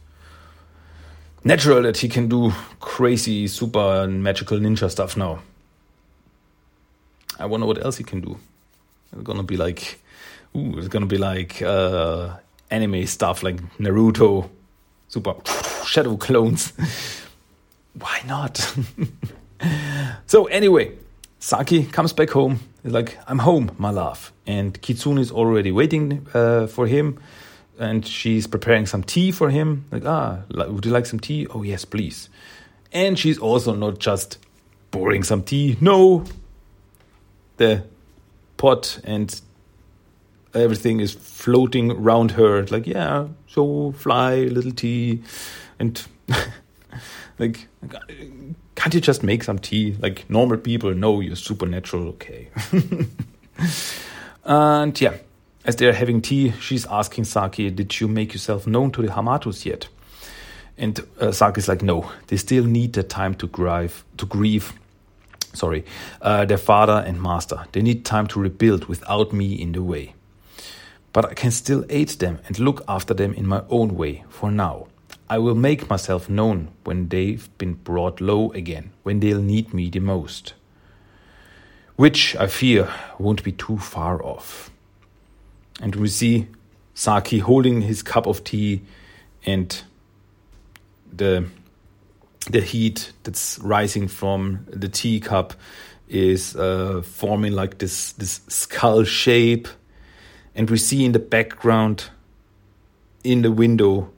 natural 1.45 1.81
that 1.83 1.99
he 1.99 2.09
can 2.09 2.27
do 2.27 2.51
crazy, 2.81 3.47
super 3.47 4.09
magical 4.09 4.59
ninja 4.59 4.91
stuff 4.91 5.17
now. 5.17 5.43
I 7.39 7.47
wonder 7.47 7.69
what 7.69 7.85
else 7.85 7.99
he 7.99 8.03
can 8.03 8.21
do. 8.21 8.37
It's 9.13 9.23
gonna 9.23 9.45
be 9.45 9.57
like, 9.57 10.01
ooh, 10.57 10.77
it's 10.77 10.89
gonna 10.89 11.07
be 11.07 11.19
like 11.19 11.63
uh, 11.63 12.37
anime 12.69 13.07
stuff 13.07 13.45
like 13.45 13.63
Naruto, 13.79 14.51
super 15.07 15.35
shadow 15.87 16.17
clones. 16.17 16.73
Why 17.93 18.23
not? 18.27 18.77
so 20.27 20.47
anyway, 20.47 20.99
Saki 21.47 21.85
comes 21.85 22.13
back 22.13 22.31
home. 22.31 22.59
He's 22.83 22.93
like, 22.93 23.19
"I'm 23.29 23.39
home, 23.39 23.71
my 23.79 23.91
love," 23.91 24.33
and 24.47 24.83
Kitsune 24.83 25.19
is 25.19 25.31
already 25.31 25.71
waiting 25.71 26.27
uh, 26.35 26.67
for 26.67 26.89
him 26.89 27.21
and 27.79 28.07
she's 28.07 28.47
preparing 28.47 28.87
some 28.87 29.03
tea 29.03 29.31
for 29.31 29.51
him. 29.51 29.85
Like, 29.93 30.05
ah, 30.05 30.41
would 30.51 30.85
you 30.85 30.91
like 30.91 31.07
some 31.07 31.21
tea? 31.21 31.47
Oh, 31.49 31.63
yes, 31.63 31.85
please. 31.85 32.29
And 32.93 33.19
she's 33.19 33.39
also 33.39 33.75
not 33.75 33.99
just 33.99 34.39
pouring 34.91 35.23
some 35.23 35.43
tea. 35.43 35.77
No, 35.81 36.25
the 37.59 37.85
pot 38.57 38.99
and 39.05 39.41
everything 40.55 41.01
is 41.01 41.13
floating 41.13 41.91
around 41.91 42.33
her. 42.33 42.67
Like, 42.67 42.87
yeah, 42.87 43.29
so 43.47 43.93
fly, 43.93 44.37
little 44.37 44.73
tea. 44.73 45.23
And 45.79 46.03
like, 47.39 47.69
can't 48.75 48.95
you 48.95 49.01
just 49.01 49.23
make 49.23 49.43
some 49.43 49.59
tea? 49.59 49.97
Like 50.01 50.29
normal 50.31 50.59
people 50.59 50.95
know 50.95 51.21
you're 51.21 51.37
supernatural, 51.37 52.09
okay. 52.09 52.49
and 54.45 55.01
yeah, 55.01 55.17
as 55.67 55.77
they're 55.77 55.93
having 55.93 56.23
tea, 56.23 56.53
she's 56.61 56.87
asking 56.87 57.25
Saki, 57.25 57.71
Did 57.71 58.01
you 58.01 58.09
make 58.09 58.33
yourself 58.33 58.67
known 58.67 58.93
to 58.93 59.03
the 59.03 59.09
Hamatos 59.09 59.65
yet? 59.65 59.89
And 60.79 61.01
uh, 61.21 61.33
Saki's 61.33 61.69
like, 61.69 61.83
No, 61.83 62.11
they 62.29 62.37
still 62.37 62.65
need 62.65 62.93
the 62.93 63.03
time 63.03 63.35
to 63.35 63.47
grieve, 63.47 64.05
to 64.17 64.27
grieve. 64.27 64.73
Sorry, 65.53 65.85
uh, 66.21 66.45
their 66.45 66.59
father 66.59 67.03
and 67.07 67.21
master. 67.21 67.65
They 67.73 67.83
need 67.83 68.05
time 68.05 68.27
to 68.29 68.41
rebuild 68.41 68.85
without 68.85 69.33
me 69.33 69.55
in 69.55 69.73
the 69.73 69.83
way. 69.83 70.15
But 71.13 71.25
I 71.25 71.35
can 71.35 71.51
still 71.51 71.85
aid 71.89 72.11
them 72.11 72.41
and 72.47 72.59
look 72.59 72.85
after 72.87 73.15
them 73.15 73.33
in 73.33 73.47
my 73.47 73.63
own 73.71 73.97
way 73.97 74.25
for 74.29 74.51
now. 74.51 74.87
I 75.29 75.39
will 75.39 75.55
make 75.55 75.91
myself 75.91 76.29
known 76.29 76.69
when 76.85 77.09
they've 77.09 77.49
been 77.59 77.75
brought 77.75 78.21
low 78.21 78.53
again, 78.53 78.93
when 79.03 79.21
they'll 79.21 79.43
need 79.43 79.75
me 79.75 79.91
the 79.91 80.01
most. 80.01 80.55
Which 81.97 82.37
I 82.37 82.47
fear 82.47 82.89
won't 83.19 83.43
be 83.43 83.53
too 83.53 83.79
far 83.79 84.23
off. 84.23 84.71
And 85.81 85.97
we 85.97 86.09
see 86.09 86.49
Saki 86.95 87.41
holding 87.41 87.83
his 87.83 88.03
cup 88.03 88.27
of 88.27 88.45
tea 88.45 88.83
and 89.45 89.83
the 91.13 91.47
the 92.49 92.61
heat 92.61 93.13
that's 93.25 93.59
rising 93.59 94.07
from 94.07 94.67
the 94.69 94.89
teacup 94.89 95.55
is 96.09 96.55
uh, 96.55 97.03
forming 97.03 97.53
like 97.53 97.79
this 97.79 98.13
this 98.13 98.41
skull 98.49 99.05
shape, 99.05 99.67
and 100.55 100.71
we 100.71 100.77
see 100.77 101.05
in 101.05 101.13
the 101.13 101.19
background, 101.19 102.11
in 103.25 103.43
the 103.43 103.51
window, 103.51 104.11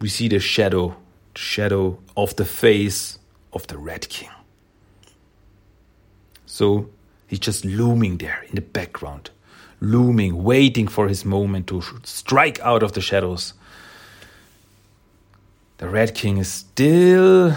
we 0.00 0.08
see 0.08 0.28
the 0.28 0.38
shadow, 0.38 0.96
the 1.34 1.40
shadow 1.40 1.98
of 2.16 2.36
the 2.36 2.44
face 2.44 3.18
of 3.52 3.66
the 3.66 3.78
Red 3.78 4.08
King. 4.08 4.30
So 6.46 6.88
he's 7.26 7.38
just 7.38 7.64
looming 7.64 8.18
there 8.18 8.44
in 8.48 8.54
the 8.54 8.60
background, 8.60 9.30
looming, 9.80 10.42
waiting 10.42 10.88
for 10.88 11.08
his 11.08 11.24
moment 11.24 11.66
to 11.68 11.82
strike 12.04 12.60
out 12.60 12.82
of 12.82 12.92
the 12.92 13.00
shadows. 13.00 13.54
The 15.78 15.88
Red 15.88 16.14
King 16.14 16.38
is 16.38 16.48
still 16.48 17.56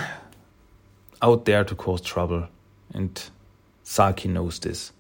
out 1.21 1.45
there 1.45 1.63
to 1.63 1.75
cause 1.75 2.01
trouble, 2.01 2.47
and 2.93 3.21
Saki 3.83 4.27
knows 4.27 4.59
this. 4.59 4.91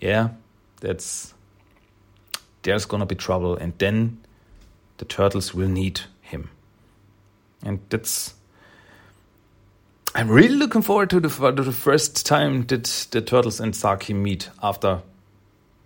Yeah, 0.00 0.30
that's 0.80 1.34
there's 2.62 2.84
gonna 2.84 3.06
be 3.06 3.14
trouble, 3.14 3.56
and 3.56 3.72
then 3.78 4.18
the 4.98 5.04
turtles 5.04 5.54
will 5.54 5.68
need 5.68 6.02
him. 6.20 6.50
And 7.64 7.80
that's. 7.88 8.34
I'm 10.14 10.28
really 10.28 10.54
looking 10.56 10.82
forward 10.82 11.10
to 11.10 11.20
the, 11.20 11.28
to 11.28 11.62
the 11.62 11.72
first 11.72 12.26
time 12.26 12.66
that 12.66 12.84
the 13.10 13.20
turtles 13.20 13.60
and 13.60 13.74
Saki 13.74 14.14
meet 14.14 14.50
after 14.62 15.02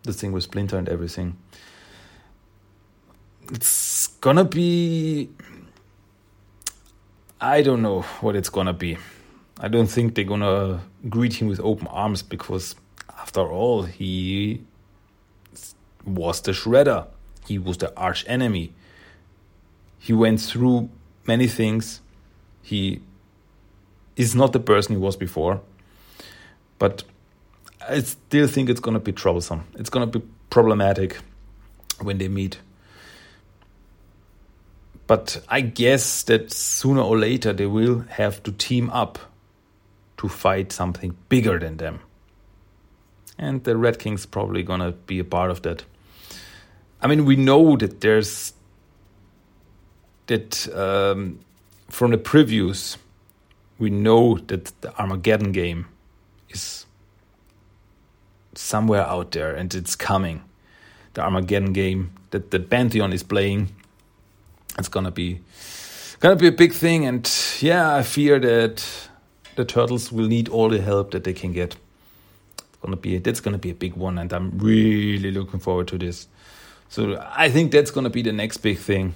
the 0.04 0.12
thing 0.12 0.32
with 0.32 0.44
Splinter 0.44 0.78
and 0.78 0.88
everything. 0.88 1.36
It's 3.52 4.06
gonna 4.06 4.44
be. 4.44 5.30
I 7.40 7.62
don't 7.62 7.82
know 7.82 8.02
what 8.20 8.36
it's 8.36 8.48
gonna 8.48 8.72
be. 8.72 8.98
I 9.58 9.68
don't 9.68 9.88
think 9.88 10.14
they're 10.14 10.24
gonna 10.24 10.80
greet 11.08 11.34
him 11.34 11.48
with 11.48 11.60
open 11.60 11.86
arms 11.88 12.22
because, 12.22 12.74
after 13.18 13.40
all, 13.40 13.82
he 13.82 14.62
was 16.06 16.40
the 16.40 16.52
Shredder. 16.52 17.06
He 17.46 17.58
was 17.58 17.76
the 17.76 17.94
arch 17.96 18.24
enemy 18.28 18.72
he 20.02 20.12
went 20.12 20.40
through 20.40 20.90
many 21.28 21.46
things. 21.46 22.00
He 22.60 23.00
is 24.16 24.34
not 24.34 24.52
the 24.52 24.58
person 24.58 24.96
he 24.96 25.00
was 25.00 25.14
before. 25.14 25.60
But 26.80 27.04
I 27.88 28.00
still 28.00 28.48
think 28.48 28.68
it's 28.68 28.80
going 28.80 28.94
to 28.94 29.00
be 29.00 29.12
troublesome. 29.12 29.62
It's 29.74 29.90
going 29.90 30.10
to 30.10 30.18
be 30.18 30.26
problematic 30.50 31.18
when 32.00 32.18
they 32.18 32.26
meet. 32.26 32.58
But 35.06 35.40
I 35.48 35.60
guess 35.60 36.24
that 36.24 36.52
sooner 36.52 37.02
or 37.02 37.16
later 37.16 37.52
they 37.52 37.66
will 37.66 38.00
have 38.08 38.42
to 38.42 38.50
team 38.50 38.90
up 38.90 39.20
to 40.16 40.28
fight 40.28 40.72
something 40.72 41.16
bigger 41.28 41.60
than 41.60 41.76
them. 41.76 42.00
And 43.38 43.62
the 43.62 43.76
Red 43.76 44.00
King's 44.00 44.26
probably 44.26 44.64
going 44.64 44.80
to 44.80 44.90
be 44.90 45.20
a 45.20 45.24
part 45.24 45.52
of 45.52 45.62
that. 45.62 45.84
I 47.00 47.06
mean, 47.06 47.24
we 47.24 47.36
know 47.36 47.76
that 47.76 48.00
there's 48.00 48.52
that 50.32 50.74
um, 50.74 51.38
from 51.90 52.10
the 52.10 52.18
previews, 52.18 52.96
we 53.78 53.90
know 53.90 54.38
that 54.46 54.72
the 54.80 54.96
Armageddon 54.98 55.52
game 55.52 55.86
is 56.48 56.86
somewhere 58.54 59.02
out 59.02 59.32
there 59.32 59.54
and 59.54 59.74
it's 59.74 59.94
coming. 59.94 60.42
The 61.14 61.22
Armageddon 61.22 61.74
game 61.74 62.12
that 62.30 62.50
the 62.50 62.60
Pantheon 62.60 63.12
is 63.12 63.22
playing, 63.22 63.68
it's 64.78 64.88
gonna 64.88 65.10
be 65.10 65.40
gonna 66.20 66.36
be 66.36 66.46
a 66.46 66.52
big 66.52 66.72
thing. 66.72 67.04
And 67.04 67.30
yeah, 67.60 67.96
I 67.96 68.02
fear 68.02 68.38
that 68.38 68.82
the 69.56 69.66
turtles 69.66 70.10
will 70.10 70.28
need 70.28 70.48
all 70.48 70.70
the 70.70 70.80
help 70.80 71.10
that 71.10 71.24
they 71.24 71.34
can 71.34 71.52
get. 71.52 71.76
It's 72.56 72.78
gonna 72.80 72.96
be 72.96 73.18
that's 73.18 73.40
gonna 73.40 73.58
be 73.58 73.70
a 73.70 73.74
big 73.74 73.96
one, 73.96 74.16
and 74.16 74.32
I'm 74.32 74.58
really 74.58 75.30
looking 75.30 75.60
forward 75.60 75.88
to 75.88 75.98
this. 75.98 76.26
So 76.88 77.22
I 77.36 77.50
think 77.50 77.70
that's 77.72 77.90
gonna 77.90 78.10
be 78.10 78.22
the 78.22 78.32
next 78.32 78.58
big 78.58 78.78
thing. 78.78 79.14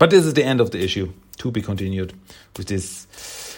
But 0.00 0.08
this 0.08 0.24
is 0.24 0.32
the 0.32 0.44
end 0.44 0.62
of 0.62 0.70
the 0.70 0.82
issue. 0.82 1.12
To 1.36 1.50
be 1.50 1.60
continued 1.62 2.14
with 2.56 2.66
this 2.68 3.56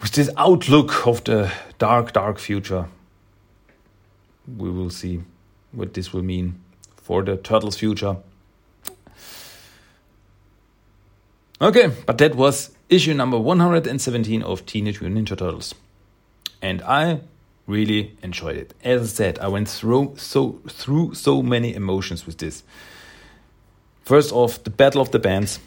with 0.00 0.12
this 0.12 0.30
outlook 0.36 1.06
of 1.06 1.22
the 1.24 1.52
dark, 1.78 2.12
dark 2.12 2.38
future. 2.38 2.88
We 4.56 4.70
will 4.70 4.90
see 4.90 5.22
what 5.72 5.94
this 5.94 6.12
will 6.12 6.22
mean 6.22 6.60
for 6.96 7.22
the 7.22 7.36
turtles' 7.36 7.76
future. 7.76 8.16
Okay, 11.60 11.92
but 12.06 12.18
that 12.18 12.34
was 12.34 12.70
issue 12.88 13.14
number 13.14 13.38
117 13.38 14.42
of 14.42 14.64
Teenage 14.64 15.00
Mutant 15.00 15.28
Ninja 15.28 15.36
Turtles. 15.36 15.74
And 16.62 16.80
I 16.82 17.20
really 17.66 18.16
enjoyed 18.22 18.56
it. 18.56 18.74
As 18.82 19.02
I 19.02 19.06
said, 19.06 19.38
I 19.40 19.48
went 19.48 19.68
through 19.68 20.14
so 20.16 20.60
through 20.68 21.14
so 21.14 21.42
many 21.42 21.74
emotions 21.74 22.26
with 22.26 22.38
this. 22.38 22.62
First 24.08 24.32
off, 24.32 24.64
the 24.64 24.70
Battle 24.70 25.02
of 25.02 25.10
the 25.10 25.18
Bands. 25.18 25.60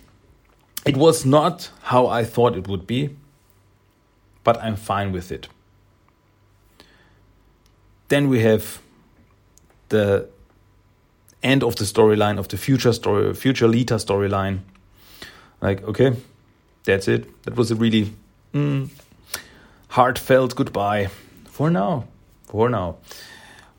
It 0.83 0.97
was 0.97 1.27
not 1.27 1.69
how 1.83 2.07
I 2.07 2.23
thought 2.23 2.57
it 2.57 2.67
would 2.67 2.87
be, 2.87 3.15
but 4.43 4.57
I'm 4.63 4.75
fine 4.75 5.11
with 5.11 5.31
it. 5.31 5.47
Then 8.07 8.29
we 8.29 8.39
have 8.39 8.81
the 9.89 10.27
end 11.43 11.63
of 11.63 11.75
the 11.75 11.83
storyline 11.83 12.39
of 12.39 12.47
the 12.47 12.57
future 12.57 12.93
story, 12.93 13.31
future 13.35 13.67
Lita 13.67 13.97
storyline. 13.97 14.61
Like, 15.61 15.83
okay, 15.83 16.15
that's 16.83 17.07
it. 17.07 17.43
That 17.43 17.55
was 17.55 17.69
a 17.69 17.75
really 17.75 18.11
mm, 18.55 18.89
heartfelt 19.89 20.55
goodbye 20.55 21.09
for 21.45 21.69
now. 21.69 22.07
For 22.45 22.69
now. 22.69 22.95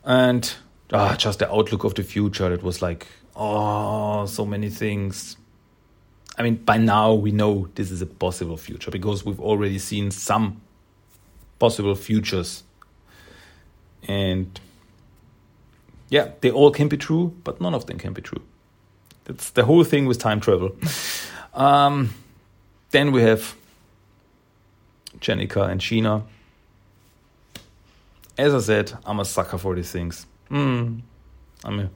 And 0.05 0.53
ah, 0.93 1.17
just 1.17 1.39
the 1.39 1.51
outlook 1.51 1.83
of 1.83 1.95
the 1.95 2.03
future. 2.03 2.53
It 2.53 2.63
was 2.63 2.81
like 2.81 3.07
oh, 3.35 4.25
so 4.25 4.45
many 4.45 4.69
things. 4.69 5.37
I 6.37 6.43
mean, 6.43 6.55
by 6.55 6.77
now 6.77 7.13
we 7.13 7.31
know 7.31 7.67
this 7.75 7.91
is 7.91 8.01
a 8.01 8.05
possible 8.05 8.57
future 8.57 8.91
because 8.91 9.23
we've 9.23 9.39
already 9.39 9.79
seen 9.79 10.11
some 10.11 10.61
possible 11.59 11.95
futures. 11.95 12.63
And 14.07 14.59
yeah, 16.09 16.31
they 16.41 16.51
all 16.51 16.71
can 16.71 16.87
be 16.87 16.97
true, 16.97 17.35
but 17.43 17.61
none 17.61 17.73
of 17.73 17.85
them 17.85 17.97
can 17.97 18.13
be 18.13 18.21
true. 18.21 18.41
That's 19.25 19.51
the 19.51 19.63
whole 19.63 19.83
thing 19.83 20.05
with 20.05 20.19
time 20.19 20.39
travel. 20.39 20.75
Um, 21.53 22.13
then 22.91 23.11
we 23.11 23.21
have 23.21 23.55
Jennika 25.19 25.69
and 25.69 25.79
Sheena. 25.79 26.23
As 28.37 28.53
I 28.53 28.59
said, 28.59 28.93
I'm 29.05 29.19
a 29.19 29.25
sucker 29.25 29.57
for 29.57 29.75
these 29.75 29.91
things. 29.91 30.25
Mm, 30.49 31.01
I'm 31.63 31.79
a 31.79 31.89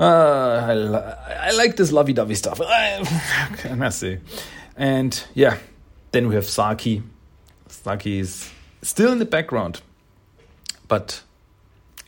uh, 0.00 1.16
I, 1.28 1.48
I 1.48 1.50
like 1.52 1.76
this 1.76 1.92
lovey-dovey 1.92 2.34
stuff. 2.34 2.58
can 3.58 3.82
I 3.82 3.90
say? 3.90 4.20
And 4.76 5.22
yeah, 5.34 5.58
then 6.12 6.28
we 6.28 6.34
have 6.34 6.46
Saki. 6.46 7.02
Saki 7.68 8.18
is 8.18 8.50
still 8.82 9.12
in 9.12 9.18
the 9.18 9.26
background, 9.26 9.82
but 10.88 11.22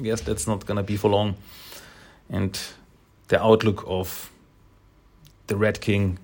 I 0.01 0.05
guess 0.05 0.23
that's 0.23 0.47
not 0.47 0.65
gonna 0.65 0.83
be 0.83 0.97
for 0.97 1.11
long. 1.11 1.37
And 2.31 2.59
the 3.29 3.43
outlook 3.43 3.85
of 3.87 4.31
the 5.49 5.57
Red 5.57 5.81
King 5.81 6.19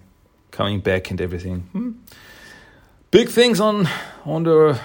coming 0.51 0.81
back 0.81 1.11
and 1.11 1.21
everything. 1.21 1.61
Hmm. 1.73 1.93
Big 3.11 3.29
things 3.29 3.61
on 3.61 3.89
on 4.25 4.45
the 4.45 4.81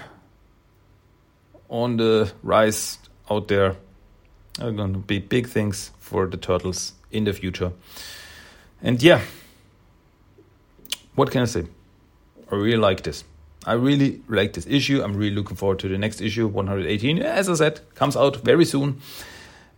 on 1.69 1.97
the 1.97 2.31
rise 2.43 2.99
out 3.29 3.47
there 3.47 3.77
are 4.59 4.71
going 4.71 4.93
to 4.93 4.99
be 4.99 5.19
big 5.19 5.47
things 5.47 5.91
for 5.99 6.27
the 6.27 6.37
turtles 6.37 6.93
in 7.11 7.23
the 7.23 7.33
future. 7.33 7.71
And 8.81 9.01
yeah, 9.01 9.21
what 11.15 11.31
can 11.31 11.41
I 11.41 11.45
say? 11.45 11.65
I 12.51 12.55
really 12.55 12.77
like 12.77 13.03
this. 13.03 13.23
I 13.65 13.73
really 13.73 14.21
like 14.27 14.53
this 14.53 14.67
issue. 14.67 15.01
I'm 15.01 15.15
really 15.15 15.35
looking 15.35 15.55
forward 15.55 15.79
to 15.79 15.87
the 15.87 15.97
next 15.97 16.21
issue, 16.21 16.47
118. 16.47 17.19
As 17.19 17.49
I 17.49 17.55
said, 17.55 17.81
comes 17.95 18.15
out 18.15 18.37
very 18.37 18.65
soon. 18.65 18.99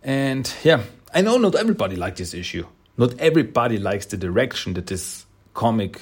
And 0.02 0.52
yeah, 0.64 0.82
I 1.14 1.20
know 1.20 1.38
not 1.38 1.54
everybody 1.54 1.96
likes 1.96 2.18
this 2.18 2.34
issue. 2.34 2.66
Not 2.96 3.18
everybody 3.18 3.78
likes 3.78 4.06
the 4.06 4.16
direction 4.16 4.74
that 4.74 4.86
this 4.88 5.26
comic 5.54 6.00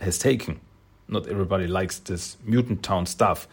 has 0.00 0.18
taken. 0.18 0.60
Not 1.08 1.26
everybody 1.26 1.66
likes 1.66 1.98
this 1.98 2.36
Mutant 2.44 2.82
Town 2.82 3.06
stuff. 3.06 3.48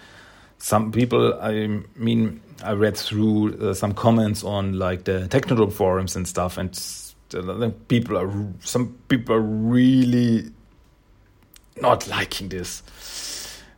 Some 0.60 0.91
people, 0.91 1.39
I 1.39 1.82
mean, 1.95 2.41
I 2.64 2.74
read 2.74 2.97
through 2.97 3.58
uh, 3.60 3.74
some 3.74 3.93
comments 3.93 4.43
on 4.43 4.74
like 4.80 5.03
the 5.03 5.28
Technodrome 5.30 5.72
forums 5.72 6.16
and 6.16 6.28
stuff, 6.28 6.58
and 6.58 6.72
people 7.88 8.18
are 8.18 8.32
some 8.62 8.97
people 9.08 9.36
are 9.36 9.41
really 9.41 10.51
not 11.80 12.08
liking 12.08 12.49
this, 12.49 12.82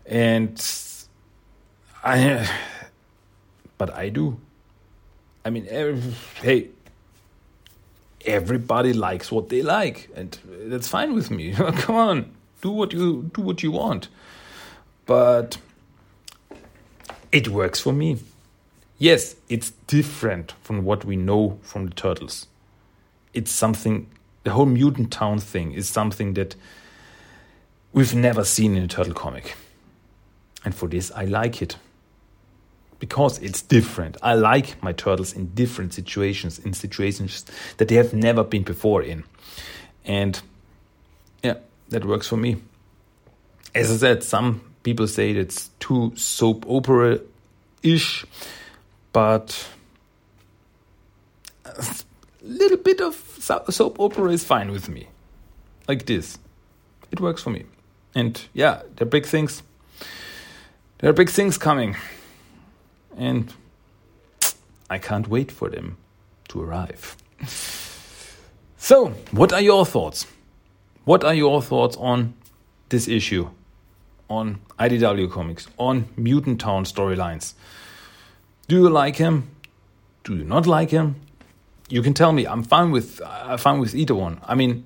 and 0.05 0.61
I, 2.03 2.49
but 3.77 3.93
I 3.93 4.09
do. 4.09 4.39
I 5.43 5.49
mean, 5.49 5.67
every, 5.69 6.13
hey, 6.41 6.69
everybody 8.25 8.93
likes 8.93 9.31
what 9.31 9.49
they 9.49 9.61
like, 9.61 10.09
and 10.15 10.37
that's 10.45 10.87
fine 10.87 11.13
with 11.13 11.29
me. 11.29 11.53
Come 11.53 11.95
on, 11.95 12.31
do 12.61 12.71
what 12.71 12.93
you 12.93 13.29
do 13.33 13.41
what 13.41 13.63
you 13.63 13.71
want, 13.71 14.07
but 15.05 15.57
it 17.31 17.47
works 17.49 17.79
for 17.79 17.93
me. 17.93 18.19
Yes, 18.97 19.35
it's 19.47 19.71
different 19.87 20.53
from 20.61 20.83
what 20.83 21.05
we 21.05 21.15
know 21.15 21.59
from 21.61 21.85
the 21.85 21.93
turtles. 21.93 22.47
It's 23.33 23.51
something. 23.51 24.07
The 24.43 24.51
whole 24.51 24.65
mutant 24.65 25.11
town 25.11 25.39
thing 25.39 25.73
is 25.73 25.87
something 25.87 26.33
that 26.33 26.55
we've 27.93 28.15
never 28.15 28.43
seen 28.43 28.75
in 28.75 28.83
a 28.83 28.87
turtle 28.87 29.13
comic, 29.13 29.55
and 30.65 30.73
for 30.73 30.87
this 30.87 31.11
I 31.11 31.25
like 31.25 31.61
it 31.61 31.77
because 32.99 33.39
it's 33.39 33.61
different. 33.61 34.17
I 34.21 34.33
like 34.33 34.81
my 34.83 34.91
turtles 34.91 35.33
in 35.33 35.47
different 35.55 35.93
situations, 35.93 36.59
in 36.59 36.73
situations 36.73 37.45
that 37.77 37.87
they 37.87 37.95
have 37.95 38.13
never 38.13 38.43
been 38.43 38.63
before 38.63 39.01
in. 39.01 39.23
And 40.03 40.41
yeah, 41.43 41.55
that 41.89 42.05
works 42.05 42.27
for 42.27 42.37
me. 42.37 42.57
As 43.73 43.91
I 43.91 43.97
said, 43.97 44.23
some 44.23 44.61
people 44.89 45.07
say 45.07 45.29
it's 45.29 45.69
too 45.79 46.11
soap 46.15 46.65
opera 46.67 47.19
ish, 47.83 48.25
but 49.13 49.69
a 51.63 51.75
little 52.41 52.77
bit 52.77 52.99
of 53.01 53.13
soap 53.69 53.99
opera 53.99 54.31
is 54.31 54.43
fine 54.43 54.71
with 54.71 54.89
me. 54.89 55.07
Like 55.87 56.07
this. 56.07 56.39
It 57.11 57.19
works 57.19 57.43
for 57.43 57.51
me. 57.51 57.65
And 58.15 58.41
yeah, 58.53 58.81
there 58.95 59.05
are 59.05 59.09
big 59.09 59.27
things. 59.27 59.61
There 60.97 61.09
are 61.11 61.13
big 61.13 61.29
things 61.29 61.59
coming 61.59 61.95
and 63.15 63.53
I 64.89 64.97
can't 64.97 65.27
wait 65.27 65.51
for 65.51 65.69
them 65.69 65.97
to 66.47 66.63
arrive. 66.63 67.15
So, 68.77 69.09
what 69.29 69.53
are 69.53 69.61
your 69.61 69.85
thoughts? 69.85 70.25
What 71.05 71.23
are 71.23 71.35
your 71.35 71.61
thoughts 71.61 71.95
on 71.97 72.33
this 72.89 73.07
issue? 73.07 73.49
On 74.29 74.59
IDW 74.79 75.31
comics, 75.31 75.67
on 75.77 76.07
Mutant 76.15 76.61
Town 76.61 76.85
storylines? 76.85 77.53
Do 78.67 78.75
you 78.75 78.89
like 78.89 79.15
him? 79.15 79.49
Do 80.23 80.35
you 80.35 80.43
not 80.43 80.67
like 80.67 80.91
him? 80.91 81.15
You 81.89 82.03
can 82.03 82.13
tell 82.13 82.31
me. 82.31 82.45
I'm 82.45 82.63
fine 82.63 82.91
with 82.91 83.21
I'm 83.25 83.57
fine 83.57 83.79
with 83.79 83.95
either 83.95 84.13
one. 84.13 84.39
I 84.43 84.53
mean, 84.53 84.85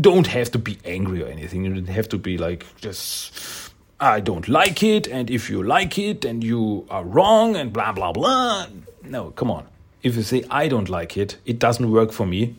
don't 0.00 0.26
have 0.26 0.50
to 0.50 0.58
be 0.58 0.78
angry 0.84 1.22
or 1.22 1.28
anything. 1.28 1.64
You 1.64 1.74
don't 1.74 1.86
have 1.86 2.08
to 2.08 2.18
be 2.18 2.36
like 2.36 2.66
just 2.80 3.72
I 3.98 4.20
don't 4.20 4.46
like 4.48 4.82
it, 4.82 5.06
and 5.06 5.30
if 5.30 5.48
you 5.48 5.62
like 5.62 5.98
it, 5.98 6.24
and 6.24 6.44
you 6.44 6.86
are 6.90 7.02
wrong, 7.02 7.56
and 7.56 7.72
blah, 7.72 7.92
blah, 7.92 8.12
blah. 8.12 8.66
No, 9.02 9.30
come 9.30 9.50
on. 9.50 9.66
If 10.02 10.16
you 10.16 10.22
say, 10.22 10.44
I 10.50 10.68
don't 10.68 10.90
like 10.90 11.16
it, 11.16 11.38
it 11.46 11.58
doesn't 11.58 11.90
work 11.90 12.12
for 12.12 12.26
me, 12.26 12.56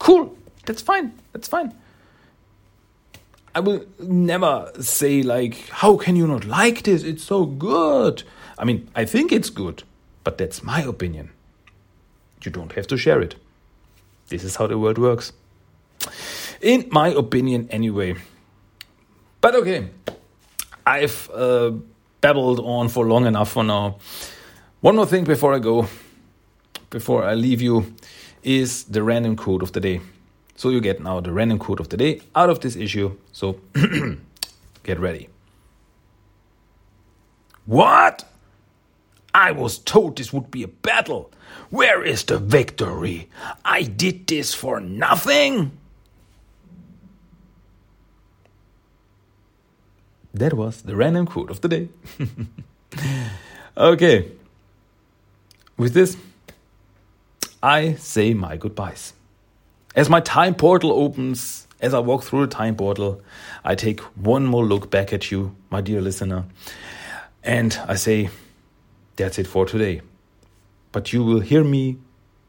cool, 0.00 0.36
that's 0.64 0.82
fine, 0.82 1.12
that's 1.32 1.46
fine. 1.46 1.72
I 3.56 3.60
will 3.60 3.86
never 3.98 4.70
say, 4.80 5.22
like, 5.22 5.70
how 5.70 5.96
can 5.96 6.14
you 6.14 6.26
not 6.26 6.44
like 6.44 6.82
this? 6.82 7.02
It's 7.02 7.24
so 7.24 7.46
good. 7.46 8.22
I 8.58 8.66
mean, 8.66 8.90
I 8.94 9.06
think 9.06 9.32
it's 9.32 9.48
good, 9.48 9.82
but 10.24 10.36
that's 10.36 10.62
my 10.62 10.82
opinion. 10.82 11.30
You 12.44 12.50
don't 12.50 12.72
have 12.72 12.86
to 12.88 12.98
share 12.98 13.22
it. 13.22 13.36
This 14.28 14.44
is 14.44 14.56
how 14.56 14.66
the 14.66 14.76
world 14.76 14.98
works. 14.98 15.32
In 16.60 16.86
my 16.90 17.08
opinion, 17.08 17.66
anyway. 17.70 18.16
But 19.40 19.54
okay, 19.54 19.88
I've 20.86 21.30
uh, 21.30 21.72
babbled 22.20 22.60
on 22.60 22.90
for 22.90 23.06
long 23.06 23.24
enough 23.24 23.52
for 23.52 23.64
now. 23.64 23.96
One 24.82 24.96
more 24.96 25.06
thing 25.06 25.24
before 25.24 25.54
I 25.54 25.60
go, 25.60 25.88
before 26.90 27.24
I 27.24 27.32
leave 27.32 27.62
you, 27.62 27.94
is 28.42 28.84
the 28.84 29.02
random 29.02 29.34
quote 29.34 29.62
of 29.62 29.72
the 29.72 29.80
day. 29.80 30.02
So 30.56 30.70
you 30.70 30.80
get 30.80 31.00
now 31.00 31.20
the 31.20 31.32
random 31.32 31.58
quote 31.58 31.80
of 31.80 31.90
the 31.90 31.96
day 31.96 32.22
out 32.34 32.50
of 32.50 32.60
this 32.60 32.76
issue. 32.76 33.16
So 33.32 33.60
get 34.82 34.98
ready. 34.98 35.28
What? 37.66 38.24
I 39.34 39.52
was 39.52 39.78
told 39.78 40.16
this 40.16 40.32
would 40.32 40.50
be 40.50 40.62
a 40.62 40.68
battle. 40.68 41.30
Where 41.68 42.02
is 42.02 42.24
the 42.24 42.38
victory? 42.38 43.28
I 43.64 43.82
did 43.82 44.26
this 44.26 44.54
for 44.54 44.80
nothing? 44.80 45.72
That 50.32 50.54
was 50.54 50.82
the 50.82 50.96
random 50.96 51.26
quote 51.26 51.50
of 51.50 51.60
the 51.60 51.68
day. 51.68 51.88
okay. 53.76 54.32
With 55.76 55.92
this, 55.92 56.16
I 57.62 57.94
say 57.94 58.32
my 58.32 58.56
goodbyes. 58.56 59.12
As 59.96 60.10
my 60.10 60.20
time 60.20 60.54
portal 60.54 60.92
opens, 60.92 61.66
as 61.80 61.94
I 61.94 62.00
walk 62.00 62.22
through 62.22 62.42
the 62.46 62.54
time 62.54 62.76
portal, 62.76 63.22
I 63.64 63.74
take 63.74 64.00
one 64.00 64.44
more 64.44 64.62
look 64.62 64.90
back 64.90 65.10
at 65.14 65.30
you, 65.30 65.56
my 65.70 65.80
dear 65.80 66.02
listener, 66.02 66.44
and 67.42 67.78
I 67.88 67.94
say, 67.94 68.28
that's 69.16 69.38
it 69.38 69.46
for 69.46 69.64
today. 69.64 70.02
But 70.92 71.14
you 71.14 71.24
will 71.24 71.40
hear 71.40 71.64
me 71.64 71.96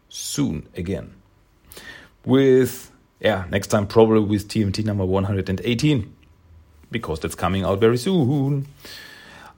soon 0.09 0.67
again. 0.75 1.13
With, 2.25 2.91
yeah, 3.21 3.45
next 3.49 3.67
time 3.67 3.87
probably 3.87 4.19
with 4.19 4.49
TMT 4.49 4.83
number 4.83 5.05
118 5.05 6.15
because 6.91 7.21
that's 7.21 7.35
coming 7.35 7.63
out 7.63 7.79
very 7.79 7.97
soon. 7.97 8.67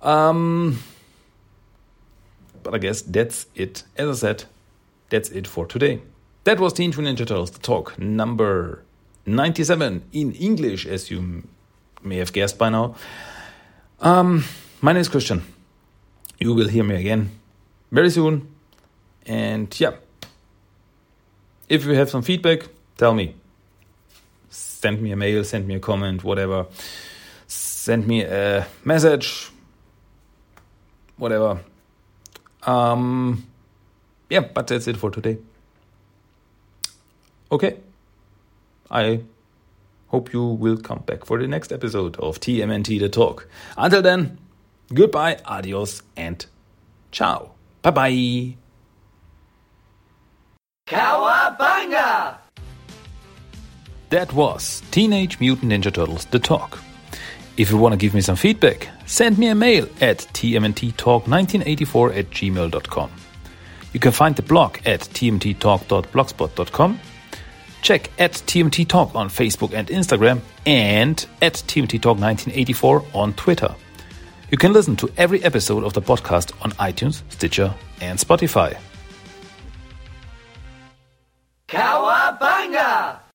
Um, 0.03 0.79
but 2.61 2.75
I 2.75 2.77
guess 2.77 3.01
that's 3.01 3.47
it. 3.55 3.83
As 3.97 4.09
I 4.09 4.27
said, 4.27 4.43
that's 5.09 5.29
it 5.29 5.47
for 5.47 5.65
today. 5.65 6.01
That 6.49 6.59
was 6.59 6.79
Mutant 6.79 7.05
Ninja 7.05 7.27
Turtles, 7.27 7.51
the 7.51 7.59
talk 7.59 7.99
number 7.99 8.83
97 9.27 10.01
in 10.11 10.31
English, 10.31 10.87
as 10.87 11.11
you 11.11 11.43
may 12.01 12.17
have 12.17 12.33
guessed 12.33 12.57
by 12.57 12.69
now. 12.69 12.95
Um, 13.99 14.43
my 14.81 14.91
name 14.91 15.01
is 15.01 15.09
Christian. 15.09 15.43
You 16.39 16.55
will 16.55 16.67
hear 16.67 16.83
me 16.83 16.95
again 16.95 17.29
very 17.91 18.09
soon. 18.09 18.47
And 19.27 19.79
yeah, 19.79 19.91
if 21.67 21.85
you 21.85 21.93
have 21.93 22.09
some 22.09 22.23
feedback, 22.23 22.67
tell 22.97 23.13
me. 23.13 23.35
Send 24.49 25.03
me 25.03 25.11
a 25.11 25.15
mail, 25.15 25.43
send 25.43 25.67
me 25.67 25.75
a 25.75 25.79
comment, 25.79 26.23
whatever 26.23 26.65
send 27.45 28.07
me 28.07 28.23
a 28.23 28.65
message, 28.83 29.51
whatever. 31.15 31.59
Um, 32.63 33.45
yeah, 34.31 34.39
but 34.39 34.65
that's 34.65 34.87
it 34.87 34.97
for 34.97 35.11
today. 35.11 35.37
Okay. 37.51 37.77
I 38.91 39.21
hope 40.07 40.33
you 40.33 40.43
will 40.43 40.77
come 40.77 40.99
back 40.99 41.25
for 41.25 41.39
the 41.39 41.47
next 41.47 41.71
episode 41.71 42.15
of 42.17 42.39
TMNT 42.39 42.99
The 42.99 43.09
Talk. 43.09 43.47
Until 43.77 44.01
then, 44.01 44.37
goodbye, 44.93 45.39
adios, 45.45 46.01
and 46.17 46.45
ciao. 47.11 47.51
Bye 47.81 47.91
bye. 47.91 48.55
Cowabunga! 50.87 52.37
That 54.09 54.33
was 54.33 54.81
Teenage 54.89 55.39
Mutant 55.39 55.71
Ninja 55.71 55.93
Turtles 55.93 56.25
The 56.25 56.39
Talk. 56.39 56.79
If 57.57 57.69
you 57.69 57.77
want 57.77 57.93
to 57.93 57.97
give 57.97 58.13
me 58.15 58.21
some 58.21 58.35
feedback, 58.35 58.87
send 59.05 59.37
me 59.37 59.49
a 59.49 59.55
mail 59.55 59.87
at 60.01 60.19
tmnttalk1984 60.33 62.17
at 62.17 62.29
gmail.com. 62.31 63.11
You 63.93 63.99
can 63.99 64.11
find 64.11 64.35
the 64.35 64.41
blog 64.41 64.77
at 64.85 65.01
tmttalk.blogspot.com. 65.01 66.99
Check 67.82 68.11
at 68.19 68.34
TMT 68.34 68.88
Talk 68.88 69.15
on 69.15 69.30
Facebook 69.30 69.73
and 69.73 69.88
Instagram 69.88 70.41
and 70.65 71.25
at 71.41 71.53
TMT 71.53 72.01
Talk 72.01 72.19
1984 72.19 73.05
on 73.13 73.34
Twitter. 73.34 73.73
You 74.51 74.57
can 74.57 74.73
listen 74.73 74.95
to 74.97 75.11
every 75.17 75.43
episode 75.43 75.84
of 75.84 75.93
the 75.93 76.01
podcast 76.01 76.51
on 76.63 76.71
iTunes, 76.73 77.21
Stitcher, 77.30 77.73
and 78.01 78.17
Spotify. 78.17 78.77
Cowabunga! 81.67 83.28